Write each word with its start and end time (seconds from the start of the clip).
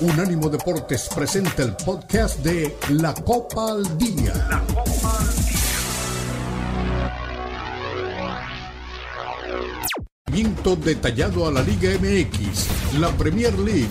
Unánimo 0.00 0.48
Deportes 0.48 1.10
presenta 1.14 1.62
el 1.62 1.76
podcast 1.76 2.38
de 2.38 2.74
La 2.88 3.12
Copa 3.12 3.72
al 3.72 3.98
Día. 3.98 4.32
La 4.48 4.60
Copa 4.60 5.18
al 5.18 5.34
Día. 5.34 5.60
detallado 10.76 11.46
a 11.46 11.52
la 11.52 11.62
Liga 11.62 11.90
MX, 12.00 12.98
la 12.98 13.10
Premier 13.10 13.58
League, 13.58 13.88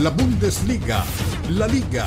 la 0.00 0.10
Bundesliga, 0.10 1.04
la 1.50 1.68
Liga 1.68 2.06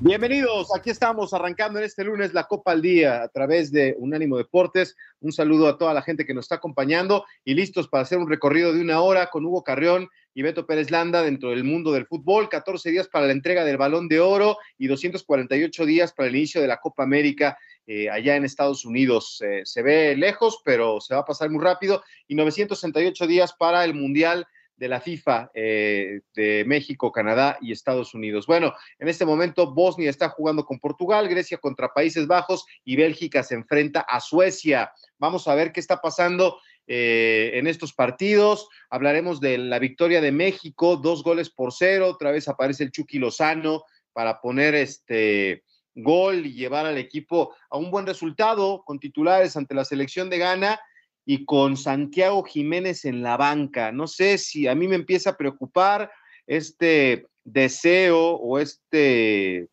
Bienvenidos, 0.00 0.68
aquí 0.76 0.90
estamos 0.90 1.34
arrancando 1.34 1.80
en 1.80 1.84
este 1.84 2.04
lunes 2.04 2.32
la 2.32 2.44
Copa 2.44 2.70
al 2.70 2.80
Día 2.80 3.20
a 3.20 3.28
través 3.30 3.72
de 3.72 3.96
Unánimo 3.98 4.36
Deportes. 4.36 4.94
Un 5.18 5.32
saludo 5.32 5.66
a 5.66 5.76
toda 5.76 5.92
la 5.92 6.02
gente 6.02 6.24
que 6.24 6.34
nos 6.34 6.44
está 6.44 6.54
acompañando 6.54 7.24
y 7.44 7.54
listos 7.54 7.88
para 7.88 8.04
hacer 8.04 8.18
un 8.18 8.28
recorrido 8.28 8.72
de 8.72 8.80
una 8.80 9.00
hora 9.00 9.28
con 9.28 9.44
Hugo 9.44 9.64
Carrión 9.64 10.08
y 10.34 10.42
Beto 10.42 10.66
Pérez 10.66 10.92
Landa 10.92 11.22
dentro 11.22 11.50
del 11.50 11.64
mundo 11.64 11.90
del 11.90 12.06
fútbol. 12.06 12.48
14 12.48 12.92
días 12.92 13.08
para 13.08 13.26
la 13.26 13.32
entrega 13.32 13.64
del 13.64 13.76
balón 13.76 14.06
de 14.06 14.20
oro 14.20 14.58
y 14.78 14.86
248 14.86 15.84
días 15.84 16.12
para 16.12 16.28
el 16.28 16.36
inicio 16.36 16.60
de 16.60 16.68
la 16.68 16.76
Copa 16.76 17.02
América 17.02 17.58
eh, 17.88 18.08
allá 18.08 18.36
en 18.36 18.44
Estados 18.44 18.84
Unidos. 18.84 19.42
Eh, 19.44 19.62
se 19.64 19.82
ve 19.82 20.14
lejos, 20.16 20.62
pero 20.64 21.00
se 21.00 21.14
va 21.14 21.22
a 21.22 21.26
pasar 21.26 21.50
muy 21.50 21.64
rápido 21.64 22.04
y 22.28 22.36
968 22.36 23.26
días 23.26 23.52
para 23.52 23.84
el 23.84 23.94
Mundial 23.94 24.46
de 24.78 24.88
la 24.88 25.00
FIFA 25.00 25.50
eh, 25.54 26.20
de 26.34 26.64
México, 26.64 27.10
Canadá 27.10 27.58
y 27.60 27.72
Estados 27.72 28.14
Unidos. 28.14 28.46
Bueno, 28.46 28.72
en 28.98 29.08
este 29.08 29.26
momento 29.26 29.74
Bosnia 29.74 30.08
está 30.08 30.28
jugando 30.28 30.64
con 30.64 30.78
Portugal, 30.78 31.28
Grecia 31.28 31.58
contra 31.58 31.92
Países 31.92 32.26
Bajos 32.26 32.64
y 32.84 32.96
Bélgica 32.96 33.42
se 33.42 33.56
enfrenta 33.56 34.00
a 34.00 34.20
Suecia. 34.20 34.92
Vamos 35.18 35.48
a 35.48 35.54
ver 35.56 35.72
qué 35.72 35.80
está 35.80 36.00
pasando 36.00 36.58
eh, 36.86 37.50
en 37.54 37.66
estos 37.66 37.92
partidos. 37.92 38.68
Hablaremos 38.88 39.40
de 39.40 39.58
la 39.58 39.80
victoria 39.80 40.20
de 40.20 40.32
México, 40.32 40.96
dos 40.96 41.24
goles 41.24 41.50
por 41.50 41.72
cero. 41.72 42.06
Otra 42.06 42.30
vez 42.30 42.46
aparece 42.46 42.84
el 42.84 42.92
Chucky 42.92 43.18
Lozano 43.18 43.82
para 44.12 44.40
poner 44.40 44.76
este 44.76 45.64
gol 45.96 46.46
y 46.46 46.54
llevar 46.54 46.86
al 46.86 46.98
equipo 46.98 47.52
a 47.68 47.78
un 47.78 47.90
buen 47.90 48.06
resultado 48.06 48.84
con 48.86 49.00
titulares 49.00 49.56
ante 49.56 49.74
la 49.74 49.84
selección 49.84 50.30
de 50.30 50.38
Ghana 50.38 50.78
y 51.30 51.44
con 51.44 51.76
Santiago 51.76 52.42
Jiménez 52.42 53.04
en 53.04 53.22
la 53.22 53.36
banca. 53.36 53.92
No 53.92 54.06
sé 54.06 54.38
si 54.38 54.66
a 54.66 54.74
mí 54.74 54.88
me 54.88 54.94
empieza 54.94 55.28
a 55.28 55.36
preocupar 55.36 56.10
este 56.46 57.26
deseo 57.44 58.36
o 58.36 58.58
este 58.58 59.68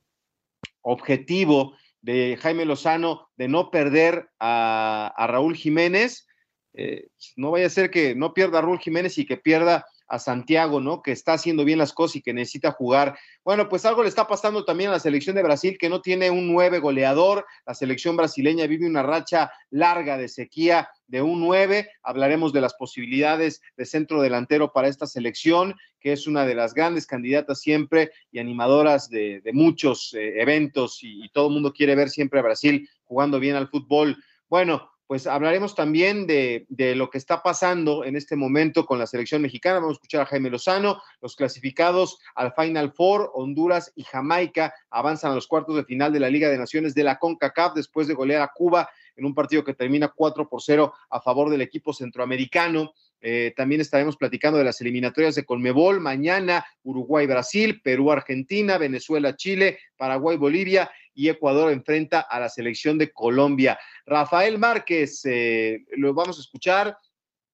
objetivo 0.82 1.78
de 2.02 2.38
Jaime 2.42 2.66
Lozano 2.66 3.30
de 3.38 3.48
no 3.48 3.72
perder 3.72 4.28
a, 4.38 5.14
Raúl 5.30 5.56
Jiménez. 5.56 6.28
Eh, 6.74 7.08
no 7.38 7.52
vaya 7.52 7.68
a 7.68 7.70
ser 7.70 7.90
que 7.90 8.16
no 8.16 8.34
pierda 8.34 8.58
a 8.58 8.62
Raúl 8.62 8.80
Jiménez 8.80 9.18
y 9.18 9.26
que 9.26 9.38
pierda 9.38 9.86
a 10.08 10.20
Santiago, 10.20 10.80
¿no? 10.82 11.02
Que 11.02 11.12
está 11.12 11.34
haciendo 11.34 11.66
bien 11.66 11.80
las 11.80 11.94
cosas 11.94 12.18
y 12.18 12.22
que 12.22 12.34
necesita 12.34 12.72
jugar. 12.72 13.18
Bueno, 13.44 13.70
pues 13.70 13.86
algo 13.86 14.04
le 14.04 14.10
está 14.10 14.28
pasando 14.28 14.66
también 14.66 14.90
a 14.90 14.94
la 14.94 15.00
selección 15.00 15.36
de 15.36 15.44
Brasil, 15.44 15.78
que 15.80 15.90
no 15.90 16.02
tiene 16.02 16.30
un 16.30 16.52
nueve 16.52 16.80
goleador. 16.80 17.46
La 17.66 17.74
selección 17.74 18.16
brasileña 18.16 18.68
vive 18.68 18.86
una 18.86 19.04
racha 19.04 19.52
larga 19.70 20.18
de 20.18 20.28
sequía 20.28 20.90
de 21.08 21.22
un 21.22 21.40
nueve. 21.40 21.90
Hablaremos 22.04 22.54
de 22.54 22.62
las 22.62 22.74
posibilidades 22.76 23.62
de 23.78 23.86
centro 23.86 24.22
delantero 24.22 24.72
para 24.72 24.88
esta 24.88 25.08
selección, 25.08 25.76
que 26.00 26.14
es 26.14 26.28
una 26.28 26.46
de 26.46 26.56
las 26.56 26.74
grandes 26.74 27.08
candidatas 27.08 27.62
siempre 27.62 28.12
y 28.32 28.40
animadoras 28.40 29.10
de, 29.10 29.42
muchos 29.54 30.14
eh, 30.14 30.42
eventos 30.42 31.04
y, 31.04 31.24
y 31.24 31.30
todo 31.30 31.48
el 31.48 31.54
mundo 31.54 31.74
quiere 31.74 31.96
ver 31.96 32.10
siempre 32.10 32.40
a 32.40 32.44
Brasil 32.44 32.88
jugando 33.06 33.40
bien 33.40 33.56
al 33.56 33.70
fútbol. 33.70 34.18
Bueno, 34.50 34.90
pues 35.08 35.28
hablaremos 35.28 35.76
también 35.76 36.26
de, 36.26 36.66
lo 36.96 37.10
que 37.10 37.18
está 37.18 37.44
pasando 37.44 38.04
en 38.04 38.16
este 38.16 38.36
momento 38.36 38.86
con 38.86 38.98
la 38.98 39.06
selección 39.06 39.42
mexicana. 39.42 39.76
Vamos 39.76 39.92
a 39.92 39.94
escuchar 39.94 40.22
a 40.22 40.26
Jaime 40.26 40.50
Lozano. 40.50 41.02
Los 41.22 41.36
clasificados 41.36 42.18
al 42.34 42.54
Final 42.54 42.92
Four, 42.92 43.32
Honduras 43.36 43.92
y 43.96 44.04
Jamaica, 44.04 44.74
avanzan 44.90 45.32
a 45.32 45.36
los 45.36 45.48
cuartos 45.48 45.76
de 45.76 45.86
final 45.86 46.12
de 46.12 46.20
la 46.20 46.30
Liga 46.30 46.50
de 46.50 46.58
Naciones 46.58 46.96
de 46.96 47.04
la 47.04 47.20
CONCACAF 47.20 47.76
después 47.76 48.08
de 48.08 48.16
golear 48.16 48.42
a 48.42 48.52
Cuba 48.54 48.90
en 49.16 49.26
un 49.26 49.36
partido 49.36 49.64
que 49.64 49.74
termina 49.74 50.10
4 50.10 50.50
por 50.50 50.62
0 50.62 50.94
a 51.10 51.22
favor 51.22 51.50
del 51.50 51.62
equipo 51.62 51.94
centroamericano. 51.94 52.94
Eh, 53.22 53.54
también 53.56 53.82
estaremos 53.82 54.18
platicando 54.18 54.58
de 54.58 54.66
las 54.66 54.82
eliminatorias 54.82 55.36
de 55.36 55.46
Colmebol. 55.46 56.00
Mañana 56.00 56.66
Uruguay-Brasil, 56.84 57.82
Perú-Argentina, 57.82 58.78
Venezuela-Chile, 58.78 59.80
Paraguay-Bolivia 59.98 60.92
y 61.16 61.30
Ecuador 61.30 61.72
enfrenta 61.72 62.20
a 62.20 62.40
la 62.40 62.50
selección 62.50 62.98
de 62.98 63.12
Colombia. 63.12 63.80
Rafael 64.06 64.60
Márquez, 64.60 65.22
eh, 65.26 65.86
lo 65.98 66.14
vamos 66.14 66.38
a 66.38 66.42
escuchar, 66.42 66.98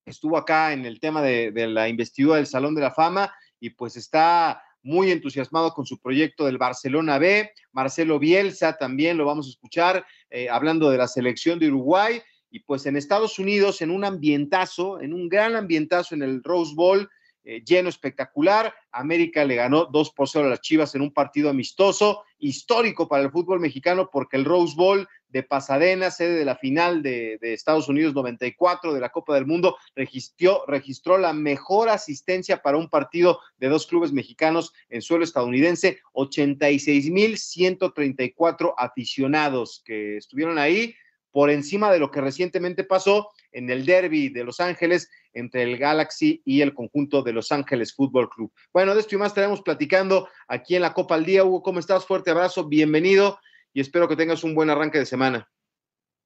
estuvo 0.05 0.38
acá 0.38 0.73
en 0.73 0.85
el 0.85 0.99
tema 0.99 1.22
de, 1.22 1.51
la 1.67 1.88
investidura 1.88 2.38
del 2.38 2.47
Salón 2.47 2.75
de 2.75 2.81
la 2.81 2.91
Fama 2.91 3.33
y 3.59 3.69
pues 3.69 3.95
está 3.95 4.61
muy 4.83 5.11
entusiasmado 5.11 5.73
con 5.73 5.85
su 5.85 5.99
proyecto 5.99 6.47
del 6.47 6.57
Barcelona 6.57 7.19
B. 7.19 7.51
Marcelo 7.72 8.17
Bielsa 8.17 8.78
también 8.78 9.17
lo 9.17 9.25
vamos 9.25 9.45
a 9.45 9.51
escuchar 9.51 10.05
eh, 10.31 10.49
hablando 10.49 10.89
de 10.89 10.97
la 10.97 11.07
selección 11.07 11.59
de 11.59 11.67
Uruguay. 11.67 12.19
Y 12.51 12.59
pues 12.59 12.85
en 12.85 12.97
Estados 12.97 13.39
Unidos, 13.39 13.81
en 13.81 13.89
un 13.89 14.03
ambientazo, 14.03 15.01
en 15.01 15.13
un 15.13 15.29
gran 15.29 15.56
ambientazo 15.56 16.13
en 16.13 16.22
el 16.22 16.44
Rose 16.44 16.75
Bowl, 16.75 17.09
eh, 17.44 17.63
lleno 17.66 17.89
espectacular. 17.89 18.72
América 18.91 19.44
le 19.45 19.56
ganó 19.56 19.85
2 19.85 20.12
por 20.12 20.29
0 20.29 20.45
a 20.45 20.50
las 20.50 20.61
Chivas 20.61 20.94
en 20.94 21.01
un 21.01 21.11
partido 21.11 21.50
amistoso, 21.50 22.22
histórico 22.38 23.07
para 23.07 23.23
el 23.23 23.31
fútbol 23.31 23.59
mexicano, 23.59 24.11
porque 24.11 24.38
el 24.38 24.45
Rose 24.45 24.75
Bowl 24.75 25.09
de 25.29 25.41
Pasadena, 25.41 26.11
sede 26.11 26.35
de 26.35 26.45
la 26.45 26.56
final 26.56 27.01
de, 27.01 27.40
Estados 27.41 27.90
Unidos 27.90 28.13
94 28.13 28.94
de 28.94 29.00
la 29.00 29.09
Copa 29.09 29.34
del 29.34 29.47
Mundo, 29.47 29.75
registró, 29.95 30.66
registró 30.67 31.17
la 31.17 31.34
mejor 31.34 31.90
asistencia 31.90 32.61
para 32.61 32.78
un 32.78 32.90
partido 32.90 33.40
de 33.57 33.69
dos 33.69 33.88
clubes 33.88 34.11
mexicanos 34.11 34.72
en 34.90 35.01
suelo 35.01 35.23
estadounidense, 35.23 35.97
86.134 36.13 38.75
aficionados 38.78 39.81
que 39.84 40.17
estuvieron 40.17 40.59
ahí 40.59 40.94
por 41.31 41.49
encima 41.49 41.91
de 41.91 41.99
lo 41.99 42.11
que 42.11 42.21
recientemente 42.21 42.83
pasó 42.83 43.29
en 43.51 43.69
el 43.69 43.85
derby 43.85 44.29
de 44.29 44.43
Los 44.43 44.59
Ángeles 44.59 45.09
entre 45.33 45.63
el 45.63 45.77
Galaxy 45.77 46.41
y 46.45 46.61
el 46.61 46.73
conjunto 46.73 47.23
de 47.23 47.33
Los 47.33 47.51
Ángeles 47.51 47.93
Fútbol 47.93 48.29
Club. 48.29 48.51
Bueno, 48.73 48.93
de 48.93 49.01
esto 49.01 49.15
y 49.15 49.17
más 49.17 49.29
estaremos 49.29 49.61
platicando 49.61 50.27
aquí 50.47 50.75
en 50.75 50.81
la 50.81 50.93
Copa 50.93 51.15
al 51.15 51.25
Día. 51.25 51.43
Hugo, 51.43 51.63
¿cómo 51.63 51.79
estás? 51.79 52.05
Fuerte 52.05 52.31
abrazo, 52.31 52.67
bienvenido 52.67 53.39
y 53.73 53.81
espero 53.81 54.07
que 54.07 54.15
tengas 54.15 54.43
un 54.43 54.53
buen 54.53 54.69
arranque 54.69 54.99
de 54.99 55.05
semana. 55.05 55.49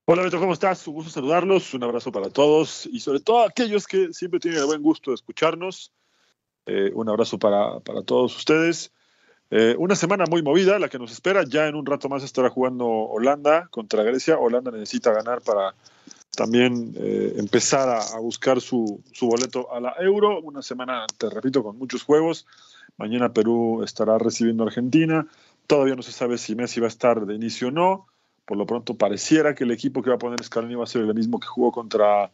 Hola 0.08 0.24
Beto, 0.24 0.40
¿cómo 0.40 0.54
estás? 0.54 0.88
Un 0.88 0.96
gusto 0.96 1.12
saludarlos, 1.12 1.74
un 1.74 1.84
abrazo 1.84 2.12
para 2.12 2.30
todos 2.30 2.86
y 2.86 3.00
sobre 3.00 3.22
todo 3.22 3.42
a 3.42 3.48
aquellos 3.48 3.88
que 3.88 4.14
siempre 4.14 4.40
tienen 4.40 4.60
el 4.60 4.68
buen 4.68 4.84
gusto 4.84 5.12
de 5.12 5.16
escucharnos. 5.16 5.92
Eh, 6.68 6.92
un 6.94 7.10
abrazo 7.10 7.40
para, 7.40 7.80
para 7.80 8.04
todos 8.04 8.36
ustedes. 8.36 8.92
Eh, 9.52 9.76
una 9.78 9.96
semana 9.96 10.26
muy 10.30 10.42
movida, 10.42 10.80
la 10.80 10.90
que 10.90 11.00
nos 11.00 11.12
espera. 11.12 11.44
Ya 11.48 11.68
en 11.68 11.76
un 11.76 11.86
rato 11.86 12.10
más 12.10 12.24
estará 12.24 12.50
jugando 12.50 12.88
Holanda 12.88 13.68
contra 13.70 14.04
Grecia. 14.04 14.38
Holanda 14.38 14.72
necesita 14.72 15.12
ganar 15.12 15.42
para 15.42 15.76
también 16.36 16.94
eh, 16.98 17.34
empezar 17.38 17.90
a, 17.90 18.20
buscar 18.20 18.60
su, 18.60 19.02
boleto 19.22 19.72
a 19.74 19.80
la 19.80 19.96
Euro. 20.00 20.42
Una 20.42 20.62
semana, 20.62 21.06
te 21.18 21.30
repito, 21.30 21.64
con 21.64 21.78
muchos 21.78 22.04
juegos. 22.04 22.46
Mañana 22.98 23.34
Perú 23.34 23.84
estará 23.84 24.18
recibiendo 24.18 24.64
a 24.64 24.68
Argentina. 24.68 25.28
Todavía 25.68 25.96
no 25.96 26.02
se 26.02 26.12
sabe 26.12 26.38
si 26.38 26.56
Messi 26.56 26.80
va 26.80 26.88
a 26.88 26.90
estar 26.90 27.26
de 27.26 27.36
inicio 27.36 27.70
o 27.70 27.72
no. 27.72 28.08
Por 28.46 28.58
lo 28.58 28.66
pronto 28.66 28.96
pareciera 28.96 29.56
que 29.56 29.64
el 29.64 29.72
equipo 29.72 30.04
que 30.04 30.10
va 30.10 30.18
a 30.18 30.20
poner 30.20 30.44
Scaloni 30.44 30.76
va 30.76 30.84
a 30.84 30.88
ser 30.88 31.02
el 31.02 31.14
mismo 31.14 31.40
que 31.40 31.48
jugó 31.48 31.72
contra 31.72 32.32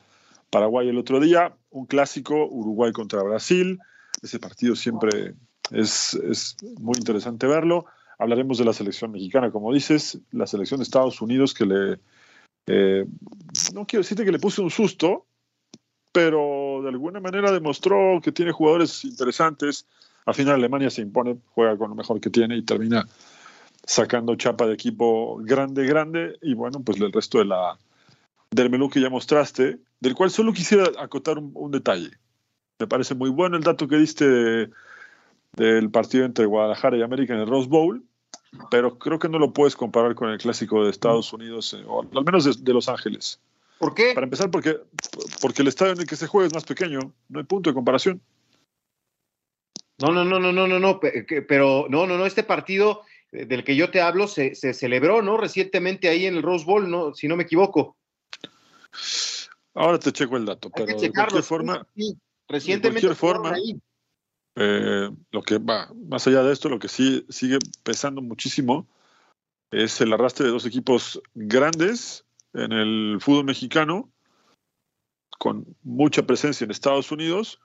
Paraguay 0.50 0.90
el 0.90 0.98
otro 0.98 1.20
día. 1.20 1.54
Un 1.70 1.86
clásico, 1.86 2.46
Uruguay 2.48 2.92
contra 2.92 3.24
Brasil. 3.24 3.80
Ese 4.22 4.40
partido 4.40 4.76
siempre 4.76 5.36
es, 5.72 6.58
muy 6.80 6.96
interesante 6.98 7.48
verlo. 7.48 7.86
Hablaremos 8.20 8.58
de 8.58 8.66
la 8.66 8.74
selección 8.74 9.12
mexicana, 9.12 9.52
como 9.52 9.74
dices, 9.74 10.20
la 10.32 10.46
selección 10.46 10.80
de 10.80 10.84
Estados 10.84 11.22
Unidos 11.22 11.54
que 11.54 11.66
le... 11.66 12.00
Eh, 12.68 13.06
no 13.74 13.86
quiero 13.88 14.04
decirte 14.04 14.24
que 14.24 14.32
le 14.32 14.40
puso 14.40 14.62
un 14.62 14.70
susto, 14.70 15.26
pero 16.12 16.82
de 16.84 16.90
alguna 16.90 17.20
manera 17.20 17.52
demostró 17.52 18.20
que 18.22 18.32
tiene 18.32 18.52
jugadores 18.52 19.04
interesantes. 19.06 19.88
Al 20.26 20.36
final 20.36 20.56
Alemania 20.56 20.90
se 20.90 21.02
impone, 21.02 21.38
juega 21.56 21.78
con 21.78 21.90
lo 21.90 21.96
mejor 21.96 22.20
que 22.22 22.30
tiene 22.30 22.58
y 22.58 22.62
termina 22.62 23.08
sacando 23.84 24.36
chapa 24.36 24.68
de 24.68 24.74
equipo 24.74 25.38
grande, 25.38 25.86
grande. 25.86 26.38
Y 26.42 26.54
bueno, 26.54 26.84
pues 26.84 27.00
el 27.02 27.12
resto 27.12 27.40
de 27.40 27.46
la, 27.46 27.80
del 28.52 28.70
menú 28.70 28.90
que 28.90 29.02
ya 29.02 29.10
mostraste, 29.10 29.80
del 30.00 30.14
cual 30.14 30.30
solo 30.30 30.54
quisiera 30.54 30.84
acotar 31.00 31.40
un, 31.40 31.52
un 31.56 31.72
detalle. 31.72 32.12
Me 32.80 32.88
parece 32.88 33.16
muy 33.16 33.32
bueno 33.32 33.58
el 33.58 33.64
dato 33.64 33.88
que 33.88 33.98
diste 33.98 34.28
de, 34.28 34.70
del 35.54 35.90
partido 35.92 36.26
entre 36.26 36.46
Guadalajara 36.46 36.98
y 36.98 37.02
América 37.02 37.34
en 37.34 37.42
el 37.42 37.48
Rose 37.48 37.68
Bowl. 37.68 38.04
pero 38.70 38.98
creo 38.98 39.18
que 39.18 39.30
no 39.30 39.40
lo 39.40 39.54
puedes 39.54 39.76
comparar 39.76 40.14
con 40.16 40.30
el 40.30 40.38
clásico 40.38 40.84
de 40.84 40.92
Estados 40.92 41.32
Unidos, 41.32 41.74
eh, 41.74 41.84
o 41.88 42.02
al 42.02 42.26
menos 42.26 42.64
de, 42.64 42.74
Los 42.74 42.90
Ángeles. 42.90 43.40
¿Por 43.80 43.94
qué? 43.94 44.12
Para 44.14 44.26
empezar, 44.26 44.52
porque, 44.52 44.78
porque 45.42 45.62
el 45.62 45.70
estadio 45.70 45.94
en 45.94 46.00
el 46.00 46.06
que 46.06 46.16
se 46.16 46.28
juega 46.28 46.48
es 46.48 46.54
más 46.54 46.66
pequeño, 46.66 47.00
no 47.30 47.40
hay 47.40 47.46
punto 47.46 47.70
de 47.70 47.74
comparación. 47.74 48.22
No, 50.00 50.12
no, 50.12 50.26
no, 50.26 50.40
no, 50.40 50.52
no, 50.52 50.68
no, 50.68 50.80
no, 50.80 51.00
pero 51.48 51.86
no, 51.90 52.08
no, 52.08 52.18
no, 52.18 52.26
este 52.26 52.44
partido 52.44 53.04
del 53.32 53.64
que 53.64 53.76
yo 53.76 53.90
te 53.90 54.02
hablo 54.02 54.28
se, 54.28 54.56
celebró, 54.56 55.22
¿no? 55.22 55.38
Recientemente 55.38 56.10
ahí 56.10 56.26
en 56.26 56.36
el 56.36 56.44
Rose 56.44 56.66
Bowl, 56.66 56.90
¿no? 56.90 57.14
Si 57.14 57.28
no 57.28 57.36
me 57.36 57.44
equivoco. 57.44 57.98
Ahora 59.74 60.00
te 60.00 60.12
checo 60.12 60.36
el 60.36 60.46
dato, 60.46 60.70
pero 60.70 61.00
de 61.00 61.12
cualquier 61.12 61.44
forma, 61.44 61.88
recientemente 62.48 63.08
de 63.08 63.16
cualquier 63.16 63.16
forma, 63.16 63.56
eh, 64.56 65.10
lo 65.32 65.42
que 65.42 65.58
va 65.60 65.92
más 66.08 66.28
allá 66.28 66.44
de 66.44 66.54
esto, 66.54 66.70
lo 66.70 66.80
que 66.80 66.88
sí 66.88 67.26
sigue 67.30 67.60
pesando 67.84 68.22
muchísimo 68.22 68.88
es 69.72 70.02
el 70.02 70.12
arrastre 70.12 70.46
de 70.46 70.52
dos 70.52 70.66
equipos 70.66 71.22
grandes 71.34 72.26
en 72.54 72.74
el 72.74 73.18
fútbol 73.22 73.46
mexicano, 73.46 74.10
con 75.40 75.66
mucha 75.84 76.28
presencia 76.28 76.66
en 76.66 76.72
Estados 76.72 77.12
Unidos 77.12 77.60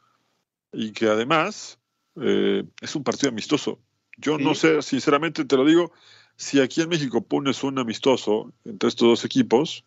y 0.73 0.93
que 0.93 1.09
además 1.09 1.79
eh, 2.21 2.65
es 2.81 2.95
un 2.95 3.03
partido 3.03 3.31
amistoso. 3.31 3.81
Yo 4.17 4.39
no 4.39 4.55
sé, 4.55 4.81
sinceramente 4.81 5.45
te 5.45 5.57
lo 5.57 5.65
digo, 5.65 5.93
si 6.37 6.61
aquí 6.61 6.81
en 6.81 6.89
México 6.89 7.23
pones 7.23 7.63
un 7.65 7.79
amistoso 7.79 8.53
entre 8.65 8.89
estos 8.89 9.09
dos 9.09 9.25
equipos, 9.25 9.85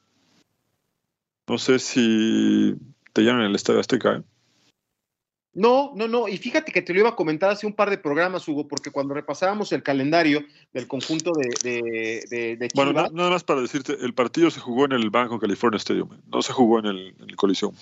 no 1.47 1.57
sé 1.57 1.79
si 1.79 2.75
te 3.13 3.23
llaman 3.23 3.45
el 3.45 3.55
Estadio 3.55 3.79
Azteca. 3.79 4.17
¿eh? 4.17 4.23
No, 5.53 5.91
no, 5.95 6.07
no. 6.07 6.27
Y 6.27 6.37
fíjate 6.37 6.71
que 6.71 6.81
te 6.81 6.93
lo 6.93 6.99
iba 6.99 7.09
a 7.09 7.15
comentar 7.15 7.49
hace 7.49 7.65
un 7.65 7.73
par 7.73 7.89
de 7.89 7.97
programas, 7.97 8.47
Hugo, 8.47 8.67
porque 8.67 8.91
cuando 8.91 9.13
repasábamos 9.13 9.71
el 9.71 9.81
calendario 9.81 10.43
del 10.73 10.87
conjunto 10.87 11.33
de, 11.33 12.23
de, 12.29 12.69
Bueno, 12.75 12.93
nada 12.93 13.29
más 13.29 13.43
para 13.43 13.61
decirte, 13.61 13.97
el 13.99 14.13
partido 14.13 14.51
se 14.51 14.59
jugó 14.59 14.85
en 14.85 14.91
el 14.91 15.09
Banco 15.09 15.39
California 15.39 15.77
Stadium, 15.77 16.09
no 16.27 16.41
se 16.41 16.53
jugó 16.53 16.79
en 16.79 16.85
el, 16.85 17.15
en 17.19 17.29
el 17.29 17.35
Coliseum 17.35 17.73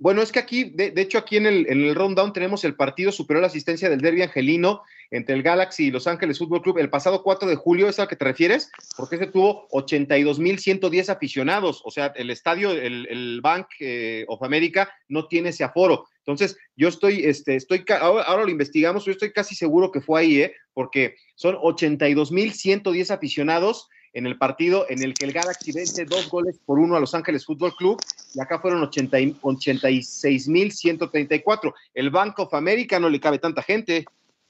bueno, 0.00 0.22
es 0.22 0.32
que 0.32 0.40
aquí, 0.40 0.64
de, 0.64 0.92
hecho, 0.96 1.18
aquí 1.18 1.36
en 1.36 1.46
el, 1.46 1.66
en 1.68 1.84
el 1.84 2.32
tenemos 2.32 2.64
el 2.64 2.74
partido 2.74 3.12
superior 3.12 3.38
a 3.38 3.42
la 3.42 3.46
asistencia 3.46 3.88
del 3.88 4.00
derby 4.00 4.22
angelino 4.22 4.82
entre 5.12 5.36
el 5.36 5.44
Galaxy 5.44 5.86
y 5.86 5.90
Los 5.92 6.08
Ángeles 6.08 6.38
Fútbol 6.38 6.62
Club 6.62 6.78
el 6.78 6.90
pasado 6.90 7.22
4 7.22 7.48
de 7.48 7.54
julio, 7.54 7.88
¿es 7.88 8.00
a 8.00 8.08
que 8.08 8.16
te 8.16 8.24
refieres? 8.24 8.72
Porque 8.96 9.16
ese 9.16 9.26
tuvo 9.26 9.68
82.110 9.68 11.10
aficionados, 11.10 11.80
o 11.84 11.92
sea, 11.92 12.06
el 12.16 12.30
estadio, 12.30 12.72
el, 12.72 13.40
Bank 13.40 13.68
eh, 13.78 14.24
of 14.26 14.42
America 14.42 14.90
no 15.08 15.28
tiene 15.28 15.50
ese 15.50 15.62
aforo. 15.62 16.06
Entonces, 16.18 16.56
yo 16.74 16.88
estoy, 16.88 17.24
este, 17.24 17.54
estoy, 17.54 17.84
ahora, 18.00 18.24
ahora, 18.24 18.44
lo 18.44 18.50
investigamos, 18.50 19.04
yo 19.04 19.12
estoy 19.12 19.32
casi 19.32 19.54
seguro 19.54 19.92
que 19.92 20.00
fue 20.00 20.22
ahí, 20.22 20.42
¿eh? 20.42 20.54
Porque 20.72 21.14
son 21.36 21.54
82.110 21.54 23.10
aficionados 23.12 23.88
en 24.12 24.26
el 24.26 24.36
partido 24.36 24.84
en 24.88 25.02
el 25.02 25.14
que 25.14 25.24
el 25.24 25.32
Galaxy 25.32 25.72
vence 25.72 26.04
dos 26.04 26.28
goles 26.28 26.60
por 26.64 26.78
uno 26.78 26.94
a 26.96 27.00
Los 27.00 27.14
Ángeles 27.14 27.46
Fútbol 27.46 27.74
Club 27.74 27.98
y 28.34 28.40
acá 28.40 28.58
fueron 28.58 28.82
86.134. 28.82 31.72
El 31.94 32.10
Bank 32.10 32.38
of 32.38 32.52
America 32.54 33.00
no 33.00 33.08
le 33.08 33.20
cabe 33.20 33.38
tanta 33.38 33.62
gente. 33.62 34.04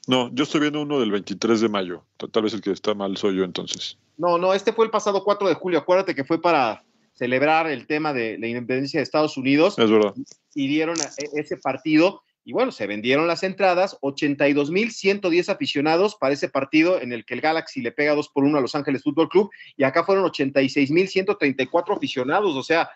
No, 0.06 0.34
yo 0.34 0.44
estoy 0.44 0.62
viendo 0.62 0.82
uno 0.82 0.98
del 0.98 1.12
23 1.12 1.60
de 1.60 1.68
mayo. 1.68 2.02
Tal 2.32 2.42
vez 2.42 2.54
el 2.54 2.60
que 2.60 2.72
está 2.72 2.92
mal 2.94 3.16
soy 3.16 3.36
yo 3.36 3.44
entonces. 3.44 3.96
No, 4.16 4.36
no, 4.36 4.52
este 4.52 4.72
fue 4.72 4.84
el 4.84 4.90
pasado 4.90 5.22
4 5.22 5.48
de 5.48 5.54
julio. 5.54 5.78
Acuérdate 5.78 6.12
que 6.14 6.24
fue 6.24 6.42
para 6.42 6.82
celebrar 7.12 7.68
el 7.68 7.86
tema 7.86 8.12
de 8.12 8.36
la 8.38 8.48
independencia 8.48 8.98
de 8.98 9.04
Estados 9.04 9.36
Unidos. 9.36 9.78
Es 9.78 9.90
verdad. 9.90 10.12
Y 10.54 10.66
dieron 10.66 10.96
ese 11.34 11.56
partido 11.56 12.22
y 12.44 12.52
bueno, 12.52 12.72
se 12.72 12.86
vendieron 12.86 13.26
las 13.26 13.42
entradas, 13.42 13.98
82.110 14.00 15.48
aficionados 15.48 16.16
para 16.16 16.34
ese 16.34 16.48
partido 16.48 17.00
en 17.00 17.12
el 17.12 17.24
que 17.24 17.34
el 17.34 17.40
Galaxy 17.40 17.80
le 17.80 17.92
pega 17.92 18.14
2 18.14 18.28
por 18.30 18.44
1 18.44 18.58
a 18.58 18.60
Los 18.60 18.74
Ángeles 18.74 19.02
Fútbol 19.02 19.28
Club 19.28 19.50
y 19.76 19.84
acá 19.84 20.04
fueron 20.04 20.24
86.134 20.24 21.96
aficionados, 21.96 22.56
o 22.56 22.62
sea, 22.62 22.90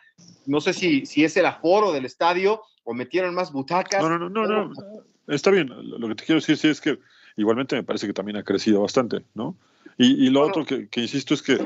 no 0.47 0.61
sé 0.61 0.73
si, 0.73 1.07
si 1.07 1.25
es 1.25 1.37
el 1.37 1.47
aforo 1.47 1.93
del 1.93 2.05
estadio 2.05 2.63
o 2.85 2.95
metieron 2.95 3.35
más 3.35 3.53
butacas. 3.53 4.03
No, 4.03 4.19
no, 4.19 4.29
no, 4.29 4.47
no, 4.47 4.73
está 5.29 5.51
bien, 5.51 5.69
lo 5.69 6.09
que 6.09 6.15
te 6.17 6.25
quiero 6.25 6.41
decir 6.41 6.57
sí 6.57 6.69
es 6.69 6.81
que 6.81 6.99
igualmente 7.37 7.77
me 7.77 7.85
parece 7.85 8.07
que 8.07 8.13
también 8.13 8.37
ha 8.37 8.43
crecido 8.43 8.83
bastante, 8.83 9.23
¿no? 9.35 9.57
Y, 9.99 10.29
lo 10.29 10.43
otro 10.43 10.67
que, 10.67 10.89
insisto 11.01 11.33
es 11.33 11.41
que 11.41 11.59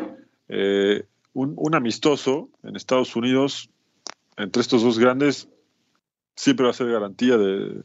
eh, 0.48 1.04
un, 1.32 1.54
un 1.56 1.74
amistoso 1.74 2.48
en 2.62 2.76
Estados 2.76 3.16
Unidos 3.16 3.70
entre 4.36 4.62
estos 4.62 4.84
dos 4.84 5.00
grandes 5.00 5.48
siempre 6.40 6.64
va 6.64 6.70
a 6.70 6.74
ser 6.74 6.90
garantía 6.90 7.36
de, 7.36 7.82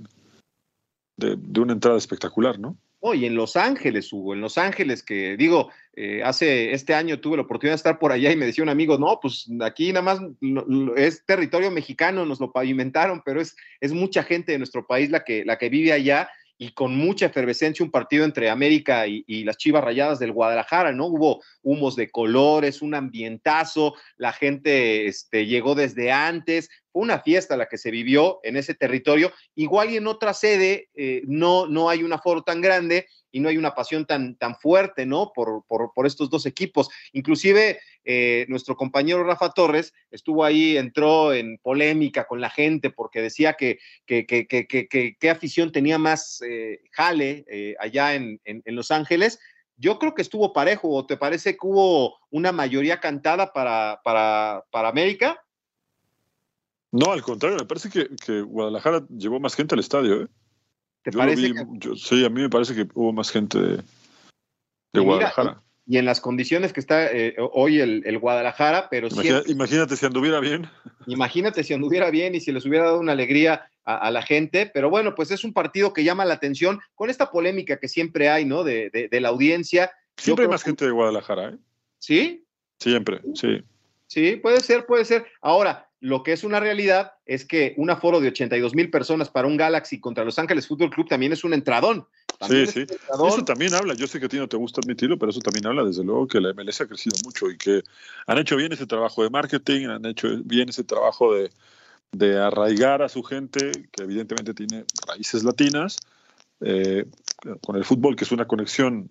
de, 1.17 1.59
una 1.59 1.73
entrada 1.73 1.97
espectacular, 1.97 2.57
¿no? 2.57 2.77
Oye, 3.01 3.27
en 3.27 3.35
Los 3.35 3.55
Ángeles, 3.55 4.11
Hugo, 4.11 4.33
en 4.33 4.41
Los 4.41 4.57
Ángeles, 4.57 5.03
que 5.03 5.35
digo, 5.37 5.69
eh, 5.95 6.23
hace 6.23 6.71
este 6.71 6.95
año 6.95 7.19
tuve 7.19 7.35
la 7.35 7.43
oportunidad 7.43 7.73
de 7.73 7.77
estar 7.77 7.99
por 7.99 8.11
allá 8.11 8.31
y 8.31 8.37
me 8.37 8.45
decía 8.45 8.63
un 8.63 8.69
amigo, 8.69 8.97
no, 8.97 9.19
pues 9.21 9.47
aquí 9.61 9.91
nada 9.91 10.01
más 10.01 10.19
es 10.95 11.23
territorio 11.25 11.69
mexicano, 11.69 12.25
nos 12.25 12.39
lo 12.39 12.51
pavimentaron, 12.51 13.21
pero 13.25 13.41
es, 13.41 13.55
es 13.81 13.91
mucha 13.91 14.23
gente 14.23 14.53
de 14.53 14.57
nuestro 14.57 14.87
país 14.87 15.11
la 15.11 15.23
que, 15.23 15.43
la 15.45 15.57
que 15.57 15.69
vive 15.69 15.91
allá 15.91 16.29
y 16.57 16.71
con 16.71 16.95
mucha 16.95 17.25
efervescencia 17.25 17.83
un 17.83 17.91
partido 17.91 18.23
entre 18.23 18.49
América 18.49 19.07
y, 19.07 19.43
las 19.43 19.57
Chivas 19.57 19.83
Rayadas 19.83 20.19
del 20.19 20.31
Guadalajara, 20.31 20.91
¿no? 20.91 21.07
Hubo 21.07 21.41
humos 21.61 21.95
de 21.95 22.09
colores, 22.09 22.81
un 22.81 22.95
ambientazo, 22.95 23.95
la 24.17 24.31
gente 24.31 25.07
este, 25.07 25.45
llegó 25.45 25.75
desde 25.75 26.11
antes, 26.11 26.69
fue 26.91 27.03
una 27.03 27.19
fiesta 27.19 27.57
la 27.57 27.67
que 27.67 27.77
se 27.77 27.91
vivió 27.91 28.39
en 28.43 28.55
ese 28.55 28.73
territorio. 28.73 29.31
Igual 29.55 29.89
y 29.89 29.97
en 29.97 30.07
otra 30.07 30.33
sede 30.33 30.89
eh, 30.95 31.23
no, 31.25 31.67
no 31.67 31.89
hay 31.89 32.03
un 32.03 32.13
aforo 32.13 32.43
tan 32.43 32.61
grande 32.61 33.07
y 33.35 33.41
no 33.41 33.49
hay 33.49 33.57
una 33.57 33.75
pasión 33.75 34.05
tan, 34.05 34.37
tan 34.37 34.55
fuerte, 34.55 35.05
¿no? 35.05 35.33
Por, 35.35 35.65
por, 35.67 36.07
estos 36.07 36.29
dos 36.29 36.45
equipos. 36.45 36.89
Inclusive 37.11 37.81
eh, 38.05 38.45
nuestro 38.47 38.77
compañero 38.77 39.25
Rafa 39.25 39.49
Torres 39.49 39.93
estuvo 40.09 40.45
ahí, 40.45 40.77
entró 40.77 41.33
en 41.33 41.57
polémica 41.57 42.27
con 42.27 42.39
la 42.39 42.49
gente 42.49 42.91
porque 42.91 43.21
decía 43.21 43.55
que 43.55 43.77
qué 44.05 45.29
afición 45.29 45.73
tenía 45.73 45.97
más 45.97 46.41
eh, 46.47 46.79
jale 46.91 47.75
allá 47.77 48.15
en, 48.15 48.39
en, 48.45 48.63
Los 48.67 48.89
Ángeles 48.91 49.37
yo 49.75 49.99
creo 49.99 50.15
que 50.15 50.21
estuvo 50.21 50.53
parejo, 50.53 50.89
¿o 50.89 51.05
te 51.05 51.17
parece 51.17 51.57
que 51.57 51.67
hubo 51.67 52.15
una 52.29 52.53
mayoría 52.53 53.01
cantada 53.01 53.51
para, 53.51 53.99
para, 54.05 54.63
para 54.71 54.87
América? 54.87 55.37
No, 56.93 57.11
al 57.11 57.21
contrario, 57.21 57.57
me 57.57 57.65
parece 57.65 57.89
que, 57.89 58.41
Guadalajara 58.43 59.05
llevó 59.09 59.41
más 59.41 59.55
gente 59.55 59.75
al 59.75 59.81
estadio. 59.81 60.21
¿eh? 60.23 60.27
¿Te 61.05 61.11
parece 61.11 61.53
sí, 61.97 62.25
a 62.25 62.29
mí 62.29 62.41
me 62.41 62.49
parece 62.49 62.73
que 62.73 62.87
hubo 62.95 63.13
más 63.13 63.29
gente 63.29 63.59
de, 63.59 64.99
Guadalajara. 64.99 65.61
y 65.85 65.99
en 65.99 66.05
las 66.05 66.19
condiciones 66.19 66.73
que 66.73 66.79
está 66.79 67.11
eh, 67.11 67.35
hoy 67.37 67.79
el, 67.79 68.17
Guadalajara, 68.17 68.89
pero 68.89 69.07
Imagínate 69.45 69.97
si 69.97 70.05
anduviera 70.07 70.39
bien. 70.39 70.67
Imagínate 71.05 71.63
si 71.63 71.75
anduviera 71.75 72.09
bien 72.09 72.33
y 72.33 72.41
si 72.41 72.51
les 72.51 72.65
hubiera 72.65 72.85
dado 72.85 72.99
una 72.99 73.11
alegría 73.11 73.69
a, 73.83 74.09
la 74.09 74.23
gente, 74.23 74.71
pero 74.73 74.89
bueno, 74.89 75.13
pues 75.13 75.29
es 75.29 75.43
un 75.43 75.53
partido 75.53 75.93
que 75.93 76.03
llama 76.03 76.25
la 76.25 76.33
atención 76.33 76.79
con 76.95 77.11
esta 77.11 77.29
polémica 77.29 77.77
que 77.77 77.87
siempre 77.87 78.29
hay, 78.29 78.43
¿no? 78.43 78.63
De, 78.63 79.07
la 79.11 79.29
audiencia. 79.29 79.91
Siempre 80.17 80.45
hay 80.45 80.49
más 80.49 80.63
gente 80.63 80.85
de 80.85 80.91
Guadalajara, 80.91 81.49
¿eh? 81.49 81.57
¿Sí? 81.99 82.43
Siempre, 82.79 83.21
sí. 83.35 83.63
Sí, 84.07 84.37
puede 84.37 84.59
ser, 84.61 84.87
puede 84.87 85.05
ser. 85.05 85.27
Ahora, 85.39 85.87
lo 86.01 86.23
que 86.23 86.33
es 86.33 86.43
una 86.43 86.59
realidad 86.59 87.13
es 87.25 87.45
que 87.45 87.73
un 87.77 87.89
aforo 87.89 88.19
de 88.19 88.27
82 88.27 88.75
mil 88.75 88.89
personas 88.89 89.29
para 89.29 89.47
un 89.47 89.57
Galaxy 89.57 89.99
contra 89.99 90.25
Los 90.25 90.37
Ángeles 90.37 90.67
Fútbol 90.67 90.89
Club 90.89 91.07
también 91.07 91.33
es 91.33 91.43
un 91.43 91.53
entradón. 91.53 92.07
sí, 92.47 92.67
sí. 92.67 92.85
Eso 92.89 93.45
también 93.45 93.73
habla. 93.73 93.93
Yo 93.93 94.07
sé 94.07 94.19
que 94.19 94.25
a 94.25 94.29
ti 94.29 94.37
no 94.37 94.47
te 94.47 94.57
gusta 94.57 94.81
admitirlo, 94.81 95.17
pero 95.17 95.31
eso 95.31 95.39
también 95.39 95.65
habla, 95.65 95.83
desde 95.83 96.03
luego, 96.03 96.27
que 96.27 96.41
la 96.41 96.53
MLS 96.53 96.81
ha 96.81 96.87
crecido 96.87 97.15
mucho 97.23 97.49
y 97.49 97.57
que 97.57 97.81
han 98.27 98.37
hecho 98.37 98.55
bien 98.55 98.73
ese 98.73 98.85
trabajo 98.85 99.23
de 99.23 99.29
marketing, 99.29 99.87
han 99.87 100.05
hecho 100.05 100.27
bien 100.43 100.69
ese 100.69 100.83
trabajo 100.83 101.33
de, 101.33 101.49
de 102.11 102.39
arraigar 102.39 103.01
a 103.01 103.09
su 103.09 103.23
gente, 103.23 103.71
que 103.91 104.03
evidentemente 104.03 104.53
tiene 104.53 104.85
raíces 105.07 105.43
latinas, 105.43 105.97
eh, 106.61 107.05
con 107.61 107.75
el 107.75 107.85
fútbol, 107.85 108.15
que 108.15 108.25
es 108.25 108.31
una 108.31 108.47
conexión 108.47 109.09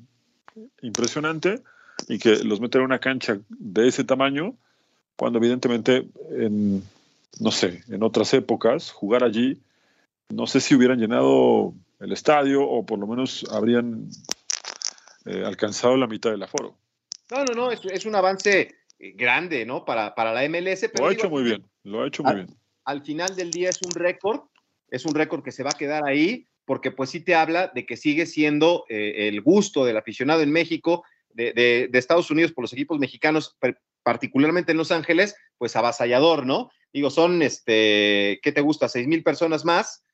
impresionante, 0.82 1.62
y 2.08 2.18
que 2.18 2.44
los 2.44 2.60
meten 2.60 2.82
en 2.82 2.86
una 2.86 2.98
cancha 2.98 3.38
de 3.48 3.88
ese 3.88 4.04
tamaño 4.04 4.56
cuando 5.16 5.38
evidentemente 5.38 6.08
en, 6.30 6.82
no 7.40 7.50
sé, 7.50 7.82
en 7.88 8.02
otras 8.02 8.34
épocas, 8.34 8.90
jugar 8.90 9.24
allí, 9.24 9.60
no 10.28 10.46
sé 10.46 10.60
si 10.60 10.74
hubieran 10.74 10.98
llenado 10.98 11.74
el 12.00 12.12
estadio 12.12 12.62
o 12.62 12.84
por 12.84 12.98
lo 12.98 13.06
menos 13.06 13.46
habrían 13.50 14.08
eh, 15.26 15.44
alcanzado 15.44 15.96
la 15.96 16.06
mitad 16.06 16.30
del 16.30 16.42
aforo. 16.42 16.76
No, 17.30 17.44
no, 17.44 17.54
no, 17.54 17.70
es, 17.70 18.04
un 18.04 18.14
avance 18.14 18.74
eh, 18.98 19.12
grande, 19.12 19.64
¿no? 19.64 19.84
Para, 19.84 20.14
para 20.14 20.32
la 20.32 20.48
MLS. 20.48 20.88
Pero 20.92 21.04
lo 21.04 21.06
ha 21.08 21.12
hecho 21.12 21.30
muy 21.30 21.42
bien, 21.42 21.64
lo 21.84 22.02
ha 22.02 22.06
hecho 22.06 22.22
muy 22.22 22.34
bien. 22.34 22.48
Al 22.84 23.02
final 23.02 23.34
del 23.34 23.50
día 23.50 23.70
es 23.70 23.80
un 23.82 23.92
récord, 23.92 24.42
es 24.90 25.06
un 25.06 25.14
récord 25.14 25.42
que 25.42 25.52
se 25.52 25.62
va 25.62 25.70
a 25.70 25.78
quedar 25.78 26.06
ahí, 26.06 26.46
porque 26.66 26.90
pues 26.90 27.10
sí 27.10 27.20
te 27.20 27.34
habla 27.34 27.72
de 27.74 27.86
que 27.86 27.96
sigue 27.96 28.26
siendo 28.26 28.84
eh, 28.88 29.28
el 29.28 29.40
gusto 29.40 29.84
del 29.84 29.96
aficionado 29.96 30.42
en 30.42 30.52
México, 30.52 31.04
de, 31.30 31.52
de, 31.52 31.98
Estados 31.98 32.30
Unidos 32.30 32.52
por 32.52 32.62
los 32.62 32.72
equipos 32.72 32.98
mexicanos, 32.98 33.56
particularmente 34.04 34.70
en 34.70 34.78
Los 34.78 34.92
Ángeles, 34.92 35.34
pues 35.58 35.74
avasallador, 35.74 36.46
¿no? 36.46 36.70
Digo, 36.92 37.10
son, 37.10 37.42
este, 37.42 38.38
¿qué 38.42 38.52
te 38.52 38.60
gusta? 38.60 38.88
Seis 38.88 39.08
mil 39.08 39.24
personas 39.24 39.64
más. 39.64 40.04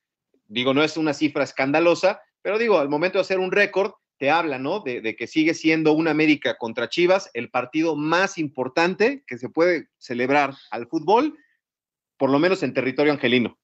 Digo, 0.47 0.73
no 0.73 0.83
es 0.83 0.97
una 0.97 1.13
cifra 1.13 1.45
escandalosa, 1.45 2.23
pero 2.41 2.59
digo, 2.59 2.79
al 2.79 2.89
momento 2.89 3.19
de 3.19 3.23
hacer 3.23 3.39
un 3.39 3.53
récord, 3.53 3.93
te 4.21 4.31
habla, 4.31 4.59
¿no? 4.59 4.81
De, 4.81 5.17
que 5.17 5.27
sigue 5.27 5.55
siendo 5.55 5.93
un 5.93 6.07
América 6.07 6.59
contra 6.59 6.91
Chivas 6.91 7.31
el 7.33 7.51
partido 7.51 7.97
más 7.97 8.37
importante 8.37 9.25
que 9.27 9.39
se 9.39 9.49
puede 9.49 9.89
celebrar 9.97 10.55
al 10.71 10.87
fútbol, 10.89 11.39
por 12.19 12.31
lo 12.31 12.39
menos 12.39 12.63
en 12.63 12.75
territorio 12.75 13.13
angelino. 13.13 13.59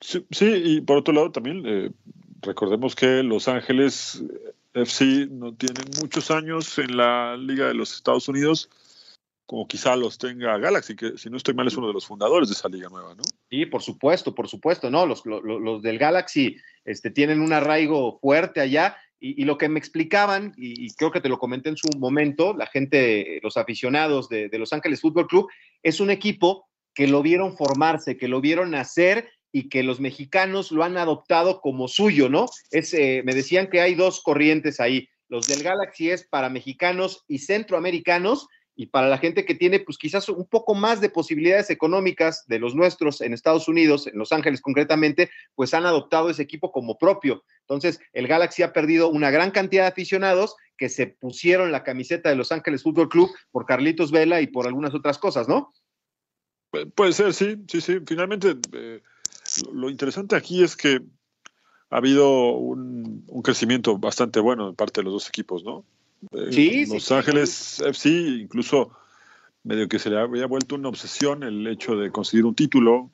Sí, 0.00 0.24
y 0.40 0.80
por 0.80 0.96
otro 0.96 1.14
lado 1.14 1.30
también 1.30 1.62
eh, 1.64 1.90
recordemos 2.42 2.96
que 2.96 3.22
Los 3.22 3.46
Ángeles 3.46 4.22
FC 4.74 5.28
no 5.30 5.54
tiene 5.54 5.80
muchos 6.00 6.32
años 6.32 6.76
en 6.78 6.96
la 6.96 7.36
Liga 7.36 7.68
de 7.68 7.74
los 7.74 7.94
Estados 7.94 8.28
Unidos, 8.28 8.68
como 9.50 9.66
quizá 9.66 9.96
los 9.96 10.16
tenga 10.16 10.56
Galaxy, 10.58 10.94
que 10.94 11.18
si 11.18 11.28
no 11.28 11.36
estoy 11.36 11.54
mal 11.54 11.66
es 11.66 11.76
uno 11.76 11.88
de 11.88 11.92
los 11.92 12.06
fundadores 12.06 12.48
de 12.48 12.54
esa 12.54 12.68
liga 12.68 12.88
nueva, 12.88 13.16
¿no? 13.16 13.22
Sí, 13.50 13.66
por 13.66 13.82
supuesto, 13.82 14.32
por 14.32 14.46
supuesto, 14.46 14.92
¿no? 14.92 15.06
Los, 15.06 15.26
los, 15.26 15.42
los 15.42 15.82
del 15.82 15.98
Galaxy 15.98 16.56
este, 16.84 17.10
tienen 17.10 17.40
un 17.40 17.52
arraigo 17.52 18.20
fuerte 18.20 18.60
allá. 18.60 18.96
Y, 19.18 19.44
lo 19.44 19.58
que 19.58 19.68
me 19.68 19.80
explicaban, 19.80 20.54
y, 20.56 20.86
y, 20.86 20.94
creo 20.94 21.10
que 21.10 21.20
te 21.20 21.28
lo 21.28 21.40
comenté 21.40 21.68
en 21.68 21.76
su 21.76 21.88
momento, 21.98 22.54
la 22.54 22.66
gente, 22.66 23.40
los 23.42 23.56
aficionados 23.56 24.28
de, 24.28 24.48
de 24.48 24.58
Los 24.58 24.72
Ángeles 24.72 25.00
Fútbol 25.00 25.26
Club, 25.26 25.48
es 25.82 25.98
un 25.98 26.10
equipo 26.10 26.68
que 26.94 27.08
lo 27.08 27.20
vieron 27.20 27.56
formarse, 27.56 28.16
que 28.16 28.28
lo 28.28 28.40
vieron 28.40 28.70
nacer 28.70 29.30
y 29.50 29.68
que 29.68 29.82
los 29.82 29.98
mexicanos 29.98 30.70
lo 30.70 30.84
han 30.84 30.96
adoptado 30.96 31.60
como 31.60 31.88
suyo, 31.88 32.28
¿no? 32.28 32.46
Es, 32.70 32.94
eh, 32.94 33.22
me 33.24 33.34
decían 33.34 33.68
que 33.68 33.80
hay 33.80 33.96
dos 33.96 34.22
corrientes 34.22 34.78
ahí. 34.78 35.08
Los 35.28 35.48
del 35.48 35.64
Galaxy 35.64 36.10
es 36.10 36.24
para 36.26 36.48
mexicanos 36.48 37.24
y 37.26 37.40
centroamericanos, 37.40 38.46
y 38.76 38.86
para 38.86 39.08
la 39.08 39.18
gente 39.18 39.44
que 39.44 39.54
tiene, 39.54 39.80
pues 39.80 39.98
quizás 39.98 40.28
un 40.28 40.46
poco 40.46 40.74
más 40.74 41.00
de 41.00 41.10
posibilidades 41.10 41.70
económicas 41.70 42.46
de 42.46 42.58
los 42.58 42.74
nuestros 42.74 43.20
en 43.20 43.34
Estados 43.34 43.68
Unidos, 43.68 44.06
en 44.06 44.18
Los 44.18 44.32
Ángeles 44.32 44.60
concretamente, 44.60 45.30
pues 45.54 45.74
han 45.74 45.86
adoptado 45.86 46.30
ese 46.30 46.42
equipo 46.42 46.72
como 46.72 46.96
propio. 46.96 47.44
Entonces, 47.60 48.00
el 48.12 48.26
Galaxy 48.26 48.62
ha 48.62 48.72
perdido 48.72 49.10
una 49.10 49.30
gran 49.30 49.50
cantidad 49.50 49.82
de 49.82 49.88
aficionados 49.88 50.56
que 50.76 50.88
se 50.88 51.06
pusieron 51.06 51.72
la 51.72 51.84
camiseta 51.84 52.30
de 52.30 52.36
Los 52.36 52.52
Ángeles 52.52 52.82
Fútbol 52.82 53.08
Club 53.08 53.30
por 53.50 53.66
Carlitos 53.66 54.10
Vela 54.10 54.40
y 54.40 54.46
por 54.46 54.66
algunas 54.66 54.94
otras 54.94 55.18
cosas, 55.18 55.46
¿no? 55.46 55.72
Puede 56.94 57.12
ser, 57.12 57.34
sí, 57.34 57.56
sí, 57.68 57.80
sí. 57.80 57.98
Finalmente, 58.06 58.56
eh, 58.72 59.02
lo 59.72 59.90
interesante 59.90 60.36
aquí 60.36 60.62
es 60.62 60.76
que 60.76 61.00
ha 61.90 61.96
habido 61.96 62.52
un, 62.52 63.26
crecimiento 63.42 63.98
bastante 63.98 64.40
bueno 64.40 64.68
en 64.68 64.76
parte 64.76 65.00
de 65.00 65.04
los 65.04 65.12
dos 65.12 65.28
equipos, 65.28 65.64
¿no? 65.64 65.84
Eh, 66.32 66.48
sí, 66.50 66.86
Los 66.86 67.04
sí, 67.04 67.14
Ángeles 67.14 67.50
sí. 67.50 67.84
FC, 67.84 68.08
incluso 68.42 68.90
medio 69.64 69.88
que 69.88 69.98
se 69.98 70.10
le 70.10 70.18
había 70.18 70.46
vuelto 70.46 70.74
una 70.74 70.88
obsesión 70.88 71.42
el 71.42 71.66
hecho 71.66 71.96
de 71.96 72.10
conseguir 72.10 72.44
un 72.44 72.54
título. 72.54 73.10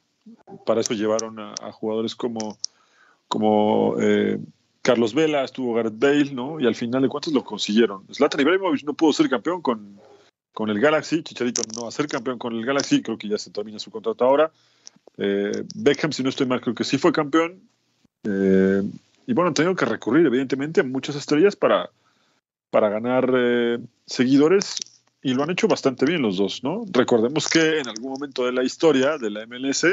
Para 0.64 0.80
eso 0.80 0.94
llevaron 0.94 1.38
a, 1.38 1.54
a 1.60 1.72
jugadores 1.72 2.16
como, 2.16 2.58
como 3.28 3.94
eh, 4.00 4.38
Carlos 4.82 5.14
Vela, 5.14 5.44
estuvo 5.44 5.74
Gareth 5.74 5.98
Bale, 5.98 6.32
¿no? 6.32 6.60
Y 6.60 6.66
al 6.66 6.74
final 6.74 7.02
de 7.02 7.08
cuentas 7.08 7.32
lo 7.32 7.44
consiguieron. 7.44 8.04
Zlatan 8.12 8.40
Ibrahimovic 8.40 8.84
no 8.84 8.94
pudo 8.94 9.12
ser 9.12 9.28
campeón 9.28 9.62
con, 9.62 10.00
con 10.52 10.70
el 10.70 10.80
Galaxy, 10.80 11.22
Chicharito 11.22 11.62
no 11.74 11.82
va 11.82 11.88
a 11.88 11.92
ser 11.92 12.06
campeón 12.06 12.38
con 12.38 12.54
el 12.54 12.64
Galaxy, 12.64 13.02
creo 13.02 13.18
que 13.18 13.28
ya 13.28 13.38
se 13.38 13.50
termina 13.50 13.78
su 13.78 13.90
contrato 13.90 14.24
ahora. 14.24 14.50
Eh, 15.18 15.64
Beckham, 15.74 16.12
si 16.12 16.22
no 16.22 16.28
estoy 16.28 16.46
mal, 16.46 16.60
creo 16.60 16.74
que 16.74 16.84
sí 16.84 16.98
fue 16.98 17.12
campeón. 17.12 17.60
Eh, 18.24 18.82
y 19.26 19.32
bueno, 19.32 19.48
han 19.48 19.54
tenido 19.54 19.74
que 19.74 19.84
recurrir, 19.84 20.26
evidentemente, 20.26 20.80
a 20.80 20.84
muchas 20.84 21.16
estrellas 21.16 21.56
para, 21.56 21.90
para 22.70 22.88
ganar 22.88 23.30
eh, 23.34 23.78
seguidores 24.06 24.76
y 25.22 25.34
lo 25.34 25.42
han 25.42 25.50
hecho 25.50 25.66
bastante 25.66 26.06
bien 26.06 26.22
los 26.22 26.36
dos, 26.36 26.62
¿no? 26.62 26.84
Recordemos 26.92 27.48
que 27.48 27.80
en 27.80 27.88
algún 27.88 28.12
momento 28.12 28.44
de 28.44 28.52
la 28.52 28.62
historia 28.62 29.18
de 29.18 29.30
la 29.30 29.46
MLS 29.46 29.86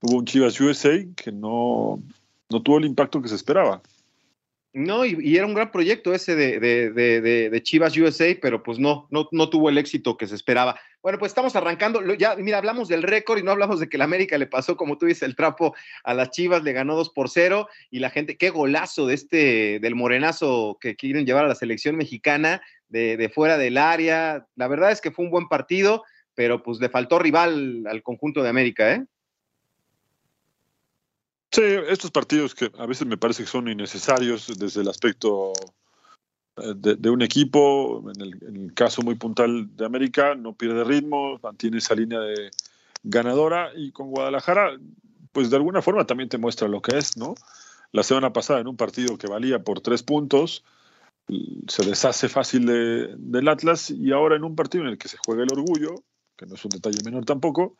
hubo 0.00 0.18
un 0.18 0.24
Chivas 0.24 0.60
USA 0.60 1.04
que 1.16 1.32
no, 1.32 2.00
no 2.50 2.62
tuvo 2.62 2.78
el 2.78 2.84
impacto 2.84 3.20
que 3.20 3.28
se 3.28 3.34
esperaba. 3.34 3.82
No, 4.76 5.04
y, 5.04 5.36
era 5.36 5.46
un 5.46 5.54
gran 5.54 5.70
proyecto 5.70 6.12
ese 6.12 6.34
de, 6.34 6.58
de, 6.58 6.90
de, 6.90 7.20
de, 7.48 7.62
Chivas 7.62 7.96
USA, 7.96 8.36
pero 8.42 8.64
pues 8.64 8.80
no, 8.80 9.06
no, 9.08 9.28
no 9.30 9.48
tuvo 9.48 9.68
el 9.68 9.78
éxito 9.78 10.16
que 10.16 10.26
se 10.26 10.34
esperaba. 10.34 10.80
Bueno, 11.00 11.20
pues 11.20 11.30
estamos 11.30 11.54
arrancando. 11.54 12.02
Ya, 12.14 12.34
mira, 12.34 12.58
hablamos 12.58 12.88
del 12.88 13.04
récord 13.04 13.38
y 13.38 13.44
no 13.44 13.52
hablamos 13.52 13.78
de 13.78 13.88
que 13.88 13.98
la 13.98 14.04
América 14.04 14.36
le 14.36 14.48
pasó, 14.48 14.76
como 14.76 14.98
tú 14.98 15.06
dices, 15.06 15.22
el 15.22 15.36
trapo 15.36 15.76
a 16.02 16.12
las 16.12 16.30
Chivas, 16.30 16.64
le 16.64 16.72
ganó 16.72 16.96
2 16.96 17.10
por 17.10 17.30
0 17.30 17.68
y 17.88 18.00
la 18.00 18.10
gente, 18.10 18.36
qué 18.36 18.50
golazo 18.50 19.06
de 19.06 19.14
este, 19.14 19.78
del 19.78 19.94
morenazo 19.94 20.76
que 20.80 20.96
quieren 20.96 21.24
llevar 21.24 21.44
a 21.44 21.48
la 21.48 21.54
selección 21.54 21.94
mexicana 21.94 22.60
de, 22.88 23.16
de 23.16 23.28
fuera 23.28 23.56
del 23.56 23.78
área. 23.78 24.48
La 24.56 24.66
verdad 24.66 24.90
es 24.90 25.00
que 25.00 25.12
fue 25.12 25.24
un 25.24 25.30
buen 25.30 25.46
partido, 25.46 26.02
pero 26.34 26.64
pues 26.64 26.80
le 26.80 26.88
faltó 26.88 27.20
rival 27.20 27.84
al 27.88 28.02
conjunto 28.02 28.42
de 28.42 28.48
América, 28.48 28.92
¿eh? 28.92 29.04
Sí, 31.54 31.62
estos 31.62 32.10
partidos 32.10 32.52
que 32.52 32.72
a 32.76 32.84
veces 32.84 33.06
me 33.06 33.16
parece 33.16 33.44
que 33.44 33.48
son 33.48 33.68
innecesarios 33.68 34.58
desde 34.58 34.80
el 34.80 34.88
aspecto 34.88 35.52
de, 36.56 36.96
de 36.96 37.10
un 37.10 37.22
equipo, 37.22 38.10
en 38.12 38.20
el, 38.20 38.42
en 38.42 38.56
el, 38.56 38.74
caso 38.74 39.02
muy 39.02 39.14
puntual 39.14 39.68
de 39.76 39.86
América, 39.86 40.34
no 40.34 40.54
pierde 40.54 40.82
ritmo, 40.82 41.38
mantiene 41.40 41.78
esa 41.78 41.94
línea 41.94 42.18
de 42.18 42.50
ganadora 43.04 43.70
y 43.76 43.92
con 43.92 44.10
Guadalajara, 44.10 44.72
pues 45.30 45.48
de 45.48 45.54
alguna 45.54 45.80
forma 45.80 46.04
también 46.04 46.28
te 46.28 46.38
muestra 46.38 46.66
lo 46.66 46.82
que 46.82 46.98
es, 46.98 47.16
¿no? 47.16 47.36
La 47.92 48.02
semana 48.02 48.32
pasada 48.32 48.58
en 48.58 48.66
un 48.66 48.76
partido 48.76 49.16
que 49.16 49.28
valía 49.28 49.62
por 49.62 49.80
tres 49.80 50.02
puntos, 50.02 50.64
se 51.68 51.84
deshace 51.84 52.28
fácil 52.28 52.66
de, 52.66 53.14
del 53.16 53.46
Atlas 53.46 53.90
y 53.90 54.10
ahora 54.10 54.34
en 54.34 54.42
un 54.42 54.56
partido 54.56 54.82
en 54.82 54.90
el 54.90 54.98
que 54.98 55.06
se 55.06 55.18
juega 55.24 55.44
el 55.44 55.52
orgullo, 55.52 56.02
que 56.36 56.46
no 56.46 56.56
es 56.56 56.64
un 56.64 56.70
detalle 56.70 56.98
menor 57.04 57.24
tampoco, 57.24 57.76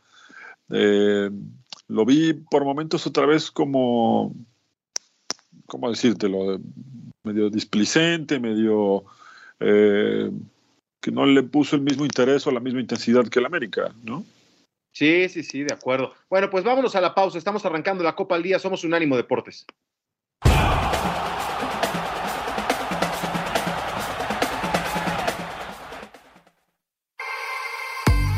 eh, 0.70 1.28
lo 1.88 2.04
vi 2.04 2.32
por 2.32 2.64
momentos 2.64 3.06
otra 3.06 3.26
vez 3.26 3.50
como, 3.50 4.34
¿cómo 5.66 5.90
decírtelo? 5.90 6.60
Medio 7.22 7.50
displicente, 7.50 8.38
medio 8.38 9.04
eh, 9.60 10.30
que 11.00 11.10
no 11.10 11.26
le 11.26 11.42
puso 11.42 11.76
el 11.76 11.82
mismo 11.82 12.04
interés 12.04 12.46
o 12.46 12.50
la 12.50 12.60
misma 12.60 12.80
intensidad 12.80 13.28
que 13.28 13.38
el 13.38 13.46
América, 13.46 13.94
¿no? 14.02 14.24
Sí, 14.92 15.28
sí, 15.28 15.42
sí, 15.42 15.64
de 15.64 15.74
acuerdo. 15.74 16.14
Bueno, 16.30 16.48
pues 16.50 16.62
vámonos 16.62 16.94
a 16.94 17.00
la 17.00 17.14
pausa. 17.14 17.36
Estamos 17.36 17.64
arrancando 17.66 18.04
la 18.04 18.14
Copa 18.14 18.36
al 18.36 18.44
Día. 18.44 18.60
Somos 18.60 18.84
Unánimo 18.84 19.16
Deportes. 19.16 19.66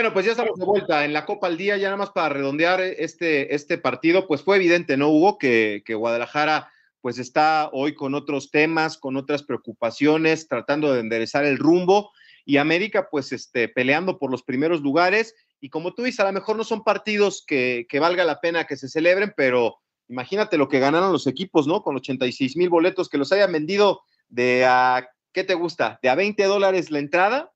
Bueno, 0.00 0.14
pues 0.14 0.24
ya 0.24 0.30
estamos 0.30 0.58
de 0.58 0.64
vuelta 0.64 1.04
en 1.04 1.12
la 1.12 1.26
Copa 1.26 1.46
al 1.46 1.58
Día, 1.58 1.76
ya 1.76 1.88
nada 1.88 1.98
más 1.98 2.08
para 2.08 2.30
redondear 2.30 2.80
este, 2.80 3.54
este 3.54 3.76
partido, 3.76 4.26
pues 4.26 4.40
fue 4.40 4.56
evidente, 4.56 4.96
¿no, 4.96 5.10
Hugo? 5.10 5.36
Que, 5.36 5.82
que, 5.84 5.94
Guadalajara 5.94 6.72
pues 7.02 7.18
está 7.18 7.68
hoy 7.74 7.94
con 7.94 8.14
otros 8.14 8.50
temas, 8.50 8.96
con 8.96 9.18
otras 9.18 9.42
preocupaciones, 9.42 10.48
tratando 10.48 10.90
de 10.90 11.00
enderezar 11.00 11.44
el 11.44 11.58
rumbo, 11.58 12.12
y 12.46 12.56
América 12.56 13.08
pues 13.10 13.30
este, 13.32 13.68
peleando 13.68 14.18
por 14.18 14.30
los 14.30 14.42
primeros 14.42 14.80
lugares, 14.80 15.34
y 15.60 15.68
como 15.68 15.92
tú 15.92 16.02
dices, 16.02 16.20
a 16.20 16.24
lo 16.24 16.32
mejor 16.32 16.56
no 16.56 16.64
son 16.64 16.82
partidos 16.82 17.44
que, 17.46 17.84
que 17.86 18.00
valga 18.00 18.24
la 18.24 18.40
pena 18.40 18.64
que 18.64 18.78
se 18.78 18.88
celebren, 18.88 19.34
pero 19.36 19.80
imagínate 20.08 20.56
lo 20.56 20.70
que 20.70 20.80
ganaron 20.80 21.12
los 21.12 21.26
equipos, 21.26 21.66
¿no? 21.66 21.82
Con 21.82 21.96
86 21.96 22.56
mil 22.56 22.70
boletos, 22.70 23.10
que 23.10 23.18
los 23.18 23.32
hayan 23.32 23.52
vendido 23.52 24.00
de 24.30 24.64
a, 24.64 25.10
¿qué 25.34 25.44
te 25.44 25.52
gusta? 25.52 25.98
De 26.02 26.08
a 26.08 26.14
20 26.14 26.42
dólares 26.44 26.90
la 26.90 27.00
entrada, 27.00 27.52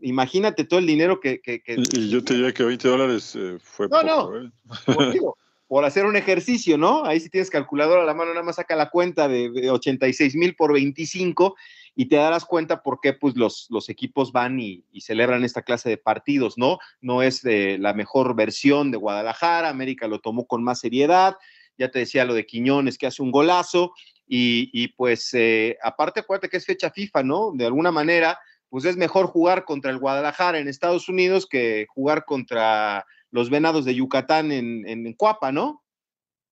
imagínate 0.00 0.64
todo 0.64 0.80
el 0.80 0.86
dinero 0.86 1.20
que... 1.20 1.40
que, 1.40 1.62
que... 1.62 1.76
Y, 1.92 2.10
yo 2.10 2.24
te 2.24 2.34
diría 2.34 2.52
que 2.52 2.64
20 2.64 2.88
dólares 2.88 3.36
eh, 3.36 3.58
fue 3.60 3.88
no, 3.88 4.00
poco, 4.00 4.06
no. 4.06 4.46
¿eh? 4.46 4.50
Por, 4.86 5.12
digo, 5.12 5.36
por, 5.68 5.84
hacer 5.84 6.06
un 6.06 6.16
ejercicio, 6.16 6.78
¿no? 6.78 7.04
Ahí 7.04 7.20
si 7.20 7.28
tienes 7.28 7.50
calculadora 7.50 8.02
a 8.02 8.06
la 8.06 8.14
mano, 8.14 8.30
nada 8.30 8.44
más 8.44 8.56
saca 8.56 8.76
la 8.76 8.90
cuenta 8.90 9.28
de, 9.28 9.50
de 9.50 9.70
86 9.70 10.34
mil 10.36 10.54
por 10.54 10.72
25 10.72 11.54
y 11.94 12.06
te 12.06 12.16
darás 12.16 12.44
cuenta 12.44 12.82
por 12.82 13.00
qué 13.00 13.12
pues, 13.12 13.36
los, 13.36 13.66
los 13.70 13.88
equipos 13.88 14.32
van 14.32 14.58
y, 14.58 14.84
y, 14.92 15.02
celebran 15.02 15.44
esta 15.44 15.62
clase 15.62 15.88
de 15.88 15.98
partidos, 15.98 16.56
¿no? 16.56 16.78
No 17.00 17.22
es 17.22 17.42
de 17.42 17.78
la 17.78 17.92
mejor 17.92 18.34
versión 18.34 18.90
de 18.90 18.96
Guadalajara, 18.96 19.68
América 19.68 20.08
lo 20.08 20.20
tomó 20.20 20.46
con 20.46 20.62
más 20.62 20.80
seriedad, 20.80 21.36
ya 21.78 21.90
te 21.90 21.98
decía 21.98 22.24
lo 22.24 22.34
de 22.34 22.46
Quiñones 22.46 22.98
que 22.98 23.06
hace 23.06 23.22
un 23.22 23.30
golazo 23.30 23.92
y, 24.26 24.70
y 24.72 24.88
pues 24.88 25.34
eh, 25.34 25.76
aparte 25.82 26.20
acuérdate 26.20 26.48
que 26.48 26.56
es 26.56 26.64
fecha 26.64 26.90
FIFA, 26.90 27.22
¿no? 27.22 27.52
De 27.54 27.66
alguna 27.66 27.90
manera 27.90 28.38
pues 28.72 28.86
es 28.86 28.96
mejor 28.96 29.26
jugar 29.26 29.66
contra 29.66 29.90
el 29.90 29.98
Guadalajara 29.98 30.58
en 30.58 30.66
Estados 30.66 31.06
Unidos 31.10 31.46
que 31.46 31.84
jugar 31.90 32.24
contra 32.24 33.04
los 33.30 33.50
Venados 33.50 33.84
de 33.84 33.94
Yucatán 33.94 34.50
en, 34.50 34.88
en, 34.88 35.12
Cuapa, 35.12 35.52
¿no? 35.52 35.82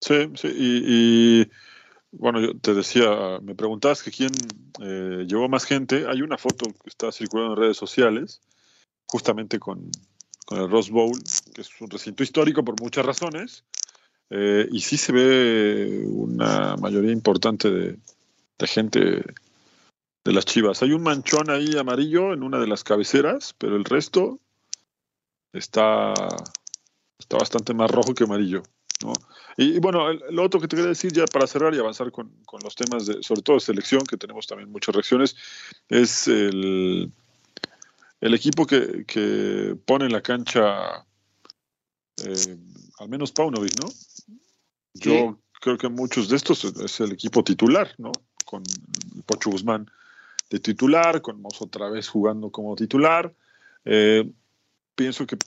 Sí, 0.01 0.29
sí, 0.35 0.53
y, 0.55 1.49
bueno, 2.11 2.39
yo 2.39 2.55
te 2.59 2.75
decía, 2.75 3.39
me 3.41 3.55
preguntabas 3.55 4.03
que 4.03 4.11
quién 4.11 4.29
eh, 4.83 5.25
llevó 5.27 5.49
más 5.49 5.65
gente. 5.65 6.05
Hay 6.07 6.21
una 6.21 6.37
foto 6.37 6.67
que 6.83 6.89
está 6.91 7.11
circulando 7.11 7.55
en 7.55 7.59
redes 7.59 7.77
sociales, 7.77 8.39
justamente 9.07 9.57
con, 9.57 9.89
con 10.45 10.61
el 10.61 10.69
Rose 10.69 10.91
Bowl, 10.91 11.17
que 11.55 11.61
es 11.61 11.69
un 11.81 11.89
recinto 11.89 12.21
histórico 12.21 12.63
por 12.63 12.79
muchas 12.79 13.03
razones, 13.03 13.65
eh, 14.29 14.69
y 14.71 14.81
sí 14.81 14.95
se 14.95 15.11
ve 15.11 16.03
una 16.05 16.75
mayoría 16.77 17.13
importante 17.13 17.71
de, 17.71 17.97
gente 18.67 19.23
de 20.23 20.33
las 20.33 20.45
chivas. 20.45 20.81
Hay 20.83 20.91
un 20.91 21.03
manchón 21.03 21.49
ahí 21.49 21.77
amarillo 21.77 22.33
en 22.33 22.43
una 22.43 22.59
de 22.59 22.67
las 22.67 22.83
cabeceras, 22.83 23.55
pero 23.57 23.75
el 23.75 23.85
resto 23.85 24.39
está, 25.53 26.13
está 27.17 27.37
bastante 27.37 27.73
más 27.73 27.89
rojo 27.89 28.13
que 28.13 28.23
amarillo. 28.23 28.63
Y, 29.57 29.79
bueno, 29.79 30.13
lo 30.13 30.43
otro 30.43 30.61
que 30.61 30.67
te 30.67 30.75
quería 30.75 30.89
decir 30.89 31.11
ya 31.11 31.25
para 31.25 31.47
cerrar 31.47 31.73
y 31.73 31.79
avanzar 31.79 32.11
con, 32.11 32.31
los 32.63 32.75
temas 32.75 33.07
de, 33.07 33.23
sobre 33.23 33.41
todo 33.41 33.55
de 33.55 33.61
selección, 33.61 34.03
que 34.03 34.15
tenemos 34.15 34.45
también 34.45 34.71
muchas 34.71 34.93
reacciones, 34.93 35.35
es 35.89 36.27
el, 36.27 37.11
el 38.21 38.33
equipo 38.33 38.67
que, 38.67 39.75
pone 39.85 40.05
en 40.05 40.11
la 40.11 40.21
cancha 40.21 41.03
eh, 42.23 42.57
al 42.99 43.09
menos 43.09 43.31
Paunovic, 43.31 43.73
¿no? 43.81 43.89
Yo 44.93 45.39
creo 45.59 45.77
que 45.77 45.89
muchos 45.89 46.29
de 46.29 46.35
estos 46.35 46.63
es 46.63 46.99
el 46.99 47.11
equipo 47.11 47.43
titular, 47.43 47.93
¿no? 47.97 48.11
Con 48.45 48.63
Pocho 49.25 49.49
Guzmán 49.49 49.89
de 50.51 50.59
titular, 50.59 51.21
con 51.21 51.41
Mozo 51.41 51.65
otra 51.65 51.89
vez 51.89 52.09
jugando 52.09 52.51
como 52.51 52.75
titular. 52.75 53.33
Eh, 53.85 54.29
pienso 54.95 55.25
que, 55.25 55.37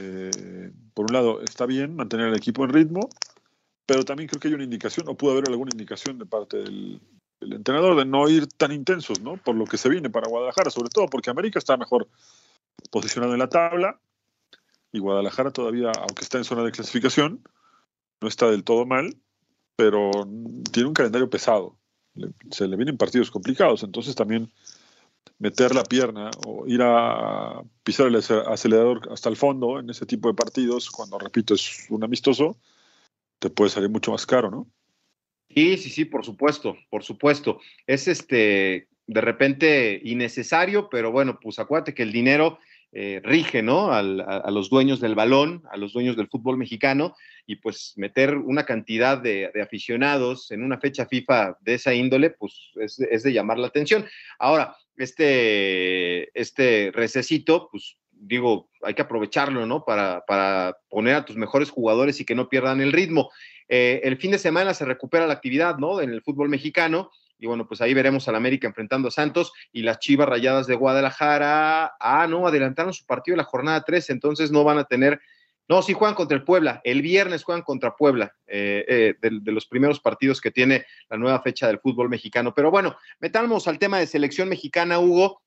eh, 0.00 0.72
por 0.94 1.04
un 1.04 1.12
lado, 1.12 1.42
está 1.42 1.66
bien 1.66 1.94
mantener 1.94 2.28
el 2.28 2.34
equipo 2.34 2.64
en 2.64 2.70
ritmo, 2.70 3.10
pero 3.84 4.04
también 4.04 4.28
creo 4.28 4.40
que 4.40 4.48
hay 4.48 4.54
una 4.54 4.64
indicación, 4.64 5.06
o 5.08 5.16
pudo 5.16 5.32
haber 5.32 5.50
alguna 5.50 5.70
indicación 5.70 6.18
de 6.18 6.24
parte 6.24 6.56
del, 6.56 7.00
entrenador 7.40 7.94
de 7.94 8.06
no 8.06 8.26
ir 8.28 8.46
tan 8.46 8.72
intensos, 8.72 9.20
¿no? 9.20 9.36
Por 9.36 9.54
lo 9.54 9.66
que 9.66 9.76
se 9.76 9.90
viene 9.90 10.08
para 10.08 10.28
Guadalajara, 10.28 10.70
sobre 10.70 10.88
todo 10.88 11.06
porque 11.06 11.28
América 11.28 11.58
está 11.58 11.76
mejor 11.76 12.08
posicionado 12.90 13.34
en 13.34 13.38
la 13.38 13.48
tabla 13.50 14.00
y 14.90 14.98
Guadalajara 14.98 15.50
todavía, 15.50 15.92
aunque 15.94 16.24
está 16.24 16.38
en 16.38 16.44
zona 16.44 16.64
de 16.64 16.72
clasificación, 16.72 17.42
no 18.22 18.28
está 18.28 18.50
del 18.50 18.64
todo 18.64 18.86
mal, 18.86 19.14
pero 19.76 20.10
tiene 20.72 20.88
un 20.88 20.94
calendario 20.94 21.28
pesado. 21.28 21.76
Se 22.50 22.68
le 22.68 22.76
vienen 22.76 22.96
partidos 22.96 23.30
complicados, 23.30 23.82
entonces 23.82 24.14
también 24.14 24.50
meter 25.38 25.74
la 25.74 25.84
pierna 25.84 26.30
o 26.46 26.66
ir 26.66 26.80
a 26.82 27.62
pisar 27.82 28.06
el 28.06 28.16
acelerador 28.16 29.08
hasta 29.12 29.28
el 29.28 29.36
fondo 29.36 29.78
en 29.78 29.90
ese 29.90 30.06
tipo 30.06 30.28
de 30.28 30.34
partidos, 30.34 30.90
cuando 30.90 31.18
repito 31.18 31.54
es 31.54 31.86
un 31.90 32.04
amistoso, 32.04 32.56
te 33.38 33.50
puede 33.50 33.70
salir 33.70 33.90
mucho 33.90 34.12
más 34.12 34.24
caro, 34.26 34.50
¿no? 34.50 34.66
Sí, 35.54 35.76
sí, 35.78 35.90
sí, 35.90 36.04
por 36.04 36.24
supuesto, 36.24 36.76
por 36.90 37.02
supuesto. 37.02 37.60
Es 37.86 38.08
este 38.08 38.88
de 39.06 39.20
repente 39.20 40.00
innecesario, 40.04 40.88
pero 40.90 41.12
bueno, 41.12 41.38
pues 41.40 41.58
acuérdate 41.58 41.94
que 41.94 42.02
el 42.02 42.12
dinero 42.12 42.58
eh, 42.92 43.20
rige, 43.22 43.62
¿no? 43.62 43.92
a, 43.92 44.02
los 44.02 44.70
dueños 44.70 45.00
del 45.00 45.14
balón, 45.14 45.62
a 45.70 45.76
los 45.76 45.92
dueños 45.92 46.16
del 46.16 46.28
fútbol 46.28 46.56
mexicano, 46.56 47.14
y 47.46 47.56
pues 47.56 47.92
meter 47.96 48.36
una 48.36 48.64
cantidad 48.64 49.18
de, 49.18 49.50
aficionados 49.62 50.50
en 50.50 50.62
una 50.62 50.78
fecha 50.78 51.06
FIFA 51.06 51.58
de 51.60 51.74
esa 51.74 51.94
índole, 51.94 52.30
pues 52.30 52.72
es, 52.80 52.98
es, 53.00 53.22
de 53.22 53.32
llamar 53.32 53.58
la 53.58 53.66
atención. 53.66 54.06
Ahora, 54.38 54.76
este, 54.96 56.38
este 56.38 56.90
recesito, 56.92 57.68
pues 57.70 57.98
digo, 58.10 58.70
hay 58.82 58.94
que 58.94 59.02
aprovecharlo, 59.02 59.66
¿no? 59.66 59.84
Para, 59.84 60.24
para 60.26 60.76
poner 60.88 61.14
a 61.14 61.24
tus 61.24 61.36
mejores 61.36 61.70
jugadores 61.70 62.20
y 62.20 62.24
que 62.24 62.34
no 62.34 62.48
pierdan 62.48 62.80
el 62.80 62.92
ritmo. 62.92 63.30
Eh, 63.68 64.00
el 64.04 64.16
fin 64.16 64.30
de 64.30 64.38
semana 64.38 64.74
se 64.74 64.84
recupera 64.84 65.26
la 65.26 65.34
actividad, 65.34 65.76
¿no? 65.78 66.00
En 66.00 66.10
el 66.10 66.22
fútbol 66.22 66.48
mexicano 66.48 67.10
y 67.38 67.46
bueno, 67.46 67.66
pues 67.66 67.80
ahí 67.80 67.94
veremos 67.94 68.28
al 68.28 68.34
América 68.34 68.66
enfrentando 68.66 69.08
a 69.08 69.10
Santos 69.10 69.52
y 69.72 69.82
las 69.82 69.98
Chivas 69.98 70.28
Rayadas 70.28 70.66
de 70.66 70.74
Guadalajara. 70.74 71.94
Ah, 72.00 72.26
no, 72.28 72.46
adelantaron 72.46 72.92
su 72.92 73.04
partido 73.04 73.34
en 73.34 73.38
la 73.38 73.44
jornada 73.44 73.82
3, 73.84 74.10
entonces 74.10 74.50
no 74.50 74.64
van 74.64 74.78
a 74.78 74.84
tener. 74.84 75.20
No, 75.68 75.82
sí 75.82 75.92
juegan 75.92 76.14
contra 76.14 76.36
el 76.36 76.44
Puebla. 76.44 76.80
El 76.84 77.02
viernes 77.02 77.42
juegan 77.42 77.62
contra 77.62 77.96
Puebla, 77.96 78.34
eh, 78.46 78.84
eh, 78.88 79.14
de, 79.20 79.52
los 79.52 79.66
primeros 79.66 80.00
partidos 80.00 80.40
que 80.40 80.50
tiene 80.50 80.86
la 81.10 81.16
nueva 81.16 81.42
fecha 81.42 81.66
del 81.66 81.80
fútbol 81.80 82.08
mexicano. 82.08 82.54
Pero 82.54 82.70
bueno, 82.70 82.96
metamos 83.18 83.66
al 83.68 83.78
tema 83.78 83.98
de 83.98 84.06
selección 84.06 84.48
mexicana, 84.48 85.00
Hugo. 85.00 85.42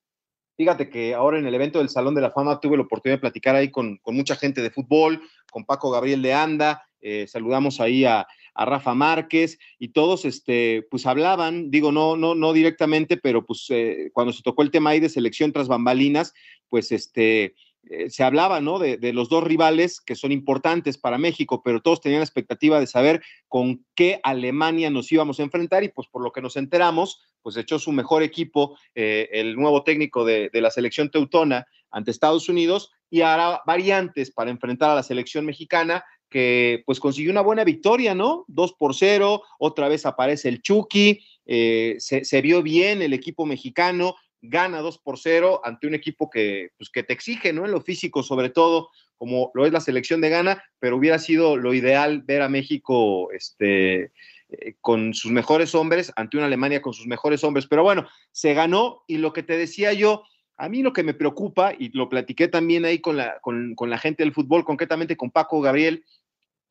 Fíjate 0.58 0.89
que 0.89 1.15
ahora 1.15 1.39
en 1.39 1.47
el 1.47 1.56
evento 1.56 1.80
del 1.80 1.88
Salón 1.88 2.15
de 2.15 2.21
la 2.21 2.32
Fama 2.32 2.60
tuve 2.60 2.75
la 2.75 2.84
oportunidad 2.84 3.17
de 3.17 3.21
platicar 3.21 3.56
ahí 3.56 3.71
con, 3.71 3.95
con 3.97 4.13
mucha 4.13 4.36
gente 4.36 4.62
de 4.62 4.69
fútbol, 4.69 5.21
con 5.49 5.63
Paco 5.63 5.89
Gabriel 5.89 6.21
de 6.21 6.34
Anda, 6.34 6.84
eh, 7.02 7.28
saludamos 7.28 7.80
ahí 7.80 8.06
a, 8.06 8.28
Rafa 8.55 8.93
Márquez 8.93 9.59
y 9.77 9.89
todos 9.89 10.25
este, 10.25 10.85
pues 10.89 11.05
hablaban, 11.05 11.71
digo, 11.71 11.91
no, 11.91 12.17
no, 12.17 12.35
no 12.35 12.53
directamente, 12.53 13.17
pero 13.17 13.45
pues 13.45 13.65
eh, 13.69 14.09
cuando 14.13 14.33
se 14.33 14.43
tocó 14.43 14.63
el 14.63 14.71
tema 14.71 14.91
ahí 14.91 14.99
de 14.99 15.09
selección 15.09 15.51
tras 15.51 15.67
bambalinas, 15.67 16.33
pues 16.67 16.91
este, 16.91 17.55
eh, 17.89 18.09
se 18.09 18.23
hablaba, 18.23 18.62
¿no? 18.62 18.79
De, 18.79 18.97
los 19.13 19.29
dos 19.29 19.43
rivales 19.43 20.01
que 20.01 20.15
son 20.15 20.31
importantes 20.31 20.97
para 20.97 21.17
México, 21.17 21.62
pero 21.63 21.81
todos 21.81 22.01
tenían 22.01 22.19
la 22.19 22.25
expectativa 22.25 22.79
de 22.79 22.88
saber 22.88 23.21
con 23.47 23.85
qué 23.95 24.19
Alemania 24.23 24.89
nos 24.89 25.12
íbamos 25.12 25.39
a 25.39 25.43
enfrentar 25.43 25.83
y 25.83 25.89
pues 25.89 26.07
por 26.07 26.23
lo 26.23 26.31
que 26.31 26.41
nos 26.41 26.57
enteramos, 26.57 27.21
pues 27.41 27.57
echó 27.57 27.79
su 27.79 27.91
mejor 27.91 28.23
equipo 28.23 28.77
el 28.93 29.55
nuevo 29.55 29.83
técnico 29.83 30.25
de, 30.25 30.49
de 30.51 30.62
la 30.62 30.71
selección 30.71 31.09
teutona 31.09 31.65
ante 31.89 32.12
Estados 32.12 32.49
Unidos 32.49 32.91
y 33.09 33.21
hará 33.21 33.62
variantes 33.65 34.31
para 34.31 34.51
enfrentar 34.51 34.91
a 34.91 34.95
la 34.95 35.03
selección 35.03 35.45
mexicana 35.45 36.03
que 36.29 36.83
pues 36.85 36.99
consiguió 36.99 37.31
una 37.31 37.41
buena 37.41 37.63
victoria, 37.63 38.13
¿no? 38.13 38.45
Dos 38.47 38.73
por 38.73 38.95
cero, 38.95 39.43
otra 39.57 39.89
vez 39.89 40.05
aparece 40.05 40.49
el 40.49 40.61
Chucky, 40.61 41.21
eh, 41.45 41.95
se, 41.99 42.41
vio 42.41 42.61
bien 42.61 43.01
el 43.01 43.13
equipo 43.13 43.45
mexicano, 43.45 44.15
gana 44.41 44.79
dos 44.79 44.99
por 44.99 45.17
cero 45.17 45.61
ante 45.63 45.87
un 45.87 45.95
equipo 45.95 46.29
que, 46.29 46.69
pues, 46.77 46.89
que 46.89 47.03
te 47.03 47.13
exige, 47.13 47.51
¿no? 47.51 47.65
En 47.65 47.71
lo 47.71 47.81
físico, 47.81 48.21
sobre 48.21 48.49
todo, 48.49 48.89
como 49.17 49.51
lo 49.53 49.65
es 49.65 49.73
la 49.73 49.81
selección 49.81 50.21
de 50.21 50.29
Ghana, 50.29 50.63
pero 50.79 50.95
hubiera 50.95 51.19
sido 51.19 51.57
lo 51.57 51.73
ideal 51.73 52.21
ver 52.21 52.41
a 52.41 52.49
México 52.49 53.31
este, 53.31 54.11
eh, 54.49 54.75
con 54.79 55.13
sus 55.13 55.31
mejores 55.31 55.75
hombres 55.75 56.13
ante 56.15 56.37
una 56.37 56.45
Alemania 56.45 56.81
con 56.81 56.93
sus 56.93 57.07
mejores 57.07 57.43
hombres. 57.43 57.67
Pero 57.67 57.83
bueno, 57.83 58.07
se 58.31 58.53
ganó 58.53 59.03
y 59.07 59.17
lo 59.17 59.33
que 59.33 59.43
te 59.43 59.57
decía 59.57 59.91
yo, 59.93 60.23
a 60.59 60.69
mí 60.69 60.83
lo 60.83 60.91
que 60.91 61.03
me 61.03 61.13
preocupa, 61.13 61.73
y 61.77 61.89
lo 61.97 62.09
platiqué 62.09 62.49
también 62.49 62.83
ahí 62.83 62.99
con 62.99 63.15
la, 63.15 63.39
con, 63.39 63.75
con 63.75 63.89
la 63.89 63.97
gente 63.97 64.23
del 64.23 64.33
fútbol, 64.33 64.65
concretamente 64.65 65.15
con 65.15 65.31
Paco 65.31 65.61
Gabriel, 65.61 66.03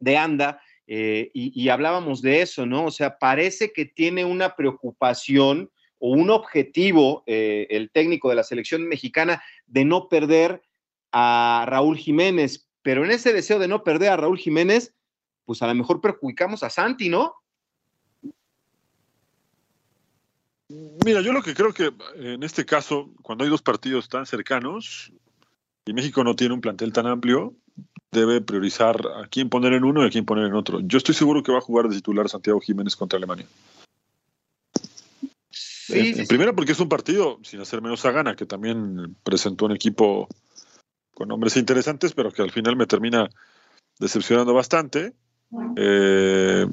de 0.01 0.17
ANDA, 0.17 0.61
eh, 0.91 1.31
y, 1.35 1.69
hablábamos 1.69 2.23
de 2.23 2.41
eso, 2.41 2.65
¿no? 2.65 2.87
O 2.87 2.91
sea, 2.91 3.19
parece 3.19 3.75
que 3.75 3.85
tiene 3.85 4.25
una 4.25 4.57
preocupación 4.57 5.71
o 5.99 6.13
un 6.13 6.31
objetivo 6.31 7.25
eh, 7.27 7.67
el 7.69 7.91
técnico 7.91 8.31
de 8.31 8.37
la 8.37 8.43
selección 8.43 8.89
mexicana 8.89 9.43
de 9.67 9.85
no 9.85 10.09
perder 10.09 10.63
a 11.13 11.67
Raúl 11.69 11.99
Jiménez, 11.99 12.71
pero 12.81 13.05
en 13.05 13.11
ese 13.11 13.35
deseo 13.35 13.59
de 13.59 13.69
no 13.69 13.85
perder 13.85 14.13
a 14.13 14.17
Raúl 14.17 14.39
Jiménez, 14.39 14.95
pues 15.45 15.61
a 15.61 15.67
lo 15.67 15.75
mejor 15.75 16.01
perjudicamos 16.01 16.63
a 16.63 16.71
Santi, 16.71 17.11
¿no? 17.11 17.35
Mira, 21.05 21.21
yo 21.21 21.35
lo 21.35 21.43
que 21.43 21.55
creo 21.55 21.75
que 21.75 21.93
en 22.17 22.43
este 22.43 22.65
caso, 22.65 23.11
cuando 23.21 23.45
hay 23.45 23.51
dos 23.51 23.63
partidos 23.63 24.09
tan 24.09 24.25
cercanos 24.25 25.13
y 25.85 25.93
México 25.93 26.25
no 26.25 26.35
tiene 26.35 26.55
un 26.55 26.63
plantel 26.63 26.95
tan 26.95 27.07
amplio, 27.07 27.55
debe 28.11 28.41
priorizar 28.41 28.97
a 29.23 29.27
quién 29.29 29.49
poner 29.49 29.73
en 29.73 29.85
uno 29.85 30.03
y 30.03 30.07
a 30.07 30.11
quién 30.11 30.25
poner 30.25 30.47
en 30.47 30.55
otro. 30.55 30.81
Yo 30.81 30.99
estoy 30.99 31.15
seguro 31.15 31.43
que 31.43 31.53
va 31.53 31.59
a 31.59 31.63
jugar 31.63 31.89
de 31.89 31.97
titular 31.97 32.29
Santiago 32.29 32.61
Jiménez 32.61 32.97
contra 32.97 33.17
Alemania. 33.17 33.47
en, 35.91 36.27
primera 36.27 36.53
porque 36.53 36.73
es 36.73 36.81
un 36.81 36.89
partido 36.89 37.39
sin 37.43 37.61
hacer 37.61 37.83
menos 37.83 38.05
a 38.05 38.13
gana, 38.13 38.37
que 38.37 38.47
también 38.47 39.17
presentó 39.23 39.67
un 39.67 39.73
equipo 39.73 40.29
con 41.15 41.29
nombres 41.29 41.57
interesantes, 41.57 42.13
pero 42.13 42.31
que 42.31 42.43
al 42.43 42.51
final 42.51 42.77
me 42.77 42.87
termina 42.87 43.29
decepcionando 43.99 44.55
bastante. 44.55 45.13
Eh, 45.77 46.67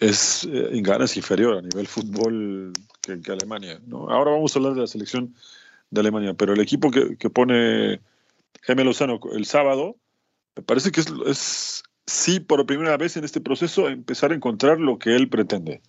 es 0.00 0.44
en 0.44 0.82
ganas 0.82 1.16
inferior 1.16 1.58
a 1.58 1.62
nivel 1.62 1.86
fútbol 1.86 2.72
que, 3.00 3.20
Alemania. 3.30 3.80
Ahora 3.92 4.32
vamos 4.32 4.54
a 4.54 4.58
hablar 4.58 4.74
de 4.74 4.80
la 4.82 4.86
selección 4.86 5.34
de 5.90 6.00
Alemania, 6.00 6.34
pero 6.34 6.54
el 6.54 6.60
equipo 6.60 6.90
que, 6.90 7.16
que 7.16 7.30
pone 7.30 8.00
Jaime 8.62 8.84
Lozano 8.84 9.20
el 9.32 9.44
sábado 9.44 9.96
me 10.56 10.62
parece 10.62 10.90
que 10.90 11.00
es, 11.00 11.82
sí, 12.06 12.40
por 12.40 12.64
primera 12.66 12.96
vez 12.96 13.16
en 13.16 13.24
este 13.24 13.40
proceso, 13.40 13.88
empezar 13.88 14.32
a 14.32 14.34
encontrar 14.34 14.80
lo 14.80 14.98
que 14.98 15.14
él 15.16 15.28
pretende. 15.28 15.80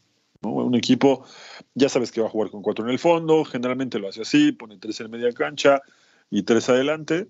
Un 0.41 0.75
equipo, 0.75 1.25
ya 1.73 1.87
sabes 1.87 2.11
que 2.11 2.19
va 2.19 2.27
a 2.27 2.29
jugar 2.29 2.51
con 2.51 2.61
cuatro 2.61 2.83
en 2.83 2.91
el 2.91 2.99
fondo, 2.99 3.45
generalmente 3.45 3.97
lo 3.97 4.09
hace 4.09 4.23
así, 4.23 4.51
pone 4.51 4.77
tres 4.77 4.99
en 4.99 5.09
media 5.09 5.31
cancha 5.31 5.81
y 6.29 6.43
tres 6.43 6.67
adelante, 6.67 7.27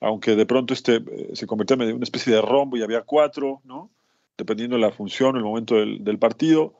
aunque 0.00 0.34
de 0.34 0.46
pronto 0.46 0.72
este 0.72 0.96
eh, 0.96 1.30
se 1.34 1.46
convirtió 1.46 1.76
en 1.80 1.94
una 1.94 2.04
especie 2.04 2.34
de 2.34 2.40
rombo 2.40 2.78
y 2.78 2.82
había 2.82 3.02
cuatro, 3.02 3.60
¿no? 3.64 3.90
dependiendo 4.36 4.76
de 4.76 4.82
la 4.82 4.90
función, 4.90 5.36
el 5.36 5.42
momento 5.42 5.76
del, 5.76 6.18
partido. 6.18 6.74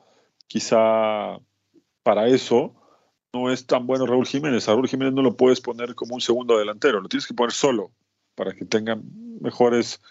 Quizá 0.47 1.39
para 2.03 2.27
eso 2.27 2.73
no 3.33 3.51
es 3.51 3.65
tan 3.65 3.87
bueno 3.87 4.05
Raúl 4.05 4.25
Jiménez. 4.25 4.67
Raúl 4.67 4.87
Jiménez 4.87 5.13
no 5.13 5.21
lo 5.21 5.35
puedes 5.35 5.61
poner 5.61 5.95
como 5.95 6.15
un 6.15 6.21
segundo 6.21 6.57
delantero, 6.57 7.01
lo 7.01 7.09
tienes 7.09 7.27
que 7.27 7.33
poner 7.33 7.51
solo 7.51 7.91
para 8.35 8.53
que 8.53 8.65
tengan 8.65 9.03
mejores 9.39 10.01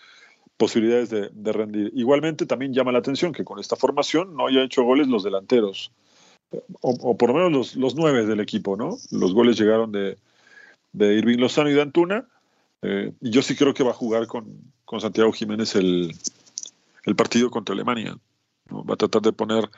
posibilidades 0.56 1.10
de, 1.10 1.52
rendir. 1.52 1.90
Igualmente 1.94 2.46
también 2.46 2.72
llama 2.72 2.92
la 2.92 2.98
atención 2.98 3.32
que 3.32 3.44
con 3.44 3.58
esta 3.58 3.76
formación 3.76 4.36
no 4.36 4.46
haya 4.46 4.62
hecho 4.62 4.84
goles 4.84 5.08
los 5.08 5.24
delanteros, 5.24 5.92
o, 6.80 7.16
por 7.16 7.30
lo 7.30 7.34
menos 7.34 7.52
los, 7.52 7.76
los, 7.76 7.94
nueve 7.96 8.24
del 8.26 8.40
equipo, 8.40 8.76
¿no? 8.76 8.96
Los 9.10 9.34
goles 9.34 9.58
llegaron 9.58 9.90
de, 9.90 10.16
de 10.92 11.14
Irving 11.14 11.38
Lozano 11.38 11.70
y 11.70 11.74
de 11.74 11.82
Antuna, 11.82 12.28
eh, 12.82 13.12
y 13.20 13.30
yo 13.30 13.42
sí 13.42 13.56
creo 13.56 13.74
que 13.74 13.82
va 13.82 13.90
a 13.90 13.94
jugar 13.94 14.26
con, 14.26 14.72
con 14.84 15.00
Santiago 15.00 15.32
Jiménez 15.32 15.74
el, 15.74 16.14
el, 17.04 17.16
partido 17.16 17.50
contra 17.50 17.74
Alemania. 17.74 18.16
Va 18.70 18.94
a 18.94 18.96
tratar 18.96 19.22
de 19.22 19.32
poner 19.32 19.68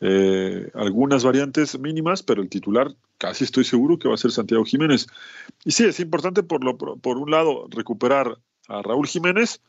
eh, 0.00 0.70
algunas 0.74 1.22
variantes 1.22 1.78
mínimas, 1.78 2.22
pero 2.22 2.42
el 2.42 2.48
titular 2.48 2.94
casi 3.18 3.44
estoy 3.44 3.64
seguro 3.64 3.98
que 3.98 4.08
va 4.08 4.14
a 4.14 4.18
ser 4.18 4.32
Santiago 4.32 4.64
Jiménez. 4.64 5.06
Y 5.64 5.72
sí, 5.72 5.84
es 5.84 6.00
importante 6.00 6.42
por, 6.42 6.64
lo, 6.64 6.76
por 6.76 7.18
un 7.18 7.30
lado 7.30 7.66
recuperar 7.70 8.38
a 8.68 8.82
Raúl 8.82 9.06
Jiménez, 9.06 9.60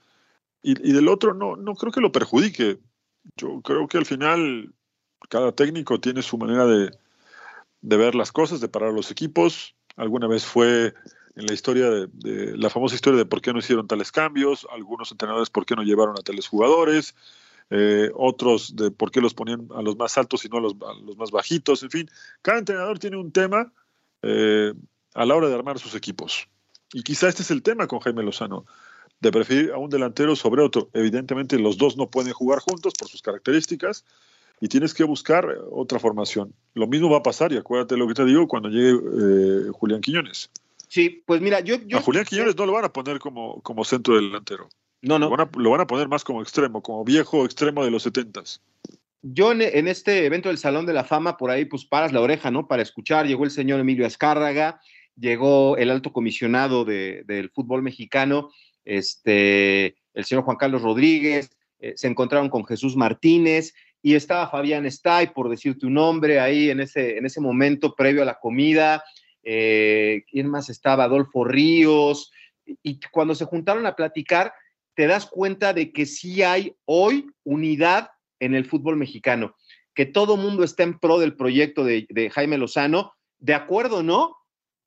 y, 0.61 0.73
del 0.91 1.07
otro 1.07 1.33
no, 1.33 1.55
no 1.55 1.75
creo 1.75 1.91
que 1.91 2.01
lo 2.01 2.11
perjudique. 2.11 2.79
Yo 3.35 3.61
creo 3.61 3.87
que 3.87 3.97
al 3.97 4.05
final 4.05 4.73
cada 5.29 5.51
técnico 5.51 5.99
tiene 5.99 6.21
su 6.21 6.37
manera 6.37 6.65
de, 6.65 6.91
ver 7.81 8.15
las 8.15 8.31
cosas, 8.31 8.59
de 8.59 8.67
parar 8.67 8.93
los 8.93 9.11
equipos. 9.11 9.75
Alguna 9.95 10.27
vez 10.27 10.45
fue 10.45 10.93
en 11.35 11.45
la 11.45 11.53
historia 11.53 11.89
de, 11.89 12.57
la 12.57 12.69
famosa 12.69 12.95
historia 12.95 13.19
de 13.19 13.25
por 13.25 13.41
qué 13.41 13.53
no 13.53 13.59
hicieron 13.59 13.87
tales 13.87 14.11
cambios, 14.11 14.67
algunos 14.71 15.11
entrenadores 15.11 15.49
por 15.49 15.65
qué 15.65 15.75
no 15.75 15.83
llevaron 15.83 16.17
a 16.17 16.23
tales 16.23 16.47
jugadores, 16.47 17.15
eh, 17.69 18.09
otros 18.15 18.75
de 18.75 18.91
por 18.91 19.11
qué 19.11 19.21
los 19.21 19.33
ponían 19.33 19.67
a 19.75 19.81
los 19.81 19.97
más 19.97 20.17
altos 20.17 20.45
y 20.45 20.49
no 20.49 20.57
a 20.57 20.61
los, 20.61 20.75
más 21.17 21.31
bajitos, 21.31 21.83
en 21.83 21.91
fin, 21.91 22.09
cada 22.41 22.59
entrenador 22.59 22.97
tiene 22.97 23.17
un 23.17 23.31
tema 23.31 23.71
eh, 24.23 24.73
a 25.13 25.25
la 25.25 25.35
hora 25.35 25.47
de 25.47 25.55
armar 25.55 25.77
sus 25.77 25.93
equipos. 25.95 26.47
Y 26.93 27.03
quizá 27.03 27.27
este 27.27 27.41
es 27.41 27.51
el 27.51 27.61
tema 27.61 27.85
con 27.87 27.99
Jaime 27.99 28.23
Lozano 28.23 28.65
de 29.19 29.31
preferir 29.31 29.71
a 29.71 29.77
un 29.77 29.89
delantero 29.89 30.35
sobre 30.35 30.61
otro. 30.61 30.89
Evidentemente 30.93 31.57
los 31.57 31.77
dos 31.77 31.97
no 31.97 32.09
pueden 32.09 32.33
jugar 32.33 32.59
juntos 32.59 32.93
por 32.97 33.07
sus 33.07 33.21
características 33.21 34.05
y 34.59 34.67
tienes 34.67 34.93
que 34.93 35.03
buscar 35.03 35.47
otra 35.71 35.99
formación. 35.99 36.53
Lo 36.73 36.87
mismo 36.87 37.09
va 37.09 37.17
a 37.17 37.23
pasar, 37.23 37.51
y 37.51 37.57
acuérdate 37.57 37.97
lo 37.97 38.07
que 38.07 38.13
te 38.13 38.25
digo, 38.25 38.47
cuando 38.47 38.69
llegue 38.69 38.91
eh, 38.91 39.69
Julián 39.71 40.01
Quiñones. 40.01 40.49
Sí, 40.87 41.23
pues 41.25 41.41
mira, 41.41 41.59
yo... 41.59 41.75
a 41.93 42.01
Julián 42.01 42.25
Quiñones 42.25 42.55
no 42.55 42.65
lo 42.65 42.73
van 42.73 42.85
a 42.85 42.93
poner 42.93 43.19
como, 43.19 43.61
como 43.61 43.83
centro 43.83 44.15
delantero. 44.15 44.69
No, 45.01 45.19
no. 45.19 45.25
Lo 45.29 45.69
van, 45.71 45.81
a, 45.81 45.87
poner 45.87 46.07
más 46.07 46.23
como 46.23 46.41
extremo, 46.41 46.81
como 46.81 47.03
viejo 47.03 47.45
extremo 47.45 47.83
de 47.85 47.91
los 47.91 48.03
setentas. 48.03 48.61
Yo 49.21 49.51
en, 49.51 49.87
este 49.87 50.25
evento 50.25 50.49
del 50.49 50.57
Salón 50.57 50.85
de 50.85 50.93
la 50.93 51.03
Fama, 51.03 51.37
por 51.37 51.51
ahí 51.51 51.65
pues 51.65 51.85
paras 51.85 52.13
la 52.13 52.21
oreja, 52.21 52.49
¿no? 52.49 52.67
Para 52.67 52.81
escuchar, 52.81 53.27
llegó 53.27 53.43
el 53.43 53.51
señor 53.51 53.79
Emilio 53.79 54.07
Azcárraga, 54.07 54.79
llegó 55.15 55.77
el 55.77 55.91
alto 55.91 56.13
comisionado 56.13 56.85
del 56.85 57.51
fútbol 57.53 57.83
mexicano, 57.83 58.49
este, 58.87 59.97
el 60.13 60.25
señor 60.25 60.45
Juan 60.45 60.57
Carlos 60.57 60.81
Rodríguez, 60.81 61.51
eh, 61.79 61.93
se 61.95 62.07
encontraron 62.07 62.49
con 62.49 62.65
Jesús 62.65 62.95
Martínez 62.95 63.73
y 64.01 64.15
estaba 64.15 64.49
Fabián 64.49 64.85
Stay, 64.85 65.27
por 65.27 65.49
decirte 65.49 65.85
un 65.85 65.95
nombre, 65.95 66.39
ahí 66.39 66.69
en 66.69 66.79
ese, 66.79 67.17
en 67.17 67.25
ese 67.25 67.41
momento 67.41 67.95
previo 67.95 68.21
a 68.21 68.25
la 68.25 68.39
comida. 68.39 69.03
Eh, 69.43 70.23
¿Quién 70.29 70.47
más 70.47 70.69
estaba? 70.69 71.03
Adolfo 71.03 71.43
Ríos. 71.43 72.31
Y 72.81 72.99
cuando 73.11 73.35
se 73.35 73.45
juntaron 73.45 73.85
a 73.85 73.95
platicar, 73.95 74.53
te 74.95 75.07
das 75.07 75.25
cuenta 75.25 75.73
de 75.73 75.91
que 75.91 76.05
sí 76.05 76.41
hay 76.41 76.75
hoy 76.85 77.29
unidad 77.43 78.09
en 78.39 78.55
el 78.55 78.65
fútbol 78.65 78.97
mexicano, 78.97 79.55
que 79.93 80.05
todo 80.05 80.37
mundo 80.37 80.63
está 80.63 80.83
en 80.83 80.99
pro 80.99 81.19
del 81.19 81.35
proyecto 81.35 81.83
de, 81.83 82.05
de 82.09 82.29
Jaime 82.29 82.57
Lozano, 82.57 83.13
de 83.39 83.53
acuerdo, 83.53 84.03
¿no? 84.03 84.35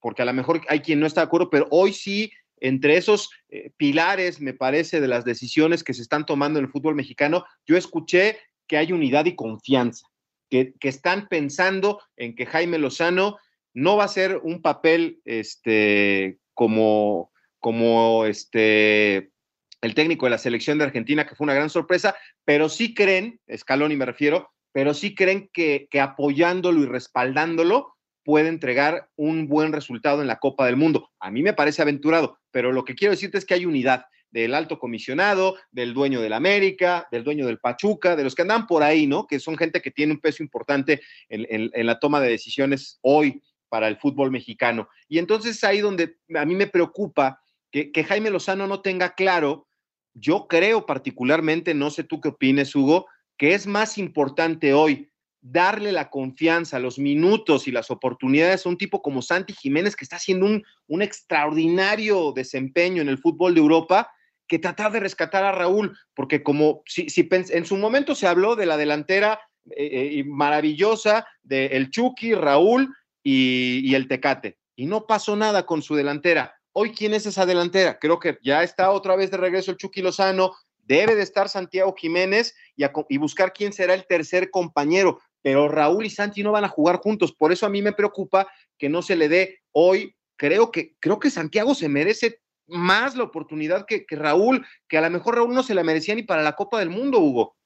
Porque 0.00 0.22
a 0.22 0.24
lo 0.24 0.32
mejor 0.32 0.62
hay 0.68 0.80
quien 0.80 1.00
no 1.00 1.06
está 1.06 1.20
de 1.20 1.26
acuerdo, 1.26 1.50
pero 1.50 1.66
hoy 1.70 1.92
sí 1.92 2.32
entre 2.60 2.96
esos 2.96 3.30
eh, 3.48 3.72
pilares, 3.76 4.40
me 4.40 4.54
parece, 4.54 5.00
de 5.00 5.08
las 5.08 5.24
decisiones 5.24 5.82
que 5.82 5.94
se 5.94 6.02
están 6.02 6.26
tomando 6.26 6.58
en 6.58 6.66
el 6.66 6.70
fútbol 6.70 6.94
mexicano, 6.94 7.44
yo 7.66 7.76
escuché 7.76 8.38
que 8.68 8.76
hay 8.76 8.92
unidad 8.92 9.24
y 9.24 9.34
confianza, 9.34 10.06
que, 10.48 10.74
están 10.82 11.28
pensando 11.28 12.00
en 12.16 12.36
que 12.36 12.46
Jaime 12.46 12.78
Lozano 12.78 13.38
no 13.74 13.96
va 13.96 14.04
a 14.04 14.08
ser 14.08 14.38
un 14.42 14.62
papel 14.62 15.20
este, 15.24 16.38
como, 16.54 17.32
como 17.58 18.26
este, 18.26 19.32
el 19.80 19.94
técnico 19.94 20.26
de 20.26 20.30
la 20.30 20.38
selección 20.38 20.78
de 20.78 20.84
Argentina, 20.84 21.26
que 21.26 21.34
fue 21.34 21.44
una 21.44 21.54
gran 21.54 21.70
sorpresa, 21.70 22.14
pero 22.44 22.68
sí 22.68 22.94
creen, 22.94 23.40
Escalón 23.46 23.92
y 23.92 23.96
me 23.96 24.06
refiero, 24.06 24.50
pero 24.72 24.94
sí 24.94 25.14
creen 25.14 25.50
que, 25.52 25.88
que 25.90 26.00
apoyándolo 26.00 26.82
y 26.82 26.86
respaldándolo 26.86 27.96
puede 28.30 28.48
entregar 28.48 29.10
un 29.16 29.48
buen 29.48 29.72
resultado 29.72 30.20
en 30.20 30.28
la 30.28 30.38
Copa 30.38 30.64
del 30.64 30.76
Mundo. 30.76 31.10
A 31.18 31.32
mí 31.32 31.42
me 31.42 31.52
parece 31.52 31.82
aventurado, 31.82 32.38
pero 32.52 32.70
lo 32.70 32.84
que 32.84 32.94
quiero 32.94 33.10
decirte 33.10 33.38
es 33.38 33.44
que 33.44 33.54
hay 33.54 33.66
unidad 33.66 34.04
del 34.30 34.54
alto 34.54 34.78
comisionado, 34.78 35.56
del 35.72 35.94
dueño 35.94 36.20
del 36.20 36.32
América, 36.32 37.08
del 37.10 37.24
dueño 37.24 37.44
del 37.44 37.58
Pachuca, 37.58 38.14
de 38.14 38.22
los 38.22 38.36
que 38.36 38.42
andan 38.42 38.68
por 38.68 38.84
ahí, 38.84 39.08
¿no? 39.08 39.26
Que 39.26 39.40
son 39.40 39.58
gente 39.58 39.82
que 39.82 39.90
tiene 39.90 40.12
un 40.12 40.20
peso 40.20 40.44
importante 40.44 41.00
en, 41.28 41.72
la 41.84 41.98
toma 41.98 42.20
de 42.20 42.30
decisiones 42.30 43.00
hoy 43.02 43.42
para 43.68 43.88
el 43.88 43.96
fútbol 43.96 44.30
mexicano. 44.30 44.88
Y 45.08 45.18
entonces 45.18 45.56
es 45.56 45.64
ahí 45.64 45.80
donde 45.80 46.14
a 46.36 46.44
mí 46.44 46.54
me 46.54 46.68
preocupa 46.68 47.42
que, 47.72 47.90
que 47.90 48.04
Jaime 48.04 48.30
Lozano 48.30 48.68
no 48.68 48.80
tenga 48.80 49.16
claro, 49.16 49.66
yo 50.14 50.46
creo 50.46 50.86
particularmente, 50.86 51.74
no 51.74 51.90
sé 51.90 52.04
tú 52.04 52.20
qué 52.20 52.28
opines, 52.28 52.76
Hugo, 52.76 53.08
que 53.36 53.54
es 53.54 53.66
más 53.66 53.98
importante 53.98 54.72
hoy 54.72 55.09
darle 55.42 55.92
la 55.92 56.10
confianza, 56.10 56.78
los 56.78 56.98
minutos 56.98 57.66
y 57.66 57.72
las 57.72 57.90
oportunidades 57.90 58.64
a 58.64 58.68
un 58.68 58.76
tipo 58.76 59.02
como 59.02 59.22
Santi 59.22 59.52
Jiménez, 59.52 59.96
que 59.96 60.04
está 60.04 60.16
haciendo 60.16 60.46
un, 60.46 61.02
extraordinario 61.02 62.32
desempeño 62.32 63.00
en 63.02 63.08
el 63.08 63.18
fútbol 63.18 63.54
de 63.54 63.60
Europa, 63.60 64.10
que 64.46 64.58
tratar 64.58 64.92
de 64.92 65.00
rescatar 65.00 65.44
a 65.44 65.52
Raúl, 65.52 65.96
porque 66.14 66.42
como 66.42 66.82
si, 66.84 67.08
si 67.08 67.28
en 67.30 67.64
su 67.64 67.76
momento 67.76 68.14
se 68.14 68.26
habló 68.26 68.56
de 68.56 68.66
la 68.66 68.76
delantera 68.76 69.40
eh, 69.76 70.18
eh, 70.18 70.24
maravillosa 70.24 71.26
de 71.42 71.66
el 71.66 71.90
Chucky, 71.90 72.34
Raúl 72.34 72.94
y, 73.22 73.94
el 73.94 74.08
Tecate, 74.08 74.58
y 74.74 74.86
no 74.86 75.06
pasó 75.06 75.36
nada 75.36 75.64
con 75.64 75.82
su 75.82 75.94
delantera. 75.94 76.54
Hoy, 76.72 76.92
¿quién 76.92 77.14
es 77.14 77.26
esa 77.26 77.46
delantera? 77.46 77.98
Creo 77.98 78.18
que 78.18 78.38
ya 78.42 78.62
está 78.62 78.90
otra 78.90 79.16
vez 79.16 79.30
de 79.30 79.36
regreso 79.36 79.70
el 79.70 79.76
Chucky 79.76 80.02
Lozano, 80.02 80.52
debe 80.78 81.14
de 81.14 81.22
estar 81.22 81.48
Santiago 81.48 81.94
Jiménez 81.96 82.54
y, 82.74 83.18
buscar 83.18 83.52
quién 83.52 83.72
será 83.72 83.94
el 83.94 84.06
tercer 84.06 84.50
compañero 84.50 85.20
pero 85.42 85.68
Raúl 85.68 86.06
y 86.06 86.10
Santi 86.10 86.42
no 86.42 86.52
van 86.52 86.64
a 86.64 86.68
jugar 86.68 87.00
juntos. 87.00 87.32
Por 87.32 87.52
eso 87.52 87.66
a 87.66 87.70
mí 87.70 87.82
me 87.82 87.92
preocupa 87.92 88.48
que 88.78 88.88
no 88.88 89.02
se 89.02 89.16
le 89.16 89.28
dé 89.28 89.60
hoy. 89.72 90.14
Creo 90.36 90.70
que, 90.70 90.96
creo 91.00 91.18
que 91.18 91.30
Santiago 91.30 91.74
se 91.74 91.88
merece 91.88 92.40
más 92.66 93.16
la 93.16 93.24
oportunidad 93.24 93.84
que, 93.86 94.04
Raúl, 94.10 94.64
que 94.88 94.98
a 94.98 95.02
lo 95.02 95.10
mejor 95.10 95.36
Raúl 95.36 95.54
no 95.54 95.62
se 95.62 95.74
la 95.74 95.84
merecía 95.84 96.14
ni 96.14 96.22
para 96.22 96.42
la 96.42 96.56
Copa 96.56 96.78
del 96.78 96.90
Mundo, 96.90 97.18
Hugo. 97.18 97.56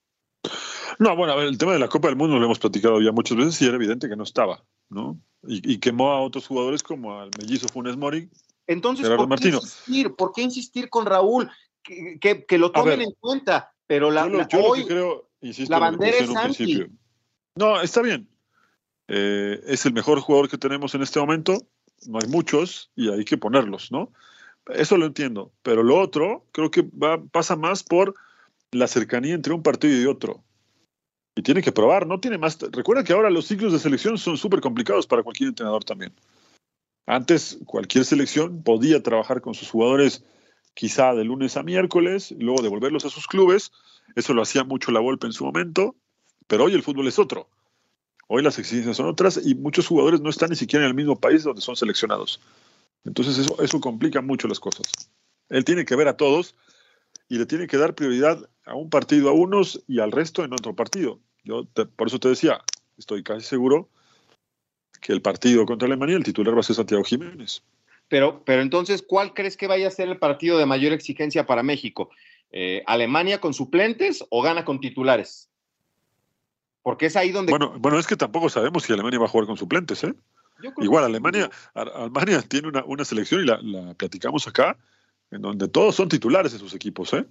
No, 0.98 1.16
bueno, 1.16 1.32
a 1.32 1.36
ver, 1.36 1.46
el 1.46 1.58
tema 1.58 1.72
de 1.72 1.78
la 1.78 1.88
Copa 1.88 2.08
del 2.08 2.16
Mundo 2.16 2.38
lo 2.38 2.44
hemos 2.44 2.58
platicado 2.58 3.00
ya 3.00 3.12
muchas 3.12 3.36
veces 3.36 3.60
y 3.60 3.66
era 3.66 3.76
evidente 3.76 4.08
que 4.08 4.16
no 4.16 4.24
estaba, 4.24 4.64
¿no? 4.88 5.18
Y, 5.46 5.78
quemó 5.78 6.12
a 6.12 6.22
otros 6.22 6.46
jugadores 6.46 6.82
como 6.82 7.20
al 7.20 7.30
mellizo 7.38 7.68
Funes 7.68 7.96
Mori. 7.96 8.30
Entonces, 8.66 9.06
¿por 9.08 9.38
qué, 9.38 9.48
insistir? 9.48 10.14
¿por 10.14 10.32
qué 10.32 10.42
insistir 10.42 10.88
con 10.88 11.04
Raúl? 11.04 11.50
Que, 11.82 12.46
lo 12.56 12.72
tomen 12.72 13.02
en 13.02 13.12
cuenta, 13.20 13.74
pero 13.86 14.10
la, 14.10 14.24
hoy, 14.24 14.86
creo, 14.86 15.28
la 15.68 15.78
bandera 15.78 16.16
es 16.16 16.32
Santi. 16.32 16.86
No, 17.56 17.80
está 17.80 18.02
bien. 18.02 18.28
Eh, 19.08 19.60
es 19.66 19.86
el 19.86 19.92
mejor 19.92 20.20
jugador 20.20 20.48
que 20.48 20.58
tenemos 20.58 20.94
en 20.94 21.02
este 21.02 21.20
momento. 21.20 21.58
No 22.06 22.18
hay 22.22 22.28
muchos 22.28 22.90
y 22.96 23.10
hay 23.10 23.24
que 23.24 23.38
ponerlos, 23.38 23.92
¿no? 23.92 24.12
Eso 24.66 24.96
lo 24.96 25.06
entiendo. 25.06 25.52
Pero 25.62 25.82
lo 25.82 25.98
otro, 25.98 26.46
creo 26.52 26.70
que 26.70 26.82
va, 26.82 27.22
pasa 27.22 27.56
más 27.56 27.82
por 27.82 28.14
la 28.72 28.88
cercanía 28.88 29.34
entre 29.34 29.54
un 29.54 29.62
partido 29.62 30.00
y 30.00 30.06
otro. 30.06 30.42
Y 31.36 31.42
tiene 31.42 31.62
que 31.62 31.72
probar, 31.72 32.06
no 32.06 32.20
tiene 32.20 32.38
más. 32.38 32.58
Recuerda 32.72 33.04
que 33.04 33.12
ahora 33.12 33.30
los 33.30 33.46
ciclos 33.46 33.72
de 33.72 33.78
selección 33.78 34.18
son 34.18 34.36
súper 34.36 34.60
complicados 34.60 35.06
para 35.06 35.22
cualquier 35.22 35.48
entrenador 35.48 35.84
también. 35.84 36.12
Antes, 37.06 37.58
cualquier 37.66 38.04
selección 38.04 38.62
podía 38.62 39.02
trabajar 39.02 39.40
con 39.40 39.54
sus 39.54 39.70
jugadores 39.70 40.24
quizá 40.74 41.14
de 41.14 41.24
lunes 41.24 41.56
a 41.56 41.62
miércoles, 41.62 42.34
luego 42.38 42.62
devolverlos 42.62 43.04
a 43.04 43.10
sus 43.10 43.26
clubes. 43.26 43.72
Eso 44.16 44.32
lo 44.32 44.42
hacía 44.42 44.64
mucho 44.64 44.90
la 44.90 45.00
Volpe 45.00 45.26
en 45.26 45.32
su 45.32 45.44
momento. 45.44 45.96
Pero 46.46 46.64
hoy 46.64 46.74
el 46.74 46.82
fútbol 46.82 47.08
es 47.08 47.18
otro. 47.18 47.48
Hoy 48.26 48.42
las 48.42 48.58
exigencias 48.58 48.96
son 48.96 49.06
otras 49.06 49.40
y 49.44 49.54
muchos 49.54 49.86
jugadores 49.86 50.20
no 50.20 50.30
están 50.30 50.50
ni 50.50 50.56
siquiera 50.56 50.84
en 50.84 50.90
el 50.90 50.94
mismo 50.94 51.16
país 51.16 51.42
donde 51.42 51.60
son 51.60 51.76
seleccionados. 51.76 52.40
Entonces 53.04 53.38
eso, 53.38 53.62
eso 53.62 53.80
complica 53.80 54.22
mucho 54.22 54.48
las 54.48 54.60
cosas. 54.60 54.86
Él 55.50 55.64
tiene 55.64 55.84
que 55.84 55.96
ver 55.96 56.08
a 56.08 56.16
todos 56.16 56.54
y 57.28 57.38
le 57.38 57.46
tiene 57.46 57.66
que 57.66 57.76
dar 57.76 57.94
prioridad 57.94 58.48
a 58.64 58.74
un 58.74 58.90
partido 58.90 59.28
a 59.28 59.32
unos 59.32 59.82
y 59.86 60.00
al 60.00 60.12
resto 60.12 60.44
en 60.44 60.52
otro 60.52 60.74
partido. 60.74 61.20
Yo 61.44 61.64
por 61.96 62.08
eso 62.08 62.18
te 62.18 62.28
decía, 62.28 62.62
estoy 62.96 63.22
casi 63.22 63.44
seguro 63.46 63.88
que 65.00 65.12
el 65.12 65.20
partido 65.20 65.66
contra 65.66 65.86
Alemania 65.86 66.16
el 66.16 66.24
titular 66.24 66.54
va 66.54 66.60
a 66.60 66.62
ser 66.62 66.76
Santiago 66.76 67.04
Jiménez. 67.04 67.62
Pero, 68.08 68.42
pero 68.44 68.62
entonces, 68.62 69.02
¿cuál 69.02 69.34
crees 69.34 69.56
que 69.56 69.66
vaya 69.66 69.88
a 69.88 69.90
ser 69.90 70.08
el 70.08 70.18
partido 70.18 70.58
de 70.58 70.66
mayor 70.66 70.92
exigencia 70.92 71.46
para 71.46 71.62
México? 71.62 72.10
Eh, 72.50 72.82
¿Alemania 72.86 73.40
con 73.40 73.52
suplentes 73.52 74.24
o 74.30 74.42
gana 74.42 74.64
con 74.64 74.80
titulares? 74.80 75.50
Porque 76.84 77.06
es 77.06 77.16
ahí 77.16 77.32
donde. 77.32 77.50
Bueno, 77.50 77.74
bueno, 77.78 77.98
es 77.98 78.06
que 78.06 78.14
tampoco 78.14 78.50
sabemos 78.50 78.82
si 78.82 78.92
Alemania 78.92 79.18
va 79.18 79.24
a 79.24 79.28
jugar 79.28 79.46
con 79.46 79.56
suplentes, 79.56 80.04
¿eh? 80.04 80.14
Igual, 80.76 81.04
Alemania, 81.04 81.50
Alemania 81.72 82.42
tiene 82.42 82.68
una, 82.68 82.84
una 82.84 83.04
selección 83.06 83.42
y 83.42 83.46
la, 83.46 83.94
platicamos 83.94 84.46
acá, 84.46 84.78
en 85.30 85.40
donde 85.40 85.66
todos 85.66 85.94
son 85.94 86.10
titulares 86.10 86.52
de 86.52 86.58
sus 86.58 86.74
equipos, 86.74 87.14
¿eh? 87.14 87.24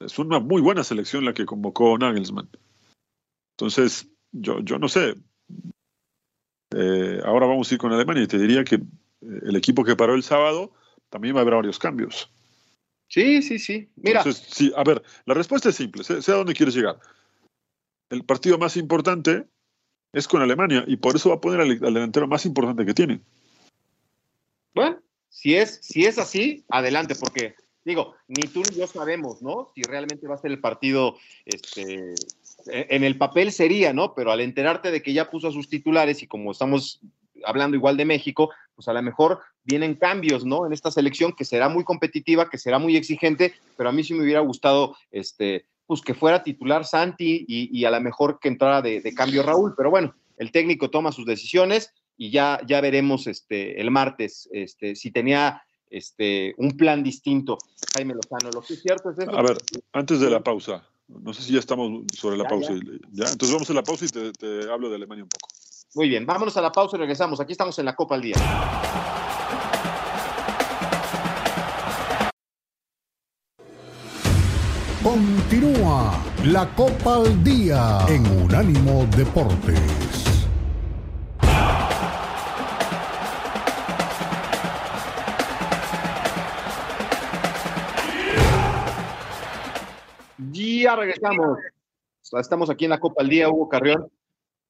Es 0.00 0.18
una 0.18 0.40
muy 0.40 0.60
buena 0.60 0.82
selección 0.82 1.24
la 1.24 1.32
que 1.32 1.46
convocó 1.46 1.96
Nagelsmann. 1.96 2.50
Entonces, 3.56 4.08
yo, 4.32 4.58
yo 4.60 4.80
no 4.80 4.88
sé. 4.88 5.14
Eh, 6.74 7.20
ahora 7.24 7.46
vamos 7.46 7.70
a 7.70 7.74
ir 7.74 7.78
con 7.78 7.92
Alemania 7.92 8.24
y 8.24 8.26
te 8.26 8.38
diría 8.38 8.64
que 8.64 8.76
eh, 8.76 8.80
el 9.20 9.54
equipo 9.54 9.84
que 9.84 9.94
paró 9.94 10.14
el 10.14 10.24
sábado 10.24 10.72
también 11.08 11.36
va 11.36 11.38
a 11.38 11.42
haber 11.42 11.54
varios 11.54 11.78
cambios. 11.78 12.28
Sí, 13.06 13.42
sí, 13.42 13.60
sí. 13.60 13.88
Mira. 13.94 14.20
Entonces, 14.20 14.44
sí, 14.50 14.72
a 14.76 14.82
ver, 14.82 15.02
la 15.24 15.34
respuesta 15.34 15.68
es 15.68 15.76
simple, 15.76 16.02
sé, 16.02 16.20
sé, 16.20 16.32
a 16.32 16.36
dónde 16.36 16.54
quieres 16.54 16.74
llegar. 16.74 16.98
El 18.10 18.24
partido 18.24 18.58
más 18.58 18.76
importante 18.76 19.46
es 20.12 20.26
con 20.26 20.42
Alemania 20.42 20.84
y 20.86 20.96
por 20.96 21.16
eso 21.16 21.30
va 21.30 21.36
a 21.36 21.40
poner 21.40 21.60
al, 21.60 21.78
delantero 21.78 22.26
más 22.26 22.44
importante 22.44 22.84
que 22.84 22.94
tiene. 22.94 23.20
Bueno, 24.74 24.98
si 25.28 25.54
es, 25.54 25.78
si 25.82 26.04
es 26.04 26.18
así, 26.18 26.64
adelante, 26.68 27.14
porque 27.14 27.54
digo, 27.84 28.14
ni 28.26 28.42
tú 28.48 28.62
ni 28.68 28.76
yo 28.76 28.86
sabemos, 28.86 29.40
¿no? 29.42 29.68
Si 29.74 29.82
realmente 29.82 30.26
va 30.26 30.34
a 30.34 30.38
ser 30.38 30.50
el 30.50 30.60
partido, 30.60 31.16
este, 31.44 32.14
en 32.66 33.04
el 33.04 33.16
papel 33.16 33.52
sería, 33.52 33.92
¿no? 33.92 34.14
Pero 34.14 34.32
al 34.32 34.40
enterarte 34.40 34.90
de 34.90 35.02
que 35.02 35.12
ya 35.12 35.30
puso 35.30 35.48
a 35.48 35.52
sus 35.52 35.68
titulares 35.68 36.22
y 36.22 36.26
como 36.26 36.50
estamos 36.50 37.00
hablando 37.44 37.76
igual 37.76 37.96
de 37.96 38.04
México, 38.04 38.50
pues 38.74 38.88
a 38.88 38.92
lo 38.92 39.02
mejor 39.02 39.40
vienen 39.64 39.94
cambios, 39.94 40.44
¿no? 40.44 40.66
En 40.66 40.72
esta 40.72 40.90
selección 40.90 41.32
que 41.32 41.44
será 41.44 41.68
muy 41.68 41.84
competitiva, 41.84 42.50
que 42.50 42.58
será 42.58 42.78
muy 42.78 42.96
exigente, 42.96 43.54
pero 43.76 43.88
a 43.88 43.92
mí 43.92 44.02
sí 44.02 44.14
me 44.14 44.24
hubiera 44.24 44.40
gustado, 44.40 44.96
este, 45.10 45.66
pues 45.90 46.02
que 46.02 46.14
fuera 46.14 46.44
titular 46.44 46.84
Santi 46.84 47.44
y, 47.48 47.76
y 47.76 47.84
a 47.84 47.90
lo 47.90 48.00
mejor 48.00 48.38
que 48.38 48.46
entrara 48.46 48.80
de, 48.80 49.00
de, 49.00 49.12
cambio 49.12 49.42
Raúl, 49.42 49.74
pero 49.76 49.90
bueno, 49.90 50.14
el 50.36 50.52
técnico 50.52 50.88
toma 50.88 51.10
sus 51.10 51.26
decisiones 51.26 51.92
y 52.16 52.30
ya, 52.30 52.60
ya 52.64 52.80
veremos 52.80 53.26
este, 53.26 53.80
el 53.80 53.90
martes 53.90 54.48
este, 54.52 54.94
si 54.94 55.10
tenía 55.10 55.64
este, 55.90 56.54
un 56.58 56.76
plan 56.76 57.02
distinto 57.02 57.58
Jaime 57.96 58.14
Lozano. 58.14 58.52
Lo 58.54 58.62
que 58.62 58.74
es 58.74 58.82
cierto 58.82 59.10
es 59.10 59.18
eso. 59.18 59.36
A 59.36 59.42
ver, 59.42 59.58
antes 59.92 60.20
de 60.20 60.30
la 60.30 60.40
pausa, 60.44 60.88
no 61.08 61.34
sé 61.34 61.42
si 61.42 61.54
ya 61.54 61.58
estamos 61.58 62.04
sobre 62.16 62.36
la 62.36 62.44
ya, 62.44 62.48
pausa. 62.50 62.72
Ya. 62.72 63.24
ya. 63.24 63.32
Entonces 63.32 63.52
vamos 63.52 63.68
a 63.68 63.74
la 63.74 63.82
pausa 63.82 64.04
y 64.04 64.08
te, 64.10 64.30
te 64.30 64.70
hablo 64.70 64.90
de 64.90 64.94
Alemania 64.94 65.24
un 65.24 65.28
poco. 65.28 65.48
Muy 65.96 66.08
bien, 66.08 66.24
vámonos 66.24 66.56
a 66.56 66.60
la 66.60 66.70
pausa 66.70 66.98
y 66.98 67.00
regresamos. 67.00 67.40
Aquí 67.40 67.50
estamos 67.50 67.76
en 67.80 67.86
la 67.86 67.96
Copa 67.96 68.14
al 68.14 68.22
Día. 68.22 68.36
La 76.44 76.66
Copa 76.74 77.16
al 77.16 77.44
Día 77.44 77.98
en 78.08 78.26
Unánimo 78.26 79.06
Deportes. 79.14 80.38
Ya 90.52 90.96
regresamos. 90.96 91.58
Estamos 92.32 92.70
aquí 92.70 92.84
en 92.84 92.90
la 92.90 93.00
Copa 93.00 93.22
al 93.22 93.28
Día, 93.28 93.50
Hugo 93.50 93.68
Carrión 93.68 94.10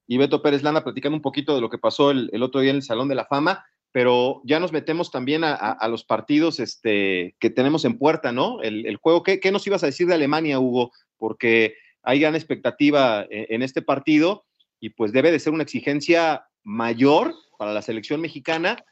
y 0.08 0.18
Beto 0.18 0.42
Pérez 0.42 0.64
Landa 0.64 0.82
platicando 0.82 1.14
un 1.14 1.22
poquito 1.22 1.54
de 1.54 1.60
lo 1.60 1.70
que 1.70 1.78
pasó 1.78 2.10
el, 2.10 2.42
otro 2.42 2.60
día 2.60 2.70
en 2.70 2.76
el 2.76 2.82
Salón 2.82 3.06
de 3.08 3.14
la 3.14 3.26
Fama, 3.26 3.64
pero 3.92 4.40
ya 4.44 4.58
nos 4.58 4.72
metemos 4.72 5.12
también 5.12 5.44
a, 5.44 5.86
los 5.88 6.02
partidos 6.02 6.58
este, 6.58 7.36
que 7.38 7.50
tenemos 7.50 7.84
en 7.84 7.96
puerta, 7.96 8.32
¿no? 8.32 8.60
El, 8.60 8.96
juego, 8.96 9.22
¿qué, 9.22 9.38
¿qué, 9.38 9.52
nos 9.52 9.64
ibas 9.68 9.84
a 9.84 9.86
decir 9.86 10.08
de 10.08 10.14
Alemania, 10.14 10.58
Hugo? 10.58 10.90
Porque 11.20 11.76
hay 12.02 12.18
gran 12.18 12.34
expectativa 12.34 13.24
en, 13.30 13.46
en, 13.48 13.62
este 13.62 13.82
partido 13.82 14.44
y 14.80 14.90
pues 14.90 15.12
debe 15.12 15.30
de 15.30 15.38
ser 15.38 15.52
una 15.52 15.62
exigencia 15.62 16.46
mayor 16.64 17.34
para 17.58 17.72
la 17.72 17.82
selección 17.82 18.20
mexicana, 18.20 18.82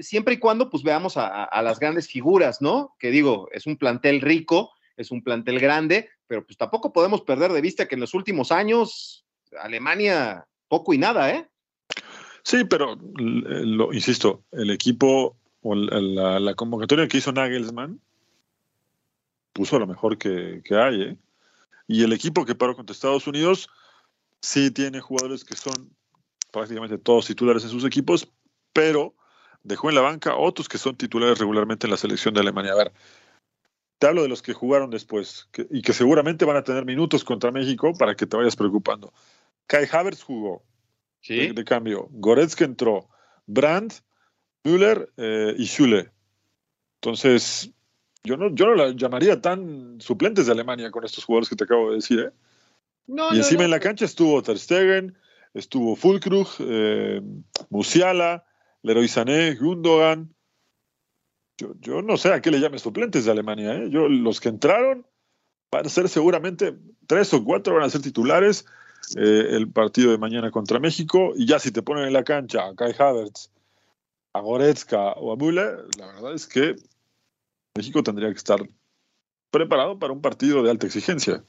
siempre 0.00 0.34
y 0.34 0.38
cuando 0.38 0.70
pues 0.70 0.82
veamos 0.82 1.16
a, 1.16 1.62
las 1.62 1.78
grandes 1.78 2.08
figuras, 2.08 2.60
¿no? 2.60 2.94
Que 2.98 3.10
digo, 3.10 3.48
es 3.52 3.66
un 3.66 3.76
plantel 3.76 4.20
rico, 4.20 4.72
es 4.96 5.10
un 5.10 5.22
plantel 5.22 5.60
grande, 5.60 6.10
pero 6.26 6.44
pues 6.44 6.56
tampoco 6.56 6.92
podemos 6.92 7.22
perder 7.22 7.52
de 7.52 7.60
vista 7.60 7.86
que 7.86 7.94
en 7.94 8.00
los 8.00 8.14
últimos 8.14 8.52
años 8.52 9.24
Alemania 9.60 10.46
poco 10.68 10.92
y 10.92 10.98
nada, 10.98 11.30
¿eh? 11.30 11.48
Sí, 12.42 12.64
pero 12.64 12.96
lo 13.16 13.92
insisto, 13.92 14.44
el 14.52 14.70
equipo 14.70 15.36
o 15.62 15.74
la, 15.74 16.38
la, 16.38 16.54
convocatoria 16.54 17.08
que 17.08 17.18
hizo 17.18 17.32
Nagelsmann 17.32 18.00
puso 19.52 19.78
lo 19.78 19.86
mejor 19.86 20.16
que, 20.18 20.62
que 20.64 20.76
hay, 20.76 21.02
¿eh? 21.02 21.16
Y 21.86 22.02
el 22.02 22.12
equipo 22.12 22.44
que 22.44 22.54
paró 22.54 22.74
contra 22.74 22.92
Estados 22.92 23.26
Unidos 23.26 23.68
sí 24.40 24.70
tiene 24.70 25.00
jugadores 25.00 25.44
que 25.44 25.56
son 25.56 25.96
prácticamente 26.52 26.98
todos 26.98 27.26
titulares 27.26 27.64
en 27.64 27.70
sus 27.70 27.84
equipos, 27.84 28.32
pero 28.72 29.14
dejó 29.62 29.88
en 29.88 29.94
la 29.94 30.00
banca 30.00 30.36
otros 30.36 30.68
que 30.68 30.78
son 30.78 30.96
titulares 30.96 31.38
regularmente 31.38 31.86
en 31.86 31.90
la 31.90 31.96
selección 31.96 32.34
de 32.34 32.40
Alemania. 32.40 32.72
A 32.72 32.76
ver, 32.76 32.92
te 33.98 34.06
hablo 34.06 34.22
de 34.22 34.28
los 34.28 34.42
que 34.42 34.52
jugaron 34.52 34.90
después 34.90 35.48
que, 35.52 35.66
y 35.70 35.82
que 35.82 35.92
seguramente 35.92 36.44
van 36.44 36.56
a 36.56 36.64
tener 36.64 36.84
minutos 36.84 37.24
contra 37.24 37.50
México 37.50 37.92
para 37.98 38.14
que 38.14 38.26
te 38.26 38.36
vayas 38.36 38.56
preocupando. 38.56 39.12
Kai 39.66 39.86
Havertz 39.90 40.22
jugó 40.22 40.62
¿Sí? 41.20 41.48
de, 41.48 41.52
de, 41.52 41.64
cambio, 41.64 42.08
Goretzka 42.10 42.64
entró, 42.64 43.08
Brandt, 43.46 43.94
Müller 44.64 45.12
eh, 45.16 45.54
y 45.56 45.66
Schule. 45.66 46.10
Entonces, 47.00 47.70
yo 48.26 48.36
no, 48.36 48.54
yo 48.54 48.66
no 48.66 48.74
la 48.74 48.90
llamaría 48.90 49.40
tan 49.40 50.00
suplentes 50.00 50.46
de 50.46 50.52
Alemania 50.52 50.90
con 50.90 51.04
estos 51.04 51.24
jugadores 51.24 51.48
que 51.48 51.56
te 51.56 51.64
acabo 51.64 51.90
de 51.90 51.96
decir. 51.96 52.20
¿eh? 52.20 52.32
No, 53.06 53.32
y 53.32 53.38
encima 53.38 53.58
no, 53.58 53.60
no. 53.60 53.64
en 53.66 53.70
la 53.70 53.80
cancha 53.80 54.04
estuvo 54.04 54.42
Ter 54.42 54.58
Stegen, 54.58 55.16
estuvo 55.54 55.94
Fulkrug, 55.94 56.48
eh, 56.58 57.22
Musiala, 57.70 58.44
Leroy 58.82 59.08
Sané, 59.08 59.54
Gundogan, 59.54 60.34
yo, 61.56 61.72
yo, 61.80 62.02
no 62.02 62.16
sé 62.16 62.32
a 62.32 62.42
qué 62.42 62.50
le 62.50 62.60
llames 62.60 62.82
suplentes 62.82 63.24
de 63.24 63.30
Alemania. 63.30 63.74
¿eh? 63.74 63.88
Yo, 63.90 64.08
los 64.08 64.40
que 64.40 64.50
entraron 64.50 65.06
van 65.70 65.86
a 65.86 65.88
ser 65.88 66.08
seguramente 66.08 66.76
tres 67.06 67.32
o 67.32 67.42
cuatro 67.44 67.74
van 67.74 67.84
a 67.84 67.90
ser 67.90 68.02
titulares 68.02 68.66
eh, 69.16 69.46
el 69.50 69.70
partido 69.70 70.10
de 70.10 70.18
mañana 70.18 70.50
contra 70.50 70.80
México. 70.80 71.32
Y 71.36 71.46
ya 71.46 71.58
si 71.58 71.70
te 71.70 71.82
ponen 71.82 72.04
en 72.04 72.12
la 72.12 72.24
cancha 72.24 72.66
a 72.66 72.74
Kai 72.74 72.94
Havertz, 72.98 73.50
a 74.34 74.40
Goretzka 74.40 75.12
o 75.12 75.32
a 75.32 75.36
Müller, 75.36 75.86
la 75.98 76.06
verdad 76.08 76.34
es 76.34 76.46
que 76.46 76.76
México 77.76 78.02
tendría 78.02 78.30
que 78.30 78.38
estar 78.38 78.68
preparado 79.50 79.98
para 79.98 80.12
un 80.12 80.20
partido 80.20 80.62
de 80.62 80.70
alta 80.70 80.86
exigencia. 80.86 81.44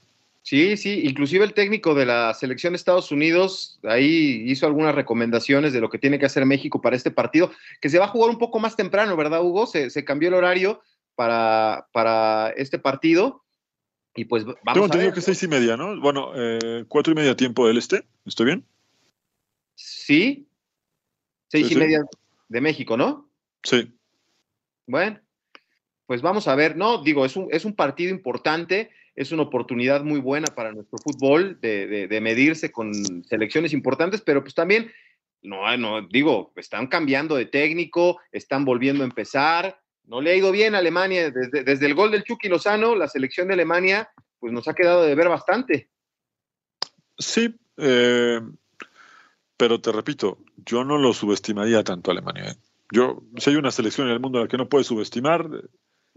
Sí, 0.48 0.78
sí, 0.78 1.02
inclusive 1.04 1.44
el 1.44 1.54
técnico 1.54 1.94
de 1.94 2.06
la 2.06 2.34
selección 2.34 2.72
de 2.72 2.78
Estados 2.78 3.12
Unidos 3.12 3.82
ahí 3.84 4.44
hizo 4.46 4.66
algunas 4.66 4.96
recomendaciones 4.96 5.74
de 5.74 5.82
lo 5.82 5.90
que 5.90 5.98
tiene 5.98 6.20
que 6.20 6.26
hacer 6.26 6.46
México 6.46 6.82
para 6.82 6.96
este 6.96 7.12
partido, 7.12 7.52
que 7.82 7.90
se 7.90 8.00
va 8.00 8.06
a 8.06 8.08
jugar 8.08 8.30
un 8.30 8.38
poco 8.38 8.58
más 8.60 8.78
temprano, 8.78 9.18
¿verdad, 9.18 9.44
Hugo? 9.44 9.68
Se, 9.68 9.90
se 9.90 10.06
cambió 10.06 10.30
el 10.30 10.36
horario 10.36 10.82
para, 11.16 11.90
para, 11.92 12.52
este 12.52 12.80
partido. 12.80 13.44
Y 14.16 14.24
pues 14.24 14.46
vamos 14.46 14.62
Tengo 14.74 14.86
entendido 14.86 15.14
que 15.14 15.20
seis 15.20 15.44
y 15.44 15.50
media, 15.50 15.76
¿no? 15.76 16.00
Bueno, 16.00 16.32
eh, 16.34 16.86
cuatro 16.88 17.12
y 17.12 17.16
media 17.18 17.36
tiempo 17.36 17.68
del 17.68 17.78
este, 17.78 18.08
¿estoy 18.26 18.46
bien? 18.46 18.66
Sí, 19.76 20.48
seis 21.50 21.68
sí, 21.68 21.74
y 21.74 21.76
sí. 21.76 21.80
media 21.80 22.06
de 22.48 22.62
México, 22.62 22.96
¿no? 22.96 23.30
Sí. 23.64 23.94
Bueno, 24.86 25.20
pues 26.08 26.24
vamos 26.24 26.48
a 26.48 26.56
ver, 26.56 26.76
no, 26.76 27.04
digo, 27.04 27.26
es 27.26 27.36
un, 27.36 27.48
es 27.52 27.66
un 27.66 27.76
partido 27.76 28.10
importante 28.10 28.90
es 29.18 29.32
una 29.32 29.44
oportunidad 29.44 30.04
muy 30.04 30.20
buena 30.20 30.46
para 30.46 30.72
nuestro 30.72 31.00
fútbol 31.00 31.60
de, 31.60 31.88
de, 31.88 32.08
de, 32.08 32.22
medirse 32.22 32.72
con 32.72 32.94
selecciones 33.26 33.74
importantes, 33.74 34.22
pero 34.22 34.44
pues 34.44 34.54
también, 34.54 34.92
no, 35.42 35.76
no, 35.76 36.08
digo, 36.08 36.54
están 36.56 36.86
cambiando 36.86 37.36
de 37.36 37.48
técnico, 37.48 38.20
están 38.32 38.64
volviendo 38.64 39.04
a 39.04 39.08
empezar, 39.08 39.82
no 40.04 40.22
le 40.22 40.32
ha 40.32 40.36
ido 40.36 40.52
bien 40.52 40.76
a 40.76 40.78
Alemania, 40.78 41.32
desde, 41.32 41.64
desde 41.64 41.88
el 41.88 41.96
gol 41.96 42.12
del 42.12 42.24
Chucky 42.24 42.48
Lozano, 42.48 42.96
la 42.96 43.08
selección 43.08 43.48
de 43.48 43.56
Alemania, 43.56 44.08
pues 44.40 44.54
nos 44.54 44.68
ha 44.68 44.76
quedado 44.76 45.04
de 45.04 45.16
ver 45.16 45.30
bastante. 45.30 45.90
Sí, 47.18 47.56
eh, 47.78 48.40
pero 49.58 49.82
te 49.82 49.92
repito, 49.92 50.38
yo 50.58 50.84
no 50.84 51.00
lo 51.00 51.12
subestimaría 51.14 51.84
tanto 51.84 52.12
a 52.12 52.14
Alemania. 52.14 52.52
¿eh? 52.52 52.56
Yo, 52.92 53.24
si 53.38 53.50
hay 53.50 53.56
una 53.56 53.72
selección 53.72 54.08
en 54.08 54.14
el 54.14 54.20
mundo 54.20 54.38
a 54.38 54.42
la 54.44 54.48
que 54.48 54.58
no 54.58 54.70
puedes 54.70 54.86
subestimar, 54.86 55.50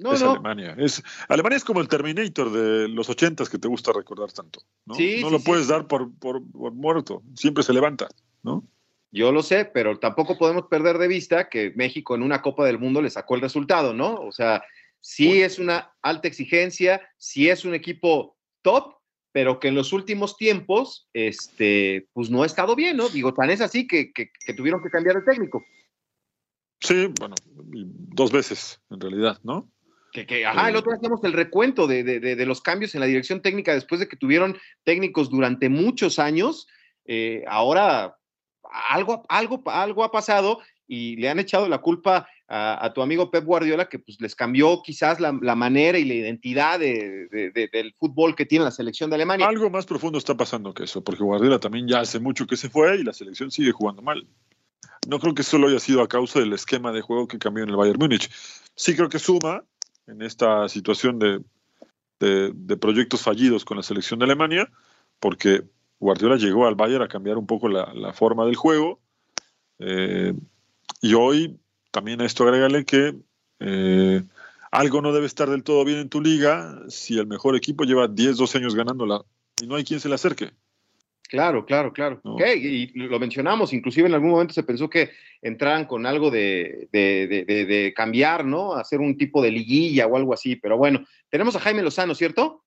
no, 0.01 0.15
es 0.15 0.23
no. 0.23 0.31
Alemania. 0.33 0.75
Es, 0.79 1.03
Alemania 1.29 1.57
es 1.59 1.65
como 1.65 1.81
el 1.81 1.89
Terminator 1.89 2.51
de 2.51 2.89
los 2.89 3.09
ochentas 3.11 3.51
que 3.51 3.59
te 3.59 3.69
gusta 3.69 3.93
recordar 3.93 4.33
tanto. 4.33 4.61
No, 4.87 4.95
sí, 4.95 5.19
no 5.21 5.29
sí, 5.29 5.33
lo 5.33 5.39
sí. 5.39 5.45
puedes 5.45 5.69
dar 5.69 5.87
por, 5.87 6.11
por, 6.19 6.43
por, 6.51 6.73
muerto. 6.73 7.23
Siempre 7.35 7.63
se 7.63 7.75
levanta, 7.75 8.09
¿no? 8.43 8.65
Yo 9.13 9.31
lo 9.31 9.43
sé, 9.43 9.67
pero 9.67 9.99
tampoco 9.99 10.39
podemos 10.39 10.67
perder 10.67 10.97
de 10.99 11.09
vista 11.09 11.49
que 11.49 11.73
México 11.77 12.15
en 12.15 12.23
una 12.23 12.41
Copa 12.41 12.65
del 12.65 12.79
Mundo 12.79 13.03
le 13.03 13.11
sacó 13.11 13.35
el 13.35 13.43
resultado, 13.43 13.93
¿no? 13.93 14.15
O 14.15 14.33
sea, 14.33 14.63
sí 15.01 15.29
bueno. 15.29 15.45
es 15.45 15.59
una 15.59 15.93
alta 16.01 16.29
exigencia, 16.29 17.03
sí 17.19 17.51
es 17.51 17.65
un 17.65 17.75
equipo 17.75 18.37
top, 18.63 18.95
pero 19.33 19.61
que 19.61 19.69
en 19.69 19.75
los 19.75 19.93
últimos 19.93 20.37
tiempos, 20.37 21.09
este, 21.13 22.09
pues 22.15 22.31
no 22.31 22.43
ha 22.43 22.47
estado 22.47 22.75
bien, 22.75 22.97
¿no? 22.97 23.09
Digo, 23.09 23.35
tan 23.35 23.51
es 23.51 23.61
así 23.61 23.87
que, 23.87 24.13
que, 24.13 24.31
que 24.47 24.55
tuvieron 24.55 24.83
que 24.83 24.91
cambiar 24.91 25.17
de 25.17 25.31
técnico. 25.31 25.63
Sí, 26.81 27.13
bueno, 27.19 27.35
dos 27.45 28.33
veces 28.33 28.81
en 28.91 29.01
realidad, 29.01 29.39
¿no? 29.43 29.69
Que, 30.13 30.27
que, 30.27 30.45
ajá, 30.45 30.69
el 30.69 30.77
otro 30.77 30.91
día 30.91 30.99
hacíamos 30.99 31.23
el 31.25 31.33
recuento 31.33 31.87
de, 31.87 32.03
de, 32.03 32.21
de, 32.21 32.37
de, 32.37 32.47
los 32.47 32.61
cambios 32.61 32.95
en 32.95 33.01
la 33.01 33.07
dirección 33.07 33.43
técnica 33.43 33.75
después 33.75 34.01
de 34.01 34.09
que 34.09 34.17
tuvieron 34.17 34.57
técnicos 34.85 35.31
durante 35.31 35.69
muchos 35.69 36.19
años. 36.19 36.67
Eh, 37.07 37.45
ahora 37.49 38.17
algo, 38.91 39.25
algo, 39.29 39.63
algo 39.67 40.05
ha 40.05 40.11
pasado 40.11 40.61
y 40.87 41.17
le 41.17 41.29
han 41.29 41.39
echado 41.39 41.69
la 41.69 41.79
culpa 41.79 42.29
a, 42.53 42.93
tu 42.93 43.01
amigo 43.01 43.31
Pep 43.31 43.45
Guardiola, 43.45 43.89
que 43.89 44.01
pues 44.01 44.21
les 44.21 44.35
cambió 44.35 44.83
quizás 44.83 45.21
la, 45.21 45.33
manera 45.33 45.99
y 45.99 46.05
la 46.05 46.15
identidad 46.15 46.81
del 46.81 47.95
fútbol 47.97 48.35
que 48.35 48.45
tiene 48.45 48.65
la 48.65 48.73
selección 48.73 49.09
de 49.09 49.15
Alemania. 49.15 49.47
Algo 49.47 49.71
más 49.71 49.87
profundo 49.87 50.19
está 50.19 50.37
pasando 50.37 50.75
que 50.75 50.85
eso, 50.85 51.05
porque 51.05 51.23
Guardiola 51.23 51.61
también 51.61 51.87
ya 51.87 52.01
hace 52.01 52.19
mucho 52.19 52.49
que 52.49 52.57
se 52.57 52.69
fue 52.69 52.97
y 52.97 53.05
la 53.05 53.13
selección 53.13 53.53
sigue 53.53 53.71
jugando 53.71 54.03
mal. 54.03 54.27
No 55.07 55.21
creo 55.21 55.33
que 55.33 55.45
solo 55.45 55.69
haya 55.69 55.79
sido 55.79 56.03
a 56.03 56.09
causa 56.09 56.41
del 56.41 56.53
esquema 56.53 56.91
de 56.91 57.03
juego 57.03 57.29
que 57.29 57.39
cambió 57.39 57.63
en 57.63 57.71
el 57.71 57.77
Bayern 57.77 58.01
Múnich. 58.01 58.29
Sí 58.75 58.97
creo 58.97 59.09
que 59.09 59.21
suma 59.21 59.63
en 60.11 60.23
esta 60.23 60.69
situación 60.69 61.19
de, 61.19 61.41
de, 62.19 62.77
proyectos 62.77 63.23
fallidos 63.23 63.65
con 63.65 63.77
la 63.77 63.83
selección 63.83 64.19
de 64.19 64.27
Alemania, 64.27 64.71
porque 65.19 65.63
Guardiola 65.99 66.37
llegó 66.37 66.67
al 66.67 66.75
Bayern 66.75 67.03
a 67.03 67.09
cambiar 67.09 67.39
un 67.39 67.47
poco 67.47 67.69
la, 67.69 68.13
forma 68.13 68.45
del 68.45 68.57
juego. 68.57 69.01
Eh, 69.79 70.35
y 71.01 71.15
hoy 71.15 71.59
también 71.91 72.21
a 72.21 72.27
esto 72.27 72.45
agrégale 72.45 72.85
que 72.85 73.17
eh, 73.61 74.23
algo 74.71 75.01
no 75.01 75.13
debe 75.13 75.27
estar 75.27 75.49
del 75.49 75.63
todo 75.63 75.85
bien 75.85 75.99
en 75.99 76.09
tu 76.09 76.21
liga 76.21 76.83
si 76.89 77.19
el 77.19 77.27
mejor 77.27 77.57
equipo 77.57 77.85
lleva 77.85 78.09
10, 78.09 78.37
12 78.37 78.59
años 78.59 78.75
ganándola 78.75 79.23
y 79.61 79.67
no 79.67 79.77
hay 79.77 79.85
quien 79.85 80.01
se 80.01 80.09
le 80.09 80.15
acerque. 80.15 80.53
Claro, 81.31 81.65
claro, 81.65 81.93
claro. 81.93 82.21
Y 82.57 82.91
lo 82.99 83.21
mencionamos, 83.21 83.73
inclusive 83.73 84.09
en 84.09 84.15
algún 84.15 84.31
momento 84.31 84.53
se 84.53 84.65
pensó 84.65 84.91
que 84.91 85.11
entraran 85.41 85.85
con 85.85 86.05
algo 86.05 86.29
de, 86.29 86.89
de, 86.91 87.93
cambiar, 87.95 88.45
¿no? 88.45 88.75
Hacer 88.75 88.99
un 88.99 89.17
tipo 89.17 89.41
de 89.41 89.53
liguilla 89.53 90.09
o 90.09 90.17
algo 90.17 90.35
así. 90.35 90.57
Pero 90.57 90.77
bueno, 90.77 91.07
tenemos 91.29 91.55
a 91.55 91.61
Jaime 91.61 91.85
Lozano, 91.85 92.17
¿cierto? 92.17 92.65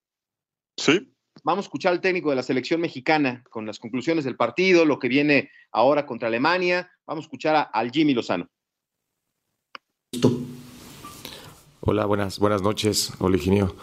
Sí. 0.77 1.13
Vamos 1.43 1.65
a 1.65 1.67
escuchar 1.67 1.91
al 1.91 1.99
técnico 1.99 2.29
de 2.29 2.37
la 2.37 2.43
selección 2.43 2.79
mexicana 2.79 3.43
con 3.49 3.65
las 3.65 3.79
conclusiones 3.79 4.23
del 4.23 4.37
partido, 4.37 4.85
lo 4.85 4.97
que 4.97 5.09
viene 5.09 5.51
ahora 5.73 6.05
contra 6.05 6.29
Alemania. 6.29 6.89
Vamos 7.05 7.23
a 7.23 7.27
escuchar 7.27 7.69
al 7.73 7.91
Jimmy 7.91 8.13
Lozano. 8.13 8.47
Hola, 11.81 12.05
buenas, 12.05 12.39
buenas 12.39 12.61
noches, 12.61 13.11
Oliginio. 13.19 13.75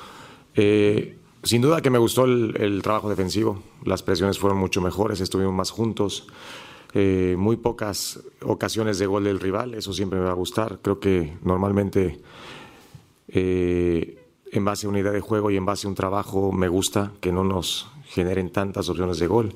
Eh, 0.55 1.19
sin 1.43 1.63
duda 1.63 1.81
que 1.81 1.91
me 1.91 1.99
gustó 1.99 2.25
el, 2.25 2.81
trabajo 2.83 3.09
defensivo. 3.09 3.63
Las 3.85 4.03
presiones 4.03 4.39
fueron 4.39 4.59
mucho 4.59 4.81
mejores, 4.81 5.21
estuvimos 5.21 5.55
más 5.55 5.71
juntos. 5.71 6.27
Eh, 6.93 7.37
muy 7.39 7.57
pocas 7.57 8.21
ocasiones 8.43 8.99
de 8.99 9.07
gol 9.07 9.25
del 9.25 9.39
rival, 9.39 9.75
eso 9.75 9.93
siempre 9.93 10.19
me 10.19 10.25
va 10.25 10.33
a 10.33 10.35
gustar. 10.35 10.81
Creo 10.83 10.99
que 10.99 11.37
normalmente 11.43 12.21
eh, 13.29 14.19
en 14.51 14.65
base 14.65 14.87
a 14.87 14.91
una 14.91 14.99
idea 14.99 15.13
de 15.13 15.21
juego 15.21 15.51
y 15.51 15.57
en 15.57 15.65
base 15.65 15.87
a 15.87 15.91
un 15.91 15.95
trabajo 15.95 16.51
me 16.53 16.69
gusta 16.69 17.13
que 17.21 17.31
no 17.31 17.45
nos 17.45 17.89
generen 18.07 18.51
tantas 18.51 18.89
opciones 18.89 19.19
de 19.19 19.27
gol. 19.27 19.55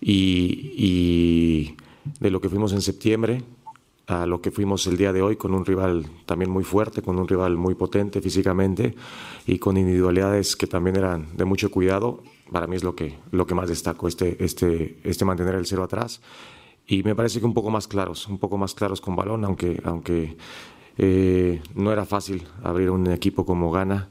y 0.00 1.74
de 2.20 2.30
lo 2.30 2.40
que 2.40 2.48
fuimos 2.48 2.72
en 2.72 2.80
septiembre, 2.80 3.42
a 4.08 4.24
lo 4.24 4.40
que 4.40 4.50
fuimos 4.50 4.86
el 4.86 4.96
día 4.96 5.12
de 5.12 5.20
hoy 5.20 5.36
con 5.36 5.52
un 5.52 5.66
rival 5.66 6.06
también 6.24 6.50
muy 6.50 6.64
fuerte, 6.64 7.02
con 7.02 7.18
un 7.18 7.28
rival 7.28 7.58
muy 7.58 7.74
potente 7.74 8.22
físicamente 8.22 8.94
y 9.46 9.58
con 9.58 9.76
individualidades 9.76 10.56
que 10.56 10.66
también 10.66 10.96
eran 10.96 11.36
de 11.36 11.44
mucho 11.44 11.70
cuidado. 11.70 12.22
Para 12.50 12.66
mí 12.66 12.74
es 12.76 12.82
lo 12.82 12.96
que, 12.96 13.18
lo 13.32 13.46
que 13.46 13.54
más 13.54 13.68
destaco, 13.68 14.08
este, 14.08 14.42
este, 14.42 14.98
este 15.04 15.24
mantener 15.26 15.54
el 15.56 15.66
cero 15.66 15.84
atrás. 15.84 16.22
Y 16.86 17.02
me 17.02 17.14
parece 17.14 17.38
que 17.38 17.44
un 17.44 17.52
poco 17.52 17.70
más 17.70 17.86
claros, 17.86 18.26
un 18.28 18.38
poco 18.38 18.56
más 18.56 18.72
claros 18.72 19.02
con 19.02 19.14
balón, 19.14 19.44
aunque, 19.44 19.78
aunque 19.84 20.38
eh, 20.96 21.60
no 21.74 21.92
era 21.92 22.06
fácil 22.06 22.44
abrir 22.64 22.88
un 22.88 23.08
equipo 23.08 23.44
como 23.44 23.70
Gana. 23.70 24.08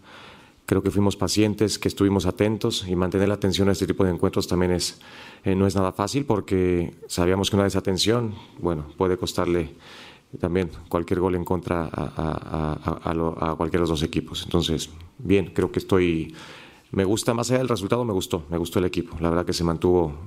Creo 0.67 0.83
que 0.83 0.91
fuimos 0.91 1.15
pacientes, 1.15 1.79
que 1.79 1.87
estuvimos 1.87 2.25
atentos 2.25 2.85
y 2.89 2.97
mantener 2.97 3.29
la 3.29 3.35
atención 3.35 3.69
a 3.69 3.71
este 3.71 3.87
tipo 3.87 4.03
de 4.03 4.11
encuentros 4.11 4.49
también 4.49 4.73
es, 4.73 4.99
eh, 5.45 5.55
no 5.55 5.65
es 5.65 5.75
nada 5.77 5.93
fácil 5.93 6.25
porque 6.25 6.93
sabíamos 7.07 7.49
que 7.49 7.55
una 7.55 7.63
desatención, 7.63 8.35
bueno, 8.59 8.85
puede 8.97 9.15
costarle 9.15 9.75
también 10.41 10.69
cualquier 10.89 11.21
gol 11.21 11.35
en 11.35 11.45
contra 11.45 11.85
a, 11.89 12.99
a, 13.01 13.55
cualquiera 13.55 13.79
de 13.79 13.89
los 13.89 13.89
dos 13.91 14.03
equipos. 14.03 14.43
Entonces, 14.43 14.89
bien, 15.17 15.51
creo 15.53 15.71
que 15.71 15.79
estoy, 15.79 16.35
me 16.91 17.05
gusta 17.05 17.33
más 17.33 17.49
allá 17.49 17.59
del 17.59 17.69
resultado, 17.69 18.03
me 18.03 18.11
gustó, 18.11 18.45
me 18.49 18.57
gustó 18.57 18.79
el 18.79 18.85
equipo. 18.85 19.15
La 19.21 19.29
verdad 19.29 19.45
que 19.45 19.53
se 19.53 19.63
mantuvo 19.63 20.17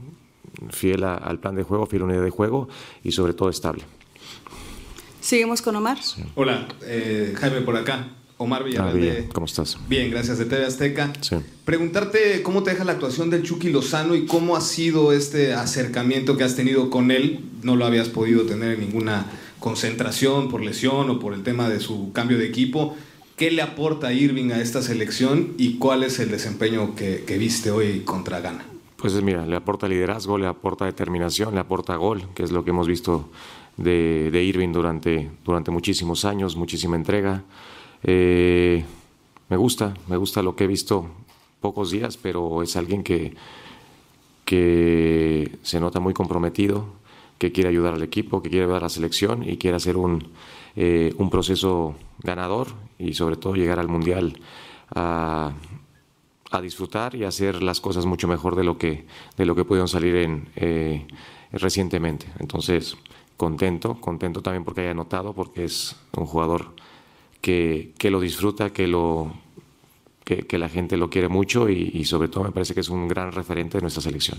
fiel 0.70 1.04
al 1.04 1.38
plan 1.38 1.54
de 1.54 1.64
juego, 1.64 1.84
fiel 1.84 2.00
a 2.00 2.06
la 2.06 2.12
unidad 2.12 2.24
de 2.24 2.30
juego 2.30 2.66
y 3.04 3.12
sobre 3.12 3.34
todo 3.34 3.50
estable. 3.50 3.84
Seguimos 5.20 5.60
con 5.60 5.76
Omar. 5.76 5.98
Hola, 6.34 6.66
eh, 6.80 7.34
Jaime 7.36 7.60
por 7.60 7.76
acá. 7.76 8.16
Omar 8.40 8.64
Villarreal. 8.64 8.96
Ah, 8.96 8.98
bien. 8.98 9.28
¿Cómo 9.34 9.44
estás? 9.44 9.76
Bien, 9.86 10.10
gracias, 10.10 10.38
de 10.38 10.46
TV 10.46 10.64
Azteca. 10.64 11.12
Sí. 11.20 11.36
Preguntarte 11.66 12.42
cómo 12.42 12.62
te 12.62 12.70
deja 12.70 12.84
la 12.84 12.92
actuación 12.92 13.28
del 13.28 13.42
Chucky 13.42 13.68
Lozano 13.68 14.14
y 14.14 14.24
cómo 14.24 14.56
ha 14.56 14.62
sido 14.62 15.12
este 15.12 15.52
acercamiento 15.52 16.38
que 16.38 16.44
has 16.44 16.56
tenido 16.56 16.88
con 16.88 17.10
él. 17.10 17.40
No 17.62 17.76
lo 17.76 17.84
habías 17.84 18.08
podido 18.08 18.44
tener 18.46 18.72
en 18.72 18.80
ninguna 18.80 19.26
concentración 19.58 20.48
por 20.48 20.62
lesión 20.62 21.10
o 21.10 21.18
por 21.18 21.34
el 21.34 21.42
tema 21.42 21.68
de 21.68 21.80
su 21.80 22.12
cambio 22.12 22.38
de 22.38 22.46
equipo. 22.46 22.96
¿Qué 23.36 23.50
le 23.50 23.60
aporta 23.60 24.10
Irving 24.10 24.52
a 24.52 24.60
esta 24.62 24.80
selección 24.80 25.52
y 25.58 25.74
cuál 25.74 26.02
es 26.02 26.18
el 26.18 26.30
desempeño 26.30 26.94
que, 26.94 27.36
viste 27.38 27.70
hoy 27.70 28.00
contra 28.06 28.40
Ghana? 28.40 28.64
Pues 28.96 29.20
mira, 29.22 29.44
le 29.44 29.56
aporta 29.56 29.86
liderazgo, 29.86 30.38
le 30.38 30.46
aporta 30.46 30.86
determinación, 30.86 31.52
le 31.52 31.60
aporta 31.60 31.94
gol, 31.96 32.22
que 32.34 32.42
es 32.42 32.52
lo 32.52 32.64
que 32.64 32.70
hemos 32.70 32.88
visto 32.88 33.28
de, 33.76 34.30
de 34.30 34.42
Irving 34.42 34.72
durante, 34.72 35.30
durante 35.44 35.70
muchísimos 35.70 36.24
años, 36.24 36.56
muchísima 36.56 36.96
entrega. 36.96 37.44
Eh, 38.02 38.84
me 39.48 39.56
gusta, 39.56 39.94
me 40.08 40.16
gusta 40.16 40.42
lo 40.42 40.56
que 40.56 40.64
he 40.64 40.66
visto 40.66 41.10
pocos 41.60 41.90
días, 41.90 42.16
pero 42.16 42.62
es 42.62 42.76
alguien 42.76 43.02
que, 43.02 43.34
que 44.44 45.58
se 45.62 45.80
nota 45.80 46.00
muy 46.00 46.14
comprometido, 46.14 46.86
que 47.38 47.52
quiere 47.52 47.70
ayudar 47.70 47.94
al 47.94 48.02
equipo, 48.02 48.42
que 48.42 48.50
quiere 48.50 48.64
ayudar 48.64 48.82
a 48.82 48.86
la 48.86 48.90
selección 48.90 49.48
y 49.48 49.56
quiere 49.56 49.76
hacer 49.76 49.96
un, 49.96 50.28
eh, 50.76 51.14
un 51.18 51.30
proceso 51.30 51.94
ganador 52.22 52.68
y 52.98 53.14
sobre 53.14 53.36
todo 53.36 53.54
llegar 53.54 53.78
al 53.78 53.88
Mundial 53.88 54.40
a, 54.94 55.52
a, 56.50 56.60
disfrutar 56.60 57.14
y 57.14 57.24
hacer 57.24 57.62
las 57.62 57.80
cosas 57.80 58.06
mucho 58.06 58.28
mejor 58.28 58.56
de 58.56 58.64
lo 58.64 58.76
que, 58.78 59.06
de 59.36 59.46
lo 59.46 59.54
que 59.54 59.64
pudieron 59.64 59.88
salir 59.88 60.16
en, 60.16 60.48
eh, 60.56 61.06
recientemente. 61.52 62.26
Entonces, 62.38 62.96
contento, 63.36 64.00
contento 64.00 64.42
también 64.42 64.64
porque 64.64 64.82
haya 64.82 64.94
notado, 64.94 65.32
porque 65.32 65.64
es 65.64 65.96
un 66.16 66.26
jugador 66.26 66.74
que, 67.40 67.92
que 67.98 68.10
lo 68.10 68.20
disfruta, 68.20 68.72
que, 68.72 68.86
lo, 68.86 69.34
que, 70.24 70.46
que, 70.46 70.58
la 70.58 70.68
gente 70.68 70.96
lo 70.96 71.10
quiere 71.10 71.28
mucho 71.28 71.68
y, 71.68 71.90
y 71.94 72.04
sobre 72.04 72.28
todo 72.28 72.44
me 72.44 72.52
parece 72.52 72.74
que 72.74 72.80
es 72.80 72.88
un 72.88 73.08
gran 73.08 73.32
referente 73.32 73.78
de 73.78 73.82
nuestra 73.82 74.02
selección. 74.02 74.38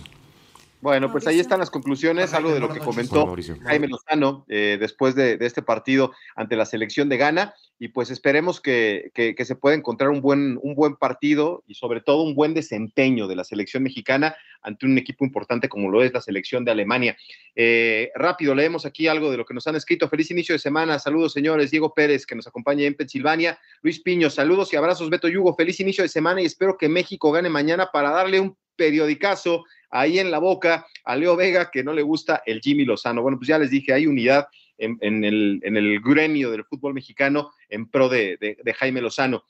Bueno, 0.82 1.12
pues 1.12 1.28
ahí 1.28 1.40
están 1.40 1.60
las 1.60 1.70
conclusiones, 1.70 2.34
algo 2.34 2.52
de 2.52 2.60
lo 2.60 2.74
que 2.74 2.80
comentó 2.80 3.36
Jaime 3.66 3.88
Lozano 3.88 4.46
eh, 4.50 4.78
después 4.80 5.14
de, 5.14 5.38
este 5.40 5.62
partido 5.62 6.12
ante 6.36 6.56
la 6.56 6.66
selección 6.66 7.08
de 7.08 7.18
Ghana. 7.18 7.54
Y 7.78 7.90
pues 7.90 8.10
esperemos 8.10 8.60
que, 8.60 9.12
se 9.16 9.56
pueda 9.56 9.76
encontrar 9.76 10.10
un 10.10 10.22
buen, 10.22 10.60
un 10.64 10.74
buen 10.74 10.96
partido 10.96 11.64
y 11.68 11.76
sobre 11.76 12.02
todo 12.02 12.24
un 12.24 12.34
buen 12.34 12.56
desempeño 12.56 13.28
de 13.28 13.36
la 13.36 13.44
selección 13.44 13.84
mexicana 13.84 14.36
ante 14.62 14.86
un 14.86 14.97
equipo 14.97 15.26
importante 15.26 15.69
como 15.69 15.89
lo 15.89 16.04
es 16.04 16.13
la 16.13 16.21
selección 16.21 16.63
de 16.65 16.71
Alemania. 16.71 17.17
Eh, 17.56 18.12
rápido, 18.15 18.56
leemos 18.56 18.86
aquí 18.86 19.08
algo 19.08 19.32
de 19.32 19.38
lo 19.38 19.45
que 19.45 19.54
nos 19.54 19.67
han 19.67 19.76
escrito. 19.76 20.10
Feliz 20.10 20.32
inicio 20.32 20.54
de 20.54 20.60
semana. 20.60 21.00
Saludos, 21.00 21.34
señores. 21.34 21.71
Diego 21.71 21.93
Pérez, 21.93 22.26
que 22.26 22.36
nos 22.36 22.47
acompaña 22.47 22.86
en 22.86 22.95
Pensilvania. 22.95 23.60
Luis 23.82 24.00
Piño, 24.00 24.30
saludos 24.30 24.71
y 24.74 24.76
abrazos. 24.76 25.10
Beto 25.10 25.28
Yugo, 25.28 25.56
feliz 25.56 25.80
inicio 25.80 26.04
de 26.04 26.10
semana 26.10 26.41
y 26.41 26.45
espero 26.45 26.78
que 26.78 26.89
México 26.89 27.32
gane 27.32 27.50
mañana 27.50 27.89
para 27.91 28.12
darle 28.12 28.39
un 28.39 28.58
periodicazo 28.76 29.65
ahí 29.89 30.19
en 30.19 30.32
la 30.32 30.39
boca 30.39 30.88
a 31.04 31.15
Leo 31.15 31.36
Vega, 31.36 31.69
que 31.69 31.84
no 31.84 31.93
le 31.93 32.02
gusta 32.02 32.41
el 32.45 32.62
Jimmy 32.62 32.86
Lozano. 32.86 33.21
Bueno, 33.21 33.38
pues 33.38 33.47
ya 33.47 33.60
les 33.60 33.69
dije, 33.69 33.93
hay 33.93 34.08
unidad 34.08 34.47
en, 34.78 35.24
el, 35.24 36.00
gremio 36.04 36.50
del 36.50 36.65
fútbol 36.65 36.93
mexicano 36.93 37.52
en 37.69 37.88
pro 37.89 38.10
de, 38.10 38.38
de, 38.39 38.74
Jaime 38.74 39.02
Lozano. 39.02 39.43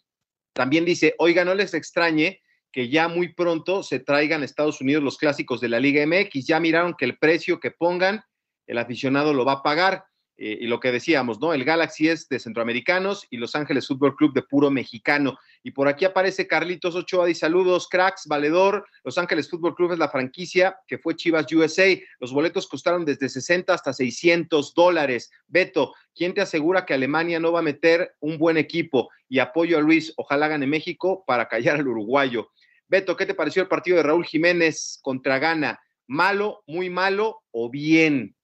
También 0.54 0.84
dice, 0.84 1.16
oiga, 1.20 1.46
no 1.46 1.56
les 1.56 1.74
extrañe 1.74 2.42
que 2.72 2.90
ya 2.90 3.08
muy 3.08 3.34
pronto 3.34 3.84
se 3.84 4.00
traigan 4.00 4.42
a 4.42 4.46
Estados 4.46 4.82
Unidos 4.82 5.04
los 5.04 5.18
clásicos 5.18 5.62
de 5.62 5.70
la 5.70 5.80
Liga 5.80 6.06
MX. 6.06 6.46
Ya 6.46 6.60
miraron 6.60 6.96
que 6.98 7.06
el 7.06 7.18
precio 7.18 7.60
que 7.60 7.72
pongan, 7.72 8.24
el 8.68 8.78
aficionado 8.78 9.34
lo 9.34 9.46
va 9.46 9.54
a 9.54 9.64
pagar. 9.64 10.06
Eh, 10.44 10.58
y 10.62 10.66
lo 10.66 10.80
que 10.80 10.92
decíamos, 10.92 11.40
¿no? 11.40 11.54
El 11.54 11.64
Galaxy 11.64 12.10
es 12.10 12.28
de 12.28 12.40
centroamericanos 12.40 13.28
y 13.30 13.38
Los 13.38 13.54
Ángeles 13.54 13.88
Fútbol 13.88 14.16
Club 14.16 14.34
de 14.34 14.42
puro 14.42 14.72
mexicano. 14.72 15.38
Y 15.62 15.70
por 15.70 15.88
aquí 15.88 16.04
aparece 16.04 16.48
Carlitos 16.48 16.96
Ochoa 16.96 17.30
y 17.30 17.36
saludos, 17.36 17.88
cracks, 17.88 18.26
valedor. 18.26 18.88
Los 19.04 19.20
Ángeles 19.20 19.48
Fútbol 19.48 19.76
Club 19.76 19.92
es 19.92 20.00
la 20.00 20.10
franquicia 20.10 20.76
que 20.88 20.98
fue 20.98 21.16
Chivas 21.16 21.46
USA. 21.54 21.96
Los 22.20 22.34
boletos 22.34 22.68
costaron 22.68 23.06
desde 23.06 23.30
60 23.30 23.72
hasta 23.72 23.94
600 23.94 24.74
dólares. 24.74 25.30
Beto, 25.48 25.94
¿quién 26.16 26.34
te 26.34 26.42
asegura 26.42 26.88
que 26.88 26.96
Alemania 26.96 27.40
no 27.40 27.52
va 27.52 27.60
a 27.60 27.62
meter 27.62 28.16
un 28.20 28.40
buen 28.40 28.58
equipo? 28.58 29.10
Y 29.30 29.38
apoyo 29.38 29.78
a 29.78 29.82
Luis, 29.82 30.12
ojalá 30.18 30.48
gane 30.48 30.66
México 30.66 31.24
para 31.28 31.48
callar 31.50 31.76
al 31.76 31.88
uruguayo. 31.88 32.50
Beto, 32.92 33.16
¿qué 33.16 33.26
te 33.26 33.34
pareció 33.34 33.64
el 33.64 33.70
partido 33.70 33.98
de 33.98 34.04
Raúl 34.04 34.26
Jiménez 34.26 35.00
contra 35.02 35.40
Ghana? 35.40 35.80
¿Malo, 36.08 36.62
muy 36.68 36.90
malo 36.90 37.42
o 37.52 37.70
bien? 37.70 38.36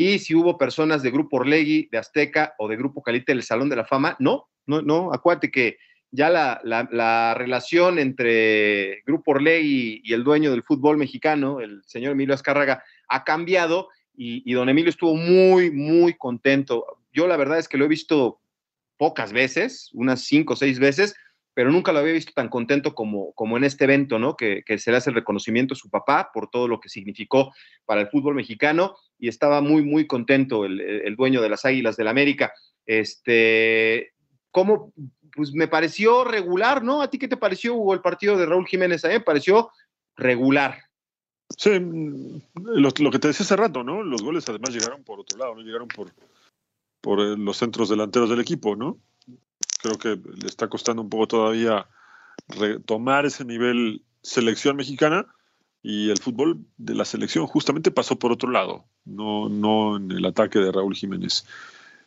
y 0.00 0.20
si 0.20 0.32
hubo 0.36 0.56
personas 0.56 1.02
de 1.02 1.10
Grupo 1.10 1.38
Orlegui, 1.38 1.88
de 1.90 1.98
Azteca 1.98 2.54
o 2.58 2.68
de 2.68 2.76
Grupo 2.76 3.02
Calite 3.02 3.32
del 3.32 3.42
Salón 3.42 3.68
de 3.68 3.74
la 3.74 3.84
Fama. 3.84 4.14
No, 4.20 4.48
no, 4.64 4.80
no, 4.80 5.12
acuérdate 5.12 5.50
que 5.50 5.78
ya 6.12 6.30
la, 6.30 7.34
relación 7.36 7.98
entre 7.98 9.02
Grupo 9.04 9.32
Orlegui 9.32 10.00
y 10.04 10.12
el 10.12 10.22
dueño 10.22 10.52
del 10.52 10.62
fútbol 10.62 10.98
mexicano, 10.98 11.58
el 11.58 11.82
señor 11.84 12.12
Emilio 12.12 12.32
Azcárraga, 12.32 12.84
ha 13.08 13.24
cambiado 13.24 13.88
y, 14.14 14.52
don 14.52 14.68
Emilio 14.68 14.90
estuvo 14.90 15.16
muy, 15.16 15.72
muy 15.72 16.14
contento. 16.14 16.86
Yo 17.12 17.26
la 17.26 17.36
verdad 17.36 17.58
es 17.58 17.66
que 17.66 17.76
lo 17.76 17.86
he 17.86 17.88
visto 17.88 18.40
pocas 18.98 19.32
veces, 19.32 19.90
unas 19.94 20.20
cinco 20.20 20.52
o 20.52 20.56
seis 20.56 20.78
veces, 20.78 21.16
pero 21.58 21.72
nunca 21.72 21.90
lo 21.90 21.98
había 21.98 22.12
visto 22.12 22.30
tan 22.32 22.48
contento 22.48 22.94
como, 22.94 23.32
como 23.32 23.56
en 23.56 23.64
este 23.64 23.82
evento, 23.82 24.20
¿no? 24.20 24.36
Que, 24.36 24.62
se 24.78 24.92
le 24.92 24.96
hace 24.96 25.10
el 25.10 25.16
reconocimiento 25.16 25.74
a 25.74 25.76
su 25.76 25.90
papá 25.90 26.30
por 26.32 26.48
todo 26.48 26.68
lo 26.68 26.78
que 26.78 26.88
significó 26.88 27.52
para 27.84 28.00
el 28.00 28.06
fútbol 28.06 28.36
mexicano 28.36 28.94
y 29.18 29.26
estaba 29.26 29.60
muy, 29.60 29.82
muy 29.82 30.06
contento 30.06 30.64
el, 30.64 31.16
dueño 31.16 31.42
de 31.42 31.48
las 31.48 31.64
Águilas 31.64 31.96
del 31.96 32.06
América. 32.06 32.52
Este, 32.86 34.12
¿cómo? 34.52 34.92
Pues 35.34 35.52
me 35.52 35.66
pareció 35.66 36.22
regular, 36.22 36.84
¿no? 36.84 37.02
¿A 37.02 37.10
ti 37.10 37.18
qué 37.18 37.26
te 37.26 37.36
pareció, 37.36 37.92
el 37.92 38.02
partido 38.02 38.36
de 38.36 38.46
Raúl 38.46 38.68
Jiménez? 38.68 39.04
A 39.04 39.08
mí 39.08 39.14
me 39.14 39.20
pareció 39.20 39.72
regular. 40.14 40.78
Sí, 41.56 41.70
lo, 42.54 42.92
que 42.92 43.18
te 43.18 43.26
decía 43.26 43.42
hace 43.42 43.56
rato, 43.56 43.82
¿no? 43.82 44.04
Los 44.04 44.22
goles 44.22 44.48
además 44.48 44.70
llegaron 44.70 45.02
por 45.02 45.18
otro 45.18 45.36
lado, 45.36 45.56
¿no? 45.56 45.62
Llegaron 45.62 45.88
por, 45.88 46.12
por 47.00 47.18
eh, 47.18 47.36
los 47.36 47.56
centros 47.56 47.88
delanteros 47.88 48.30
del 48.30 48.38
equipo, 48.38 48.76
¿no? 48.76 49.00
Creo 49.78 49.98
que 49.98 50.20
le 50.34 50.46
está 50.46 50.68
costando 50.68 51.02
un 51.02 51.08
poco 51.08 51.28
todavía 51.28 51.86
retomar 52.48 53.26
ese 53.26 53.44
nivel 53.44 54.02
selección 54.22 54.76
mexicana 54.76 55.26
y 55.82 56.10
el 56.10 56.18
fútbol 56.18 56.60
de 56.76 56.94
la 56.94 57.04
selección 57.04 57.46
justamente 57.46 57.90
pasó 57.90 58.18
por 58.18 58.32
otro 58.32 58.50
lado, 58.50 58.84
no, 59.04 59.48
no 59.48 59.96
en 59.96 60.10
el 60.10 60.24
ataque 60.24 60.58
de 60.58 60.72
Raúl 60.72 60.94
Jiménez. 60.94 61.46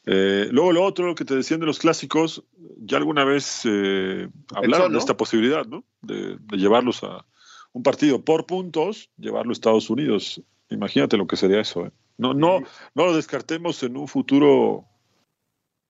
Eh, 0.05 0.49
luego 0.51 0.71
lo 0.73 0.83
otro, 0.83 1.05
lo 1.05 1.15
que 1.15 1.25
te 1.25 1.35
decían 1.35 1.59
de 1.59 1.65
los 1.65 1.79
clásicos, 1.79 2.43
ya 2.77 2.97
alguna 2.97 3.23
vez 3.23 3.61
eh, 3.65 4.29
hablaron 4.53 4.91
de 4.91 4.97
esta 4.97 5.15
posibilidad, 5.15 5.65
¿no? 5.65 5.83
De, 6.01 6.37
llevarlos 6.51 7.03
a 7.03 7.25
un 7.71 7.83
partido 7.83 8.23
por 8.23 8.45
puntos, 8.45 9.09
llevarlo 9.17 9.51
a 9.51 9.53
Estados 9.53 9.89
Unidos. 9.89 10.41
Imagínate 10.69 11.17
lo 11.17 11.27
que 11.27 11.37
sería 11.37 11.61
eso. 11.61 11.85
¿eh? 11.85 11.91
No, 12.17 12.33
no, 12.33 12.59
no 12.95 13.05
lo 13.05 13.15
descartemos 13.15 13.81
en 13.83 13.95
un 13.95 14.07
futuro 14.07 14.85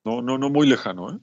no, 0.03 0.21
no, 0.21 0.37
no 0.37 0.49
muy 0.49 0.67
lejano. 0.67 1.11
¿eh? 1.11 1.19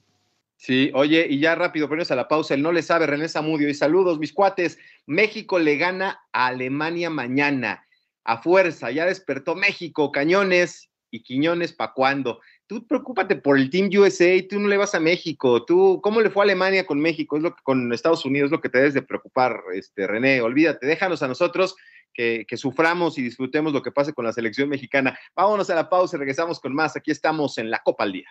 Sí, 0.61 0.91
oye, 0.93 1.25
y 1.31 1.39
ya 1.39 1.55
rápido, 1.55 1.89
ponemos 1.89 2.11
a 2.11 2.17
la 2.17 2.27
pausa, 2.27 2.53
él 2.53 2.63
no 2.63 2.73
le 2.73 2.83
sabe 2.83 3.07
René 3.07 3.29
Zamudio. 3.29 3.69
Y 3.69 3.75
saludos, 3.75 4.19
mis 4.19 4.33
cuates. 4.33 4.77
México 5.07 5.61
le 5.61 5.77
gana 5.77 6.21
a 6.33 6.49
Alemania 6.49 7.11
mañana. 7.11 7.87
A 8.25 8.43
fuerza, 8.43 8.91
ya 8.91 9.07
despertó 9.07 9.55
México, 9.55 10.11
cañones 10.11 10.91
y 11.13 11.23
quiñones, 11.23 11.73
¿pa' 11.73 11.95
cuándo? 11.95 12.41
Tú 12.67 12.85
preocúpate 12.89 13.37
por 13.37 13.57
el 13.57 13.71
Team 13.71 13.89
USA, 13.97 14.35
tú 14.51 14.59
no 14.59 14.67
le 14.67 14.77
vas 14.77 14.97
a 14.97 15.01
México. 15.01 15.65
Tú, 15.65 16.01
¿cómo 16.03 16.21
le 16.21 16.29
fue 16.29 16.43
Alemania 16.43 16.85
con 16.85 16.99
México? 16.99 17.37
Es 17.37 17.43
lo 17.45 17.55
que 17.55 17.63
con 17.63 17.93
Estados 17.93 18.25
Unidos 18.25 18.49
es 18.49 18.53
lo 18.53 18.61
que 18.61 18.69
te 18.69 18.79
debes 18.79 18.95
de 18.95 19.03
preocupar, 19.03 19.63
este, 19.75 20.09
René. 20.09 20.41
Olvídate, 20.43 20.89
déjanos 20.89 21.23
a 21.23 21.29
nosotros 21.29 21.77
que, 22.13 22.45
que, 22.49 22.57
suframos 22.57 23.17
y 23.17 23.23
disfrutemos 23.23 23.73
lo 23.73 23.83
que 23.83 23.93
pase 23.93 24.13
con 24.13 24.25
la 24.25 24.33
selección 24.33 24.69
mexicana. 24.69 25.17
Vámonos 25.37 25.71
a 25.71 25.77
la 25.77 25.89
pausa 25.89 26.17
y 26.17 26.19
regresamos 26.19 26.59
con 26.59 26.75
más. 26.75 26.97
Aquí 26.97 27.13
estamos 27.13 27.59
en 27.59 27.71
la 27.71 27.79
Copa 27.79 28.03
al 28.03 28.13
Día. 28.13 28.29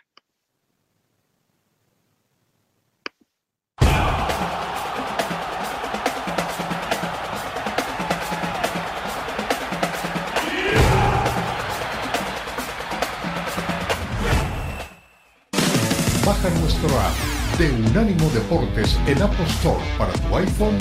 Baja 16.27 16.49
nuestro 16.59 16.89
app 16.89 17.57
de 17.57 17.71
Unánimo 17.71 18.29
Deportes 18.31 18.99
en 19.07 19.21
Apple 19.21 19.45
Store 19.45 19.81
para 19.97 20.11
tu 20.11 20.35
iPhone 20.35 20.77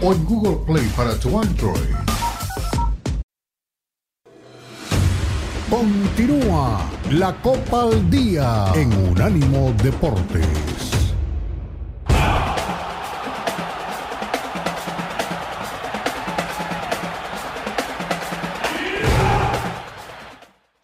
o 0.00 0.12
en 0.12 0.24
Google 0.24 0.64
Play 0.64 0.88
para 0.96 1.18
tu 1.18 1.36
Android. 1.36 1.96
Continúa 5.68 6.88
la 7.10 7.34
Copa 7.42 7.82
al 7.82 8.08
Día 8.08 8.66
en 8.76 8.92
Unánimo 9.10 9.72
Deportes. 9.82 10.92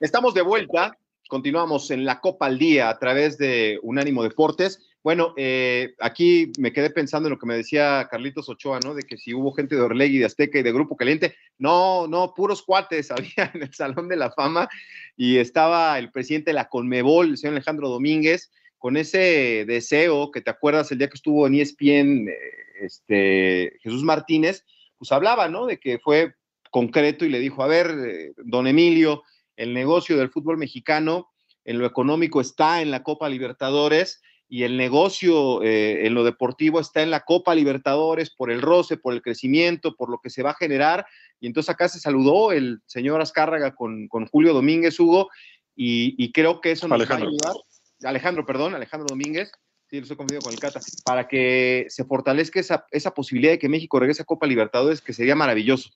Estamos 0.00 0.34
de 0.34 0.42
vuelta 0.42 0.96
Continuamos 1.31 1.93
en 1.93 2.05
la 2.05 2.20
Copa 2.20 2.47
al 2.47 2.59
Día 2.59 2.89
a 2.91 2.99
través 2.99 3.39
de 3.39 3.78
Unánimo 3.85 4.24
Deportes. 4.24 4.91
Bueno, 5.01 5.33
eh, 5.37 5.95
aquí 6.01 6.51
me 6.59 6.72
quedé 6.72 6.91
pensando 6.91 7.28
en 7.28 7.31
lo 7.31 7.39
que 7.39 7.47
me 7.47 7.57
decía 7.57 8.09
Carlitos 8.11 8.49
Ochoa, 8.49 8.81
¿no? 8.85 8.95
De 8.95 9.05
que 9.05 9.16
si 9.16 9.33
hubo 9.33 9.53
gente 9.53 9.76
de 9.76 9.83
Orlegui, 9.83 10.18
de 10.18 10.24
Azteca 10.24 10.59
y 10.59 10.64
de 10.64 10.72
Grupo 10.72 10.97
Caliente. 10.97 11.37
No, 11.57 12.09
no, 12.09 12.35
puros 12.35 12.64
cuates 12.64 13.11
había 13.12 13.49
en 13.55 13.62
el 13.62 13.72
Salón 13.72 14.09
de 14.09 14.16
la 14.16 14.33
Fama 14.33 14.68
y 15.16 15.37
estaba 15.37 16.01
el 16.01 16.11
presidente 16.11 16.51
de 16.51 16.55
la 16.55 16.68
Conmebol, 16.68 17.28
el 17.28 17.39
señor 17.39 17.55
Alejandro 17.55 17.89
Domínguez, 17.89 18.51
con 18.76 18.97
ese 18.97 19.64
deseo 19.68 20.33
que 20.33 20.41
te 20.41 20.51
acuerdas 20.51 20.91
el 20.91 20.99
día 20.99 21.09
que 21.09 21.14
estuvo 21.14 21.47
en 21.47 21.55
ESPN, 21.55 22.28
eh, 22.28 22.35
este, 22.81 23.78
Jesús 23.81 24.03
Martínez, 24.03 24.64
pues 24.99 25.12
hablaba, 25.12 25.49
¿no? 25.49 25.66
De 25.66 25.78
que 25.78 26.01
fue 26.01 26.35
concreto 26.70 27.24
y 27.24 27.28
le 27.28 27.39
dijo, 27.39 27.62
a 27.62 27.68
ver, 27.68 27.87
eh, 28.05 28.33
don 28.37 28.66
Emilio, 28.66 29.22
el 29.61 29.74
negocio 29.74 30.16
del 30.16 30.30
fútbol 30.30 30.56
mexicano 30.56 31.28
en 31.64 31.78
lo 31.78 31.86
económico 31.86 32.40
está 32.40 32.80
en 32.80 32.90
la 32.90 33.02
Copa 33.02 33.28
Libertadores 33.28 34.22
y 34.48 34.62
el 34.62 34.78
negocio 34.78 35.62
eh, 35.62 36.06
en 36.06 36.14
lo 36.14 36.24
deportivo 36.24 36.80
está 36.80 37.02
en 37.02 37.11
la 37.11 37.20
Copa 37.20 37.54
Libertadores 37.54 38.30
por 38.30 38.50
el 38.50 38.62
roce, 38.62 38.96
por 38.96 39.12
el 39.12 39.20
crecimiento, 39.20 39.94
por 39.94 40.11
lo 40.11 40.18
que 40.18 40.30
se 40.30 40.42
va 40.42 40.50
a 40.50 40.54
generar. 40.54 41.06
Y 41.40 41.46
entonces 41.46 41.70
acá 41.70 41.88
se 41.88 42.00
saludó 42.00 42.52
el 42.52 42.80
señor 42.86 43.20
Azcárraga 43.20 43.74
con, 43.74 44.08
Julio 44.32 44.54
Domínguez, 44.54 44.98
Hugo, 44.98 45.28
y, 45.76 46.32
creo 46.32 46.61
que 46.61 46.72
eso 46.72 46.88
nos 46.88 46.98
va 47.00 47.14
a 47.14 47.16
ayudar. 47.18 47.54
Alejandro, 48.02 48.44
perdón, 48.44 48.74
Alejandro 48.74 49.06
Domínguez, 49.08 49.52
sí, 49.91 49.97
lo 49.97 50.03
estoy 50.03 50.16
confundido 50.16 50.43
con 50.43 50.53
el 50.53 50.61
Cata, 50.61 50.80
para 51.05 51.26
que 51.26 51.86
se 51.88 52.05
fortalezca 52.05 52.61
esa, 52.61 52.86
esa 52.93 53.12
posibilidad 53.12 53.53
de 53.53 53.59
que 53.59 53.68
México 53.68 53.99
regrese 53.99 54.22
a 54.22 54.24
Copa 54.26 54.47
Libertadores, 54.47 55.01
que 55.01 55.12
sería 55.12 55.34
maravilloso. 55.34 55.91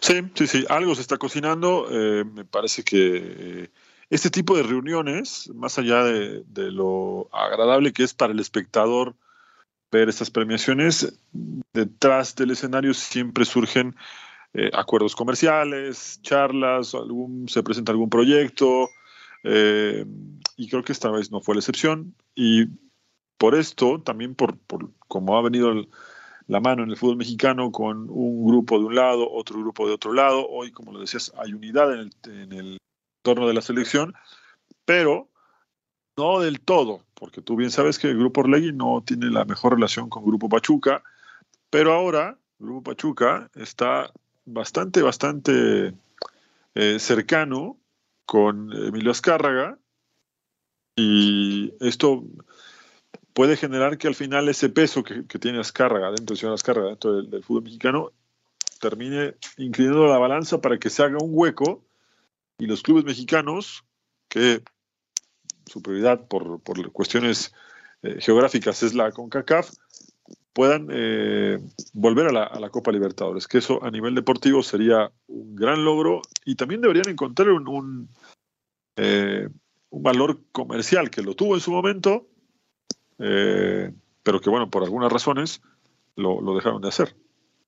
Sí, 0.00 0.22
sí, 0.34 0.46
sí, 0.46 0.64
algo 0.68 0.94
se 0.94 1.02
está 1.02 1.18
cocinando. 1.18 1.86
Eh, 1.90 2.24
me 2.24 2.44
parece 2.44 2.82
que 2.82 2.98
eh, 3.16 3.70
este 4.10 4.30
tipo 4.30 4.56
de 4.56 4.64
reuniones, 4.64 5.50
más 5.54 5.78
allá 5.78 6.02
de, 6.02 6.42
lo 6.72 7.28
agradable 7.32 7.92
que 7.92 8.02
es 8.02 8.12
para 8.14 8.32
el 8.32 8.40
espectador 8.40 9.14
ver 9.90 10.08
estas 10.08 10.30
premiaciones, 10.30 11.18
detrás 11.72 12.34
del 12.34 12.50
escenario 12.50 12.92
siempre 12.92 13.44
surgen 13.44 13.94
eh, 14.52 14.70
acuerdos 14.74 15.14
comerciales, 15.14 16.20
charlas, 16.22 16.94
algún, 16.94 17.48
se 17.48 17.62
presenta 17.62 17.92
algún 17.92 18.10
proyecto, 18.10 18.90
y 19.44 20.68
creo 20.68 20.82
que 20.82 20.92
esta 20.92 21.10
vez 21.10 21.30
no 21.30 21.40
fue 21.40 21.54
la 21.54 21.60
excepción. 21.60 22.14
Y 22.34 22.66
por 23.38 23.54
esto, 23.54 24.00
también 24.02 24.34
por, 24.34 24.58
por 24.58 24.90
cómo 25.06 25.38
ha 25.38 25.42
venido 25.42 25.72
la 26.48 26.60
mano 26.60 26.82
en 26.82 26.90
el 26.90 26.96
fútbol 26.96 27.16
mexicano 27.16 27.70
con 27.70 28.10
un 28.10 28.46
grupo 28.46 28.78
de 28.78 28.86
un 28.86 28.94
lado, 28.94 29.30
otro 29.30 29.60
grupo 29.60 29.86
de 29.86 29.94
otro 29.94 30.12
lado. 30.12 30.46
Hoy, 30.48 30.72
como 30.72 30.92
lo 30.92 31.00
decías, 31.00 31.32
hay 31.38 31.52
unidad 31.52 31.92
en 31.92 32.00
el, 32.00 32.12
en 32.24 32.52
el 32.52 32.78
torno 33.22 33.46
de 33.46 33.54
la 33.54 33.62
selección, 33.62 34.14
pero 34.84 35.28
no 36.16 36.40
del 36.40 36.60
todo, 36.60 37.04
porque 37.14 37.42
tú 37.42 37.54
bien 37.54 37.70
sabes 37.70 37.98
que 37.98 38.08
el 38.08 38.18
Grupo 38.18 38.40
Orlegui 38.40 38.72
no 38.72 39.02
tiene 39.06 39.26
la 39.30 39.44
mejor 39.44 39.74
relación 39.74 40.08
con 40.08 40.24
Grupo 40.24 40.48
Pachuca, 40.48 41.02
pero 41.70 41.92
ahora 41.92 42.36
Grupo 42.58 42.90
Pachuca 42.90 43.48
está 43.54 44.10
bastante, 44.44 45.02
bastante 45.02 45.94
eh, 46.74 46.98
cercano 46.98 47.76
con 48.26 48.72
Emilio 48.72 49.12
Azcárraga 49.12 49.78
y 50.96 51.72
esto 51.80 52.24
puede 53.38 53.56
generar 53.56 53.98
que 53.98 54.08
al 54.08 54.16
final 54.16 54.48
ese 54.48 54.68
peso 54.68 55.04
que, 55.04 55.22
tiene 55.38 55.60
Azcárraga 55.60 56.10
dentro 56.10 56.34
de 56.34 56.52
Azcárraga, 56.52 56.88
dentro 56.88 57.22
del, 57.22 57.44
fútbol 57.44 57.62
mexicano, 57.62 58.10
termine 58.80 59.36
inclinando 59.58 60.08
la 60.08 60.18
balanza 60.18 60.60
para 60.60 60.76
que 60.80 60.90
se 60.90 61.04
haga 61.04 61.18
un 61.22 61.30
hueco 61.32 61.84
y 62.58 62.66
los 62.66 62.82
clubes 62.82 63.04
mexicanos, 63.04 63.84
que 64.28 64.64
su 65.66 65.80
prioridad 65.80 66.26
por, 66.26 66.60
cuestiones 66.90 67.54
eh, 68.02 68.16
geográficas 68.18 68.82
es 68.82 68.94
la 68.94 69.12
CONCACAF, 69.12 69.70
puedan 70.52 70.88
eh, 70.90 71.60
volver 71.92 72.36
a 72.36 72.58
la, 72.58 72.70
Copa 72.70 72.90
Libertadores, 72.90 73.46
que 73.46 73.58
eso 73.58 73.84
a 73.84 73.92
nivel 73.92 74.16
deportivo 74.16 74.64
sería 74.64 75.12
un 75.28 75.54
gran 75.54 75.84
logro 75.84 76.22
y 76.44 76.56
también 76.56 76.80
deberían 76.80 77.08
encontrar 77.08 77.50
un, 77.50 77.68
un 77.68 78.08
eh, 78.96 79.48
valor 79.92 80.40
comercial 80.50 81.08
que 81.08 81.22
lo 81.22 81.36
tuvo 81.36 81.54
en 81.54 81.60
su 81.60 81.70
momento, 81.70 82.26
eh, 83.18 83.90
pero 84.22 84.40
que 84.40 84.50
bueno, 84.50 84.70
por 84.70 84.82
algunas 84.82 85.12
razones 85.12 85.60
lo, 86.16 86.40
dejaron 86.54 86.82
de 86.82 86.88
hacer. 86.88 87.14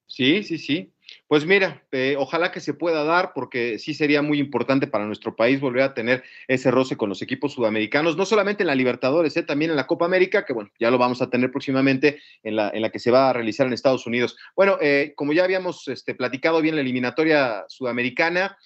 Sí, 0.07 0.43
sí, 0.43 0.59
sí. 0.59 0.93
Pues 1.27 1.45
mira, 1.45 1.83
eh, 1.91 2.15
ojalá 2.19 2.53
que 2.53 2.61
se 2.61 2.75
pueda 2.75 3.03
dar 3.05 3.33
porque 3.35 3.79
sí 3.79 3.95
sería 3.95 4.23
muy 4.23 4.39
importante 4.39 4.87
para 4.87 5.07
nuestro 5.07 5.35
país 5.35 5.61
volver 5.61 5.83
a 5.83 5.95
tener 5.95 6.23
ese 6.47 6.71
roce 6.71 6.97
con 6.97 7.09
los 7.09 7.23
equipos 7.23 7.53
sudamericanos, 7.53 8.17
no 8.17 8.25
solamente 8.25 8.63
en 8.63 8.69
la 8.69 8.75
Libertadores, 8.77 9.37
eh, 9.37 9.43
también 9.43 9.71
en 9.73 9.77
la 9.77 9.87
Copa 9.87 10.05
América, 10.05 10.45
que 10.45 10.53
bueno, 10.53 10.71
ya 10.79 10.91
lo 10.91 10.99
vamos 10.99 11.21
a 11.23 11.31
tener 11.31 11.51
próximamente 11.51 12.21
en 12.43 12.57
la, 12.57 12.71
en 12.71 12.83
la 12.83 12.91
que 12.91 13.01
se 13.01 13.11
va 13.11 13.31
a 13.31 13.33
realizar 13.33 13.67
en 13.67 13.73
Estados 13.73 14.07
Unidos. 14.07 14.37
Bueno, 14.55 14.79
como 15.17 15.33
ya 15.33 15.45
habíamos 15.45 15.89
este, 15.89 16.15
platicado 16.15 16.61
bien 16.61 16.77
la 16.77 16.83
eliminatoria 16.83 17.65
sudamericana, 17.69 18.57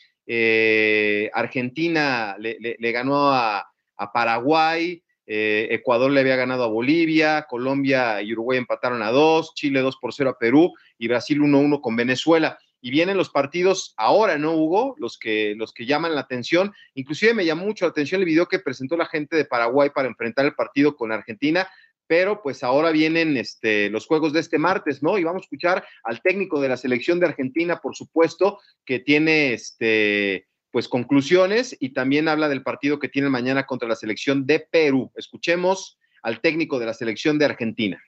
Argentina 1.32 2.36
le, 2.38 2.92
ganó 2.92 3.30
a, 3.30 3.70
a 3.96 4.12
Paraguay, 4.12 5.02
eh, 5.26 5.68
Ecuador 5.70 6.10
le 6.10 6.20
había 6.20 6.36
ganado 6.36 6.64
a 6.64 6.68
Bolivia, 6.68 7.46
Colombia 7.48 8.20
y 8.22 8.32
Uruguay 8.32 8.58
empataron 8.58 9.02
a 9.02 9.10
dos, 9.10 9.54
Chile 9.54 9.80
2 9.80 9.96
por 10.00 10.12
0 10.12 10.30
a 10.30 10.38
Perú 10.38 10.72
y 10.98 11.08
Brasil 11.08 11.40
1-1 11.40 11.80
con 11.80 11.96
Venezuela. 11.96 12.58
Y 12.80 12.90
vienen 12.90 13.16
los 13.16 13.30
partidos 13.30 13.94
ahora, 13.96 14.36
¿no, 14.36 14.52
Hugo? 14.52 14.94
Los 14.98 15.18
que, 15.18 15.54
los 15.56 15.72
que 15.72 15.86
llaman 15.86 16.14
la 16.14 16.20
atención. 16.20 16.72
Inclusive 16.94 17.32
me 17.32 17.46
llamó 17.46 17.64
mucho 17.64 17.86
la 17.86 17.90
atención 17.90 18.20
el 18.20 18.26
video 18.26 18.46
que 18.46 18.58
presentó 18.58 18.96
la 18.96 19.06
gente 19.06 19.36
de 19.36 19.46
Paraguay 19.46 19.88
para 19.88 20.08
enfrentar 20.08 20.44
el 20.44 20.54
partido 20.54 20.94
con 20.94 21.10
Argentina 21.10 21.66
pero 22.06 22.42
pues 22.42 22.62
ahora 22.62 22.90
vienen 22.90 23.36
este, 23.36 23.88
los 23.90 24.06
juegos 24.06 24.32
de 24.32 24.40
este 24.40 24.58
martes, 24.58 25.02
¿no? 25.02 25.18
Y 25.18 25.24
vamos 25.24 25.40
a 25.42 25.44
escuchar 25.44 25.86
al 26.02 26.20
técnico 26.20 26.60
de 26.60 26.68
la 26.68 26.76
selección 26.76 27.18
de 27.18 27.26
Argentina, 27.26 27.80
por 27.80 27.96
supuesto, 27.96 28.60
que 28.84 28.98
tiene 28.98 29.54
este, 29.54 30.46
pues 30.74 30.88
conclusiones 30.88 31.76
y 31.78 31.90
también 31.90 32.26
habla 32.26 32.48
del 32.48 32.64
partido 32.64 32.98
que 32.98 33.08
tiene 33.08 33.28
mañana 33.28 33.64
contra 33.64 33.88
la 33.88 33.94
selección 33.94 34.44
de 34.44 34.58
Perú. 34.58 35.08
Escuchemos 35.14 36.00
al 36.20 36.40
técnico 36.40 36.80
de 36.80 36.86
la 36.86 36.94
selección 36.94 37.38
de 37.38 37.44
Argentina. 37.44 38.02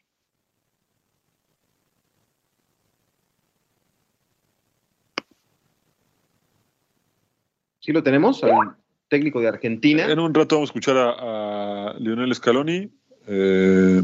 ¿Sí 7.78 7.92
lo 7.92 8.02
tenemos? 8.02 8.42
Al 8.42 8.74
técnico 9.06 9.40
de 9.40 9.46
Argentina. 9.46 10.10
En 10.10 10.18
un 10.18 10.34
rato 10.34 10.56
vamos 10.56 10.70
a 10.70 10.72
escuchar 10.72 10.96
a, 10.98 11.94
Lionel 12.00 12.34
Scaloni. 12.34 12.90
Eh, 13.28 14.02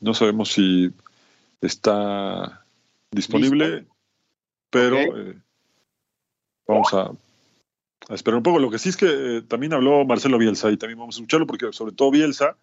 no 0.00 0.14
sabemos 0.14 0.52
si 0.52 0.88
está 1.60 2.64
disponible, 3.10 3.86
pero 4.70 4.98
eh, 4.98 5.34
vamos 6.68 6.94
a 6.94 7.10
a 8.08 8.14
esperar 8.14 8.36
un 8.36 8.42
poco. 8.42 8.58
Lo 8.58 8.70
que 8.70 8.78
sí 8.78 8.88
es 8.88 8.96
que 8.96 9.38
eh, 9.38 9.42
también 9.42 9.72
habló 9.72 10.04
Marcelo 10.04 10.38
Bielsa 10.38 10.70
y 10.70 10.76
también 10.76 10.98
vamos 10.98 11.16
a 11.16 11.18
escucharlo 11.18 11.46
porque 11.46 11.72
sobre 11.72 11.92
todo 11.92 12.10
Bielsa 12.10 12.56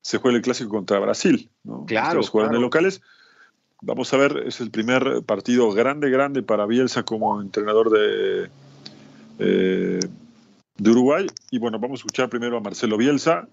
se 0.00 0.18
juega 0.18 0.36
el 0.36 0.42
clásico 0.42 0.70
contra 0.70 0.98
Brasil. 0.98 1.48
¿no? 1.62 1.84
Claro. 1.86 2.18
Los 2.18 2.28
juegan 2.28 2.52
de 2.52 2.60
locales. 2.60 3.00
Vamos 3.80 4.12
a 4.12 4.16
ver, 4.16 4.44
es 4.46 4.60
el 4.60 4.70
primer 4.70 5.22
partido 5.26 5.70
grande, 5.72 6.10
grande 6.10 6.42
para 6.42 6.66
Bielsa 6.66 7.02
como 7.02 7.40
entrenador 7.40 7.90
de, 7.90 8.50
eh, 9.38 10.00
de 10.76 10.90
Uruguay. 10.90 11.26
Y 11.50 11.58
bueno, 11.58 11.78
vamos 11.78 11.96
a 11.96 12.00
escuchar 12.00 12.28
primero 12.28 12.56
a 12.56 12.60
Marcelo 12.60 12.96
Bielsa 12.96 13.46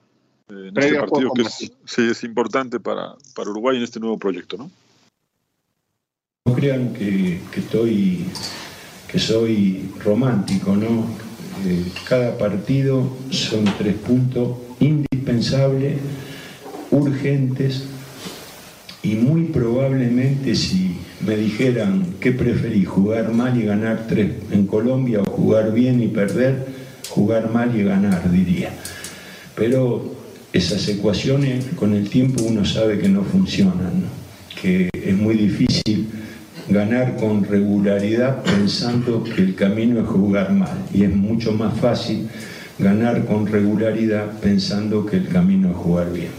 eh, 0.49 0.69
en 0.69 0.77
este 0.77 0.99
partido 0.99 1.31
que 1.33 1.41
es, 1.43 1.71
sí, 1.85 2.09
es 2.09 2.23
importante 2.23 2.79
para, 2.79 3.15
para 3.35 3.49
Uruguay 3.49 3.77
en 3.77 3.83
este 3.83 3.99
nuevo 3.99 4.17
proyecto. 4.17 4.57
No, 4.57 4.71
no 6.45 6.53
crean 6.53 6.93
que, 6.93 7.41
que 7.51 7.59
estoy 7.59 8.25
que 9.11 9.19
soy 9.19 9.91
romántico, 10.03 10.75
¿no? 10.75 11.05
Eh, 11.65 11.83
cada 12.07 12.37
partido 12.37 13.07
son 13.29 13.65
tres 13.77 13.95
puntos 13.95 14.57
indispensables, 14.79 15.97
urgentes, 16.91 17.83
y 19.03 19.15
muy 19.15 19.45
probablemente 19.45 20.55
si 20.55 20.97
me 21.25 21.35
dijeran 21.35 22.15
qué 22.19 22.31
preferí, 22.31 22.85
jugar 22.85 23.33
mal 23.33 23.59
y 23.59 23.65
ganar 23.65 24.05
tres 24.07 24.31
en 24.51 24.65
Colombia 24.65 25.21
o 25.21 25.25
jugar 25.25 25.73
bien 25.73 26.01
y 26.01 26.07
perder, 26.07 26.67
jugar 27.09 27.51
mal 27.51 27.77
y 27.77 27.83
ganar, 27.83 28.31
diría. 28.31 28.69
Pero 29.55 30.15
esas 30.53 30.87
ecuaciones 30.87 31.65
con 31.75 31.93
el 31.93 32.09
tiempo 32.09 32.43
uno 32.43 32.63
sabe 32.63 32.99
que 32.99 33.09
no 33.09 33.23
funcionan, 33.23 34.05
que 34.61 34.89
es 34.93 35.15
muy 35.15 35.35
difícil 35.35 36.07
ganar 36.69 37.15
con 37.17 37.43
regularidad 37.43 38.43
pensando 38.43 39.23
que 39.23 39.41
el 39.41 39.55
camino 39.55 40.01
es 40.01 40.07
jugar 40.07 40.51
mal 40.51 40.77
y 40.93 41.03
es 41.03 41.15
mucho 41.15 41.51
más 41.53 41.79
fácil 41.79 42.29
ganar 42.77 43.25
con 43.25 43.47
regularidad 43.47 44.39
pensando 44.39 45.05
que 45.05 45.17
el 45.17 45.29
camino 45.29 45.71
es 45.71 45.75
jugar 45.75 46.11
bien. 46.11 46.31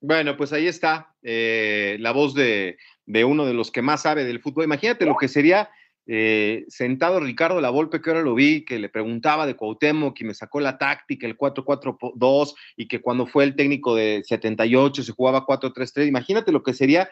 Bueno, 0.00 0.36
pues 0.36 0.52
ahí 0.52 0.66
está 0.66 1.14
eh, 1.22 1.96
la 2.00 2.12
voz 2.12 2.34
de, 2.34 2.78
de, 3.06 3.24
uno 3.24 3.44
de 3.44 3.54
los 3.54 3.70
que 3.70 3.82
más 3.82 4.02
sabe 4.02 4.24
del 4.24 4.40
fútbol. 4.40 4.64
Imagínate 4.64 5.04
lo 5.04 5.16
que 5.16 5.28
sería 5.28 5.68
eh, 6.12 6.64
sentado 6.66 7.20
Ricardo 7.20 7.60
La 7.60 7.70
Volpe, 7.70 8.00
que 8.00 8.10
ahora 8.10 8.22
lo 8.22 8.34
vi, 8.34 8.64
que 8.64 8.80
le 8.80 8.88
preguntaba 8.88 9.46
de 9.46 9.54
Cuauhtémoc, 9.54 10.16
que 10.16 10.24
me 10.24 10.34
sacó 10.34 10.58
la 10.58 10.76
táctica, 10.76 11.24
el 11.24 11.38
4-4-2, 11.38 12.54
y 12.76 12.88
que 12.88 13.00
cuando 13.00 13.26
fue 13.26 13.44
el 13.44 13.54
técnico 13.54 13.94
de 13.94 14.22
78 14.24 15.04
se 15.04 15.12
jugaba 15.12 15.46
4-3-3. 15.46 16.08
Imagínate 16.08 16.50
lo 16.50 16.64
que 16.64 16.74
sería. 16.74 17.08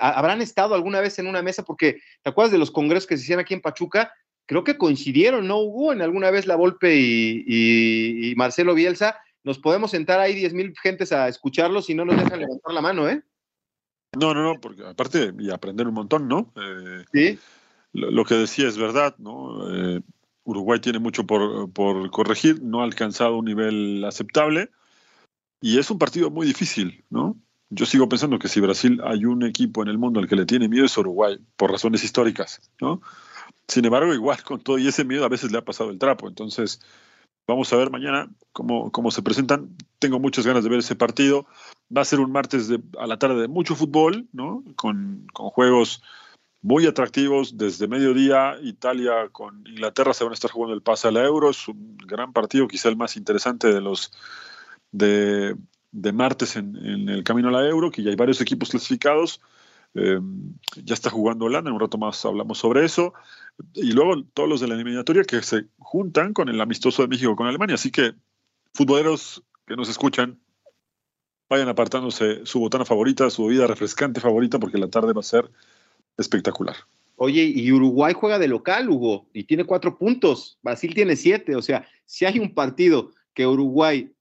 ¿Habrán 0.00 0.42
estado 0.42 0.74
alguna 0.74 1.00
vez 1.00 1.18
en 1.18 1.26
una 1.26 1.42
mesa? 1.42 1.64
Porque, 1.64 2.00
¿te 2.22 2.30
acuerdas 2.30 2.52
de 2.52 2.58
los 2.58 2.70
congresos 2.70 3.06
que 3.06 3.16
se 3.16 3.24
hacían 3.24 3.40
aquí 3.40 3.54
en 3.54 3.60
Pachuca? 3.60 4.12
Creo 4.46 4.64
que 4.64 4.78
coincidieron, 4.78 5.46
¿no, 5.46 5.58
Hugo? 5.58 5.92
En 5.92 6.02
alguna 6.02 6.30
vez 6.30 6.46
La 6.46 6.56
Volpe 6.56 6.94
y, 6.96 8.34
Marcelo 8.36 8.74
Bielsa. 8.74 9.18
Nos 9.44 9.58
podemos 9.58 9.90
sentar 9.90 10.20
ahí 10.20 10.34
10 10.34 10.54
mil 10.54 10.74
gentes 10.82 11.12
a 11.12 11.28
escucharlos 11.28 11.88
y 11.90 11.94
no 11.94 12.04
nos 12.04 12.16
dejan 12.16 12.40
levantar 12.40 12.74
la 12.74 12.80
mano, 12.80 13.08
¿eh? 13.08 13.22
No, 14.18 14.34
no, 14.34 14.42
no, 14.42 14.60
porque 14.60 14.84
aparte, 14.84 15.32
y 15.38 15.50
aprender 15.50 15.86
un 15.86 15.94
montón, 15.94 16.26
¿no? 16.26 16.52
Eh, 16.56 17.04
sí 17.12 17.38
lo, 17.96 18.24
que 18.24 18.34
decía 18.34 18.68
es 18.68 18.78
verdad, 18.78 19.16
¿no? 19.18 19.74
Eh, 19.74 20.00
Uruguay 20.44 20.80
tiene 20.80 20.98
mucho 20.98 21.26
por, 21.26 21.70
corregir, 22.10 22.62
no 22.62 22.80
ha 22.80 22.84
alcanzado 22.84 23.36
un 23.38 23.46
nivel 23.46 24.04
aceptable 24.04 24.70
y 25.60 25.78
es 25.78 25.90
un 25.90 25.98
partido 25.98 26.30
muy 26.30 26.46
difícil, 26.46 27.04
¿no? 27.10 27.36
Yo 27.70 27.84
sigo 27.84 28.08
pensando 28.08 28.38
que 28.38 28.48
si 28.48 28.60
Brasil 28.60 29.00
hay 29.04 29.24
un 29.24 29.42
equipo 29.42 29.82
en 29.82 29.88
el 29.88 29.98
mundo 29.98 30.20
al 30.20 30.28
que 30.28 30.36
le 30.36 30.46
tiene 30.46 30.68
miedo 30.68 30.86
es 30.86 30.96
Uruguay, 30.96 31.38
por 31.56 31.72
razones 31.72 32.04
históricas, 32.04 32.70
¿no? 32.80 33.00
Sin 33.66 33.84
embargo, 33.84 34.14
igual 34.14 34.42
con 34.44 34.60
todo 34.60 34.78
y 34.78 34.86
ese 34.86 35.04
miedo 35.04 35.24
a 35.24 35.28
veces 35.28 35.50
le 35.50 35.58
ha 35.58 35.64
pasado 35.64 35.90
el 35.90 35.98
trapo. 35.98 36.28
Entonces, 36.28 36.80
vamos 37.48 37.72
a 37.72 37.76
ver 37.76 37.90
mañana 37.90 38.30
cómo, 38.52 38.92
cómo 38.92 39.10
se 39.10 39.22
presentan. 39.22 39.76
Tengo 39.98 40.20
muchas 40.20 40.46
ganas 40.46 40.62
de 40.62 40.70
ver 40.70 40.78
ese 40.78 40.94
partido. 40.94 41.46
Va 41.94 42.02
a 42.02 42.04
ser 42.04 42.20
un 42.20 42.30
martes 42.30 42.70
a 42.98 43.06
la 43.06 43.18
tarde 43.18 43.40
de 43.40 43.48
mucho 43.48 43.74
fútbol, 43.74 44.28
¿no? 44.32 44.62
Con, 44.76 45.26
con 45.32 45.50
juegos 45.50 46.02
muy 46.62 46.86
atractivos 46.86 47.58
desde 47.58 47.88
mediodía. 47.88 48.56
Italia 48.62 49.28
con 49.32 49.66
Inglaterra 49.66 50.14
se 50.14 50.22
van 50.22 50.32
a 50.32 50.34
estar 50.34 50.52
jugando 50.52 50.74
el 50.74 50.82
pase 50.82 51.08
a 51.08 51.10
la 51.10 51.24
Euro. 51.24 51.50
Es 51.50 51.66
un 51.66 51.96
gran 51.98 52.32
partido, 52.32 52.68
quizá 52.68 52.88
el 52.88 52.96
más 52.96 53.16
interesante 53.16 53.72
de 53.72 53.80
los 53.80 54.12
de, 54.92 55.56
martes 56.12 56.56
en, 56.56 57.08
el 57.08 57.24
camino 57.24 57.48
a 57.48 57.52
la 57.52 57.68
Euro, 57.68 57.90
que 57.90 58.02
ya 58.02 58.10
hay 58.10 58.16
varios 58.16 58.40
equipos 58.40 58.70
clasificados. 58.70 59.40
Eh, 59.94 60.20
ya 60.84 60.94
está 60.94 61.08
jugando 61.08 61.46
Holanda, 61.46 61.70
en 61.70 61.74
un 61.74 61.80
rato 61.80 61.98
más 61.98 62.24
hablamos 62.24 62.58
sobre 62.58 62.84
eso. 62.84 63.14
Y 63.74 63.92
luego 63.92 64.22
todos 64.34 64.48
los 64.48 64.60
de 64.60 64.68
la 64.68 64.74
eliminatoria 64.74 65.24
que 65.24 65.42
se 65.42 65.66
juntan 65.78 66.32
con 66.32 66.48
el 66.48 66.60
amistoso 66.60 67.02
de 67.02 67.08
México 67.08 67.36
con 67.36 67.46
Alemania. 67.46 67.74
Así 67.76 67.90
que, 67.90 68.14
futboleros 68.74 69.42
que 69.66 69.76
nos 69.76 69.88
escuchan, 69.88 70.38
vayan 71.48 71.68
apartándose 71.68 72.44
su 72.44 72.60
botana 72.60 72.84
favorita, 72.84 73.30
su 73.30 73.46
bebida 73.46 73.66
refrescante 73.66 74.20
favorita, 74.20 74.58
porque 74.58 74.78
la 74.78 74.88
tarde 74.88 75.12
va 75.12 75.20
a 75.20 75.24
ser 75.24 75.50
espectacular. 76.18 76.76
Oye, 77.16 77.44
y 77.44 77.72
Uruguay 77.72 78.12
juega 78.12 78.38
de 78.38 78.48
local, 78.48 78.90
Hugo, 78.90 79.26
y 79.32 79.44
tiene 79.44 79.64
cuatro 79.64 79.96
puntos. 79.96 80.58
Brasil 80.62 80.94
tiene 80.94 81.16
siete. 81.16 81.56
O 81.56 81.62
sea, 81.62 81.88
si 82.04 82.26
hay 82.26 82.38
un 82.38 82.52
partido 82.52 83.12
que 83.32 83.46
Uruguay 83.46 84.12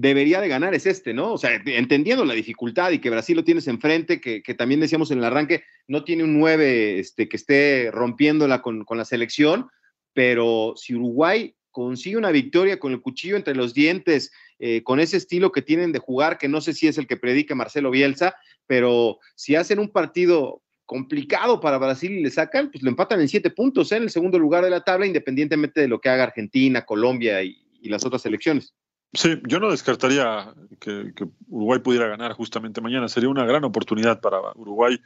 debería 0.00 0.40
de 0.40 0.48
ganar 0.48 0.74
es 0.74 0.86
este, 0.86 1.12
¿no? 1.12 1.32
O 1.32 1.38
sea, 1.38 1.60
entendiendo 1.66 2.24
la 2.24 2.34
dificultad 2.34 2.90
y 2.90 3.00
que 3.00 3.10
Brasil 3.10 3.36
lo 3.36 3.44
tienes 3.44 3.68
enfrente, 3.68 4.20
que, 4.20 4.42
que 4.42 4.54
también 4.54 4.80
decíamos 4.80 5.10
en 5.10 5.18
el 5.18 5.24
arranque, 5.24 5.64
no 5.88 6.04
tiene 6.04 6.24
un 6.24 6.38
nueve 6.38 6.98
este, 6.98 7.28
que 7.28 7.36
esté 7.36 7.90
rompiéndola 7.90 8.62
con, 8.62 8.84
con 8.84 8.96
la 8.98 9.04
selección, 9.04 9.68
pero 10.14 10.74
si 10.76 10.94
Uruguay 10.94 11.54
consigue 11.70 12.16
una 12.16 12.30
victoria 12.30 12.78
con 12.78 12.92
el 12.92 13.00
cuchillo 13.00 13.36
entre 13.36 13.54
los 13.54 13.74
dientes, 13.74 14.32
eh, 14.58 14.82
con 14.82 15.00
ese 15.00 15.18
estilo 15.18 15.52
que 15.52 15.62
tienen 15.62 15.92
de 15.92 15.98
jugar, 15.98 16.38
que 16.38 16.48
no 16.48 16.60
sé 16.60 16.72
si 16.72 16.88
es 16.88 16.98
el 16.98 17.06
que 17.06 17.16
predica 17.16 17.54
Marcelo 17.54 17.90
Bielsa, 17.90 18.34
pero 18.66 19.18
si 19.34 19.54
hacen 19.54 19.78
un 19.78 19.90
partido 19.90 20.62
complicado 20.86 21.60
para 21.60 21.78
Brasil 21.78 22.10
y 22.10 22.22
le 22.22 22.30
sacan, 22.30 22.70
pues 22.70 22.82
lo 22.82 22.90
empatan 22.90 23.20
en 23.20 23.28
siete 23.28 23.50
puntos 23.50 23.92
¿eh? 23.92 23.96
en 23.96 24.04
el 24.04 24.10
segundo 24.10 24.38
lugar 24.38 24.64
de 24.64 24.70
la 24.70 24.80
tabla, 24.80 25.06
independientemente 25.06 25.80
de 25.80 25.88
lo 25.88 26.00
que 26.00 26.08
haga 26.08 26.24
Argentina, 26.24 26.84
Colombia 26.84 27.42
y, 27.42 27.66
las 27.82 28.04
otras 28.04 28.22
selecciones. 28.22 28.74
Sí, 29.12 29.40
yo 29.46 29.58
no 29.58 29.70
descartaría 29.70 30.54
que, 30.78 31.12
Uruguay 31.48 31.80
pudiera 31.80 32.06
ganar 32.06 32.32
justamente 32.32 32.80
mañana. 32.80 33.08
Sería 33.08 33.28
una 33.28 33.44
gran 33.44 33.64
oportunidad 33.64 34.20
para 34.20 34.38
Uruguay 34.54 35.00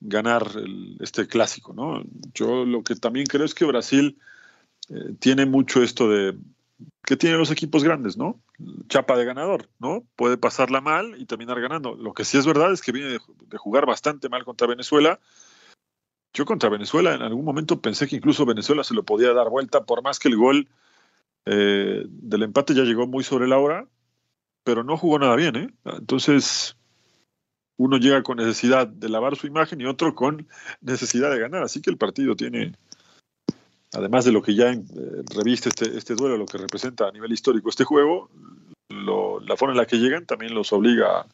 ganar 0.00 0.46
este 1.00 1.26
clásico, 1.26 1.72
¿no? 1.72 2.02
Yo 2.34 2.64
lo 2.64 2.82
que 2.82 2.94
también 2.94 3.26
creo 3.26 3.44
es 3.44 3.54
que 3.54 3.64
Brasil 3.64 4.18
eh, 4.90 5.14
tiene 5.18 5.46
mucho 5.46 5.82
esto 5.82 6.08
de, 6.08 6.36
que 7.04 7.16
tienen 7.16 7.38
los 7.38 7.50
equipos 7.50 7.82
grandes, 7.82 8.16
¿no? 8.16 8.40
Chapa 8.88 9.16
de 9.16 9.24
ganador, 9.24 9.68
¿no? 9.78 10.04
Puede 10.16 10.36
pasarla 10.36 10.80
mal 10.80 11.14
y 11.18 11.26
terminar 11.26 11.60
ganando. 11.60 11.94
Lo 11.94 12.14
que 12.14 12.24
sí 12.24 12.38
es 12.38 12.46
verdad 12.46 12.72
es 12.72 12.80
que 12.80 12.92
viene 12.92 13.10
de, 13.10 13.18
jugar 13.58 13.86
bastante 13.86 14.28
mal 14.28 14.44
contra 14.44 14.68
Venezuela. 14.68 15.18
Yo 16.32 16.44
contra 16.44 16.70
Venezuela 16.70 17.14
en 17.14 17.22
algún 17.22 17.44
momento 17.44 17.80
pensé 17.80 18.06
que 18.06 18.16
incluso 18.16 18.46
Venezuela 18.46 18.84
se 18.84 18.94
lo 18.94 19.02
podía 19.02 19.32
dar 19.32 19.50
vuelta, 19.50 19.84
por 19.84 20.02
más 20.02 20.18
que 20.18 20.28
el 20.28 20.36
gol 20.36 20.68
eh, 21.46 22.04
del 22.06 22.42
empate 22.42 22.74
ya 22.74 22.82
llegó 22.82 23.06
muy 23.06 23.24
sobre 23.24 23.48
la 23.48 23.58
hora, 23.58 23.88
pero 24.64 24.84
no 24.84 24.96
jugó 24.96 25.18
nada 25.18 25.36
bien, 25.36 25.56
¿eh? 25.56 25.68
Entonces, 25.84 26.76
uno 27.76 27.96
llega 27.96 28.22
con 28.22 28.36
necesidad 28.36 28.86
de 28.86 29.08
lavar 29.08 29.36
su 29.36 29.46
imagen 29.46 29.80
y 29.80 29.86
otro 29.86 30.14
con 30.14 30.46
necesidad 30.80 31.30
de 31.30 31.40
ganar. 31.40 31.62
Así 31.62 31.80
que 31.82 31.90
el 31.90 31.98
partido 31.98 32.36
tiene, 32.36 32.72
además 33.92 34.24
de 34.24 34.32
lo 34.32 34.42
que 34.42 34.54
ya 34.54 34.72
eh, 34.72 34.82
reviste 35.34 35.68
este, 35.68 35.96
este 35.96 36.14
duelo, 36.14 36.36
lo 36.36 36.46
que 36.46 36.58
representa 36.58 37.08
a 37.08 37.12
nivel 37.12 37.32
histórico 37.32 37.68
este 37.68 37.84
juego, 37.84 38.30
la 39.44 39.56
forma 39.56 39.72
en 39.72 39.78
la 39.78 39.86
que 39.86 39.96
llegan 39.96 40.26
también 40.26 40.54
los 40.54 40.72
obliga 40.72 41.26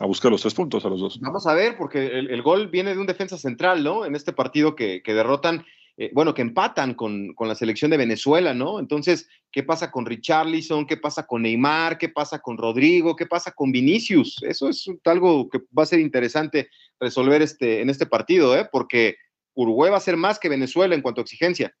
a 0.00 0.06
buscar 0.06 0.30
los 0.30 0.40
tres 0.40 0.54
puntos 0.54 0.84
a 0.84 0.88
los 0.88 1.00
dos. 1.00 1.20
Vamos 1.20 1.46
a 1.46 1.54
ver, 1.54 1.76
porque 1.76 2.18
el, 2.18 2.42
gol 2.42 2.68
viene 2.68 2.94
de 2.94 3.00
un 3.00 3.06
defensa 3.06 3.36
central, 3.36 3.84
¿no? 3.84 4.04
En 4.04 4.16
este 4.16 4.32
partido 4.32 4.74
que, 4.74 5.02
derrotan, 5.04 5.64
eh, 6.02 6.10
bueno, 6.12 6.34
que 6.34 6.42
empatan 6.42 6.94
con, 6.94 7.32
con, 7.34 7.46
la 7.46 7.54
selección 7.54 7.92
de 7.92 7.96
Venezuela, 7.96 8.54
¿no? 8.54 8.80
Entonces, 8.80 9.28
¿qué 9.52 9.62
pasa 9.62 9.92
con 9.92 10.04
Richarlison? 10.04 10.84
¿Qué 10.84 10.96
pasa 10.96 11.28
con 11.28 11.42
Neymar? 11.42 11.96
¿Qué 11.96 12.08
pasa 12.08 12.40
con 12.40 12.58
Rodrigo? 12.58 13.14
¿Qué 13.14 13.26
pasa 13.26 13.52
con 13.52 13.70
Vinicius? 13.70 14.42
Eso 14.42 14.68
es 14.68 14.84
algo 15.04 15.48
que 15.48 15.60
va 15.78 15.84
a 15.84 15.86
ser 15.86 16.00
interesante 16.00 16.70
resolver 16.98 17.40
este, 17.40 17.82
en 17.82 17.88
este 17.88 18.06
partido, 18.06 18.58
¿eh? 18.58 18.68
Porque 18.72 19.14
Uruguay 19.54 19.92
va 19.92 19.98
a 19.98 20.00
ser 20.00 20.16
más 20.16 20.40
que 20.40 20.48
Venezuela 20.48 20.96
en 20.96 21.02
cuanto 21.02 21.20
a 21.20 21.22
exigencia. 21.22 21.72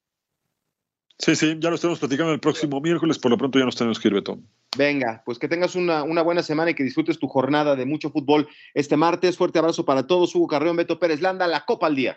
Sí, 1.18 1.34
sí, 1.34 1.56
ya 1.58 1.70
lo 1.70 1.74
estamos 1.74 1.98
platicando 1.98 2.32
el 2.32 2.38
próximo 2.38 2.80
miércoles, 2.80 3.18
por 3.18 3.32
lo 3.32 3.38
pronto 3.38 3.58
ya 3.58 3.64
nos 3.64 3.74
tenemos 3.74 3.98
que 3.98 4.06
ir, 4.06 4.14
Beto. 4.14 4.38
Venga, 4.78 5.20
pues 5.26 5.40
que 5.40 5.48
tengas 5.48 5.74
una, 5.74 6.04
una, 6.04 6.22
buena 6.22 6.44
semana 6.44 6.70
y 6.70 6.74
que 6.74 6.84
disfrutes 6.84 7.18
tu 7.18 7.26
jornada 7.26 7.74
de 7.74 7.86
mucho 7.86 8.10
fútbol 8.10 8.46
este 8.72 8.96
martes. 8.96 9.36
Fuerte 9.36 9.58
abrazo 9.58 9.84
para 9.84 10.06
todos. 10.06 10.32
Hugo 10.32 10.46
Carreón, 10.46 10.76
Beto 10.76 11.00
Pérez 11.00 11.20
Landa, 11.20 11.48
la 11.48 11.64
Copa 11.64 11.88
al 11.88 11.96
Día. 11.96 12.16